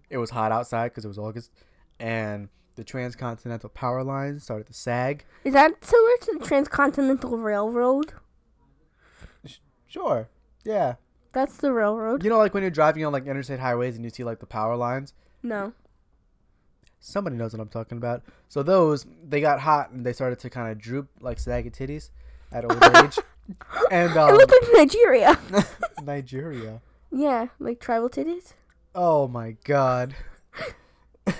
it 0.09 0.17
was 0.17 0.29
hot 0.29 0.51
outside 0.51 0.89
because 0.89 1.05
it 1.05 1.07
was 1.07 1.17
August, 1.17 1.51
and 1.99 2.49
the 2.75 2.83
transcontinental 2.83 3.69
power 3.69 4.03
lines 4.03 4.43
started 4.43 4.67
to 4.67 4.73
sag. 4.73 5.25
Is 5.43 5.53
that 5.53 5.83
similar 5.83 6.17
to 6.21 6.39
the 6.39 6.45
Transcontinental 6.45 7.37
Railroad? 7.37 8.13
Sure. 9.87 10.29
Yeah. 10.63 10.95
That's 11.33 11.57
the 11.57 11.71
railroad. 11.71 12.23
You 12.23 12.29
know, 12.29 12.37
like 12.37 12.53
when 12.53 12.63
you're 12.63 12.71
driving 12.71 13.05
on 13.05 13.13
like 13.13 13.25
interstate 13.25 13.59
highways 13.59 13.95
and 13.95 14.03
you 14.03 14.09
see 14.09 14.23
like 14.23 14.39
the 14.39 14.45
power 14.45 14.75
lines. 14.75 15.13
No. 15.43 15.73
Somebody 16.99 17.35
knows 17.35 17.53
what 17.53 17.61
I'm 17.61 17.69
talking 17.69 17.97
about. 17.97 18.21
So 18.49 18.63
those 18.63 19.05
they 19.23 19.41
got 19.41 19.59
hot 19.61 19.91
and 19.91 20.05
they 20.05 20.13
started 20.13 20.39
to 20.39 20.49
kind 20.49 20.71
of 20.71 20.77
droop 20.77 21.09
like 21.19 21.39
saggy 21.39 21.69
titties 21.69 22.09
at 22.51 22.65
old 22.65 22.83
age. 22.97 23.17
And 23.89 24.11
it 24.11 24.17
um, 24.17 24.35
looked 24.35 24.51
like 24.51 24.69
Nigeria. 24.73 25.39
Nigeria. 26.03 26.81
yeah, 27.11 27.47
like 27.59 27.79
tribal 27.79 28.09
titties. 28.09 28.53
Oh 28.93 29.27
my 29.27 29.55
god. 29.63 30.15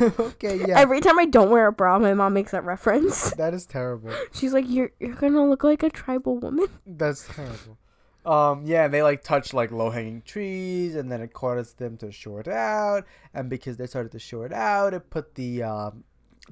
okay, 0.01 0.59
yeah. 0.67 0.79
Every 0.79 1.01
time 1.01 1.19
I 1.19 1.25
don't 1.25 1.49
wear 1.49 1.67
a 1.67 1.71
bra, 1.71 1.99
my 1.99 2.13
mom 2.13 2.33
makes 2.33 2.51
that 2.51 2.63
reference. 2.63 3.31
that 3.31 3.53
is 3.53 3.65
terrible. 3.65 4.11
She's 4.31 4.53
like, 4.53 4.65
"You're 4.67 4.91
you're 4.99 5.15
gonna 5.15 5.47
look 5.47 5.63
like 5.63 5.83
a 5.83 5.89
tribal 5.89 6.37
woman." 6.37 6.67
That's 6.85 7.27
terrible. 7.27 7.77
Um, 8.25 8.65
yeah, 8.65 8.85
and 8.85 8.93
they 8.93 9.01
like 9.01 9.23
touched 9.23 9.53
like 9.53 9.71
low 9.71 9.89
hanging 9.89 10.21
trees, 10.21 10.95
and 10.95 11.11
then 11.11 11.21
it 11.21 11.33
caused 11.33 11.79
them 11.79 11.97
to 11.97 12.11
short 12.11 12.47
out. 12.47 13.05
And 13.33 13.49
because 13.49 13.77
they 13.77 13.87
started 13.87 14.11
to 14.11 14.19
short 14.19 14.53
out, 14.53 14.93
it 14.93 15.09
put 15.09 15.35
the 15.35 15.63
um, 15.63 16.03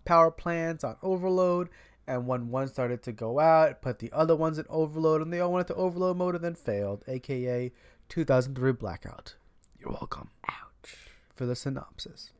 power 0.05 0.31
plants 0.31 0.83
on 0.83 0.95
overload. 1.03 1.69
And 2.07 2.25
when 2.25 2.49
one 2.49 2.67
started 2.67 3.03
to 3.03 3.11
go 3.11 3.39
out, 3.39 3.69
it 3.69 3.81
put 3.81 3.99
the 3.99 4.11
other 4.11 4.35
ones 4.35 4.57
in 4.57 4.65
overload, 4.67 5.21
and 5.21 5.31
they 5.31 5.39
all 5.39 5.53
went 5.53 5.69
into 5.69 5.79
overload 5.79 6.17
mode 6.17 6.35
and 6.35 6.43
then 6.43 6.55
failed, 6.55 7.03
aka 7.07 7.71
2003 8.09 8.71
blackout. 8.71 9.35
You're 9.79 9.91
welcome 9.91 10.31
Ouch. 10.49 10.95
for 11.35 11.45
the 11.45 11.55
synopsis. 11.55 12.31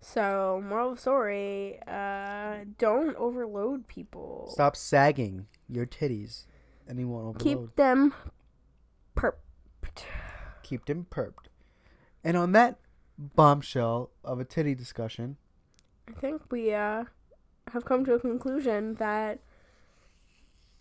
So, 0.00 0.62
moral 0.64 0.90
of 0.90 0.96
the 0.96 1.00
story: 1.00 1.80
uh, 1.86 2.58
don't 2.78 3.16
overload 3.16 3.88
people. 3.88 4.50
Stop 4.52 4.76
sagging 4.76 5.46
your 5.68 5.86
titties, 5.86 6.44
and 6.86 6.98
you 6.98 7.08
won't 7.08 7.36
overload. 7.36 7.42
Keep 7.42 7.76
them 7.76 8.14
perp. 9.16 9.34
keep 10.62 10.84
them 10.86 11.06
perped. 11.10 11.48
And 12.24 12.36
on 12.36 12.52
that 12.52 12.78
bombshell 13.18 14.10
of 14.24 14.40
a 14.40 14.44
titty 14.44 14.74
discussion, 14.74 15.36
I 16.08 16.12
think 16.20 16.42
we 16.50 16.72
uh 16.72 17.04
have 17.72 17.84
come 17.84 18.04
to 18.04 18.14
a 18.14 18.20
conclusion 18.20 18.94
that 18.94 19.40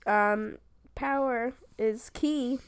um 0.06 0.58
power 0.94 1.54
is 1.78 2.10
key 2.12 2.60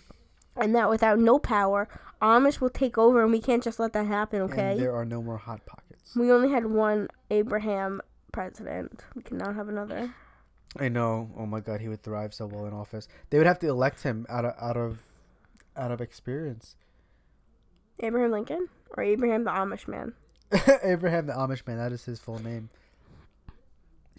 and 0.56 0.76
that 0.76 0.90
without 0.90 1.20
no 1.20 1.38
power 1.38 1.88
Amish 2.22 2.60
will 2.60 2.70
take 2.70 2.98
over 2.98 3.22
and 3.22 3.32
we 3.32 3.40
can't 3.40 3.64
just 3.64 3.80
let 3.80 3.94
that 3.94 4.08
happen, 4.08 4.42
and 4.42 4.52
okay? 4.52 4.76
there 4.78 4.96
are 4.96 5.06
no 5.06 5.22
more 5.22 5.38
hot 5.38 5.66
pockets. 5.66 6.16
We 6.16 6.32
only 6.32 6.50
had 6.50 6.66
one 6.66 7.10
Abraham 7.30 8.02
president. 8.32 9.04
We 9.16 9.22
cannot 9.22 9.56
have 9.56 9.70
another. 9.70 10.14
I 10.80 10.90
know. 10.90 11.30
Oh 11.38 11.46
my 11.46 11.60
God, 11.60 11.82
he 11.82 11.88
would 11.88 12.04
thrive 12.04 12.34
so 12.34 12.46
well 12.46 12.66
in 12.66 12.74
office. 12.74 13.08
They 13.30 13.38
would 13.38 13.48
have 13.48 13.60
to 13.60 13.68
elect 13.68 14.04
him 14.04 14.26
out 14.30 14.46
of 14.46 14.54
out 14.62 14.78
of 14.78 15.00
out 15.76 15.92
of 15.92 16.02
experience. 16.02 16.76
Abraham 18.00 18.32
Lincoln 18.32 18.70
or 18.96 19.04
Abraham 19.04 19.44
the 19.44 19.52
Amish 19.52 19.88
man. 19.88 20.14
Abraham 20.84 21.26
the 21.26 21.34
Amish 21.34 21.66
man. 21.66 21.78
That 21.78 21.92
is 21.92 22.06
his 22.06 22.20
full 22.20 22.40
name. 22.40 22.70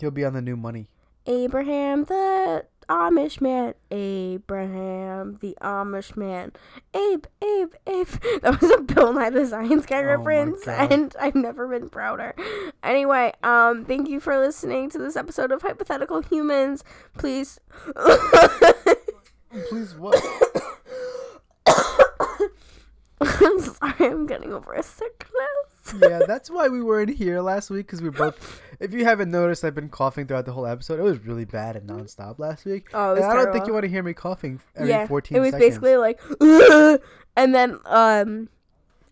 He'll 0.01 0.11
be 0.11 0.25
on 0.25 0.35
the 0.35 0.43
new 0.43 0.57
money. 0.57 0.89
Abraham 1.27 2.05
the 2.05 2.65
Amish 2.89 3.41
man. 3.41 3.75
Abraham 3.91 5.39
the 5.41 5.57
Amish 5.61 6.17
man. 6.17 6.53
Abe, 6.95 7.27
Abe, 7.43 7.75
Abe. 7.87 8.09
That 8.43 8.61
was 8.61 8.71
a 8.71 8.81
Bill 8.81 9.13
Nye 9.13 9.31
the 9.31 9.47
Science 9.47 9.87
Guy 9.87 10.01
Oh 10.01 10.05
reference, 10.05 10.67
and 10.67 11.15
I've 11.21 11.35
never 11.35 11.67
been 11.69 11.89
prouder. 11.89 12.35
Anyway, 12.83 13.33
um, 13.43 13.85
thank 13.85 14.09
you 14.09 14.21
for 14.21 14.39
listening 14.39 14.91
to 14.91 14.99
this 14.99 15.17
episode 15.17 15.53
of 15.53 15.63
Hypothetical 15.63 16.23
Humans. 16.23 16.85
Please. 17.17 17.61
Please 19.69 19.95
what? 19.95 20.23
I'm 23.21 23.61
sorry, 23.61 23.95
I'm 24.01 24.27
getting 24.27 24.53
over 24.53 24.73
a 24.75 24.83
sickness. 24.83 25.95
yeah, 26.01 26.21
that's 26.27 26.51
why 26.51 26.69
we 26.69 26.83
weren't 26.83 27.11
here 27.17 27.41
last 27.41 27.71
week 27.71 27.87
because 27.87 28.03
we 28.03 28.11
both. 28.11 28.63
If 28.81 28.95
you 28.95 29.05
haven't 29.05 29.31
noticed, 29.31 29.65
I've 29.65 29.75
been 29.75 29.89
coughing 29.89 30.27
throughout 30.27 30.47
the 30.47 30.53
whole 30.53 30.67
episode. 30.67 31.01
It 31.01 31.03
was 31.03 31.19
really 31.25 31.45
bad 31.45 31.75
and 31.75 31.89
nonstop 31.89 32.39
last 32.39 32.65
week. 32.65 32.89
Oh, 32.95 33.15
And 33.17 33.25
I 33.25 33.35
don't 33.35 33.53
think 33.53 33.67
you 33.67 33.73
want 33.73 33.83
to 33.85 33.89
hear 33.91 34.03
me 34.05 34.13
coughing 34.15 34.61
every 34.77 34.91
yeah, 34.91 35.07
14 35.07 35.37
it 35.37 35.41
was 35.41 35.51
seconds. 35.51 35.69
basically 35.69 35.97
like, 35.97 36.21
and 37.37 37.55
then 37.55 37.79
um, 37.87 38.49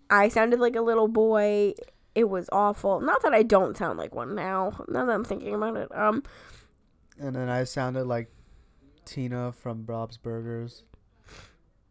I 0.08 0.28
sounded 0.28 0.60
like 0.60 0.76
a 0.76 0.80
little 0.82 1.08
boy. 1.08 1.74
It 2.14 2.28
was 2.28 2.48
awful. 2.52 3.00
Not 3.00 3.22
that 3.22 3.34
I 3.34 3.42
don't 3.42 3.76
sound 3.76 3.98
like 3.98 4.14
one 4.14 4.34
now. 4.36 4.72
Now 4.88 5.04
that 5.04 5.12
I'm 5.12 5.24
thinking 5.24 5.54
about 5.54 5.76
it, 5.76 5.94
um, 5.96 6.22
And 7.18 7.34
then 7.34 7.48
I 7.48 7.64
sounded 7.64 8.04
like 8.04 8.30
Tina 9.04 9.50
from 9.52 9.82
Bob's 9.82 10.16
Burgers. 10.16 10.84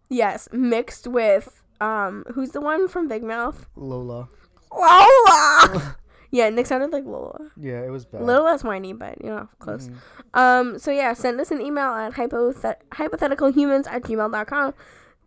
yes, 0.09 0.47
mixed 0.53 1.07
with 1.07 1.61
um, 1.82 2.23
who's 2.34 2.51
the 2.51 2.61
one 2.61 2.88
from 2.88 3.07
Big 3.09 3.21
Mouth? 3.21 3.67
Lola. 3.76 4.30
Lola. 4.71 5.95
yeah, 6.36 6.49
Nick 6.49 6.65
sounded 6.65 6.91
like 6.91 7.05
Lola. 7.05 7.51
Yeah, 7.55 7.81
it 7.81 7.89
was 7.89 8.05
bad. 8.05 8.21
A 8.21 8.23
little 8.25 8.43
less 8.43 8.63
whiny, 8.63 8.91
but 8.93 9.23
you 9.23 9.29
know, 9.29 9.47
close. 9.59 9.88
Mhm. 9.88 9.95
Um, 10.33 10.79
so 10.79 10.91
yeah, 10.91 11.13
send 11.13 11.39
us 11.39 11.49
an 11.51 11.61
email 11.61 11.91
at 11.93 12.13
hypothet- 12.13 12.81
hypotheticalhumans 12.91 13.88
at 13.88 14.03
gmail.com 14.03 14.73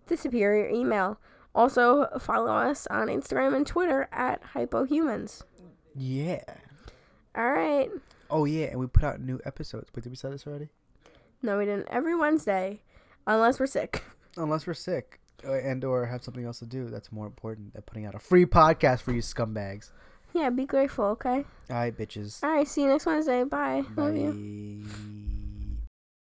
to 0.08 0.16
superior 0.16 0.68
email. 0.68 1.18
Also, 1.54 2.06
follow 2.18 2.52
us 2.52 2.86
on 2.88 3.08
Instagram 3.08 3.54
and 3.56 3.66
Twitter 3.66 4.08
at 4.12 4.42
hypohumans. 4.54 5.42
Yeah. 5.94 6.44
All 7.34 7.50
right. 7.52 7.90
Oh 8.30 8.44
yeah, 8.44 8.66
and 8.66 8.78
we 8.78 8.86
put 8.86 9.04
out 9.04 9.20
new 9.20 9.40
episodes. 9.46 9.90
Wait, 9.94 10.02
did 10.02 10.10
we 10.10 10.16
say 10.16 10.30
this 10.30 10.46
already? 10.46 10.68
No, 11.42 11.56
we 11.58 11.64
didn't. 11.64 11.88
Every 11.90 12.14
Wednesday, 12.14 12.82
unless 13.26 13.58
we're 13.58 13.66
sick. 13.66 14.02
Unless 14.36 14.66
we're 14.66 14.74
sick 14.74 15.20
uh, 15.44 15.52
and 15.52 15.82
or 15.84 16.04
have 16.06 16.22
something 16.22 16.44
else 16.44 16.58
to 16.58 16.66
do. 16.66 16.90
That's 16.90 17.10
more 17.10 17.26
important 17.26 17.72
than 17.72 17.82
putting 17.82 18.04
out 18.06 18.14
a 18.14 18.18
free 18.18 18.44
podcast 18.44 19.00
for 19.02 19.12
you 19.12 19.22
scumbags. 19.22 19.90
Yeah, 20.32 20.50
be 20.50 20.66
grateful, 20.66 21.06
okay? 21.06 21.44
All 21.70 21.76
right, 21.76 21.96
bitches. 21.96 22.42
All 22.42 22.50
right, 22.50 22.68
see 22.68 22.82
you 22.82 22.88
next 22.88 23.06
Wednesday. 23.06 23.44
Bye. 23.44 23.84
Love 23.96 24.16
you. 24.16 24.32
Bye. 24.32 25.37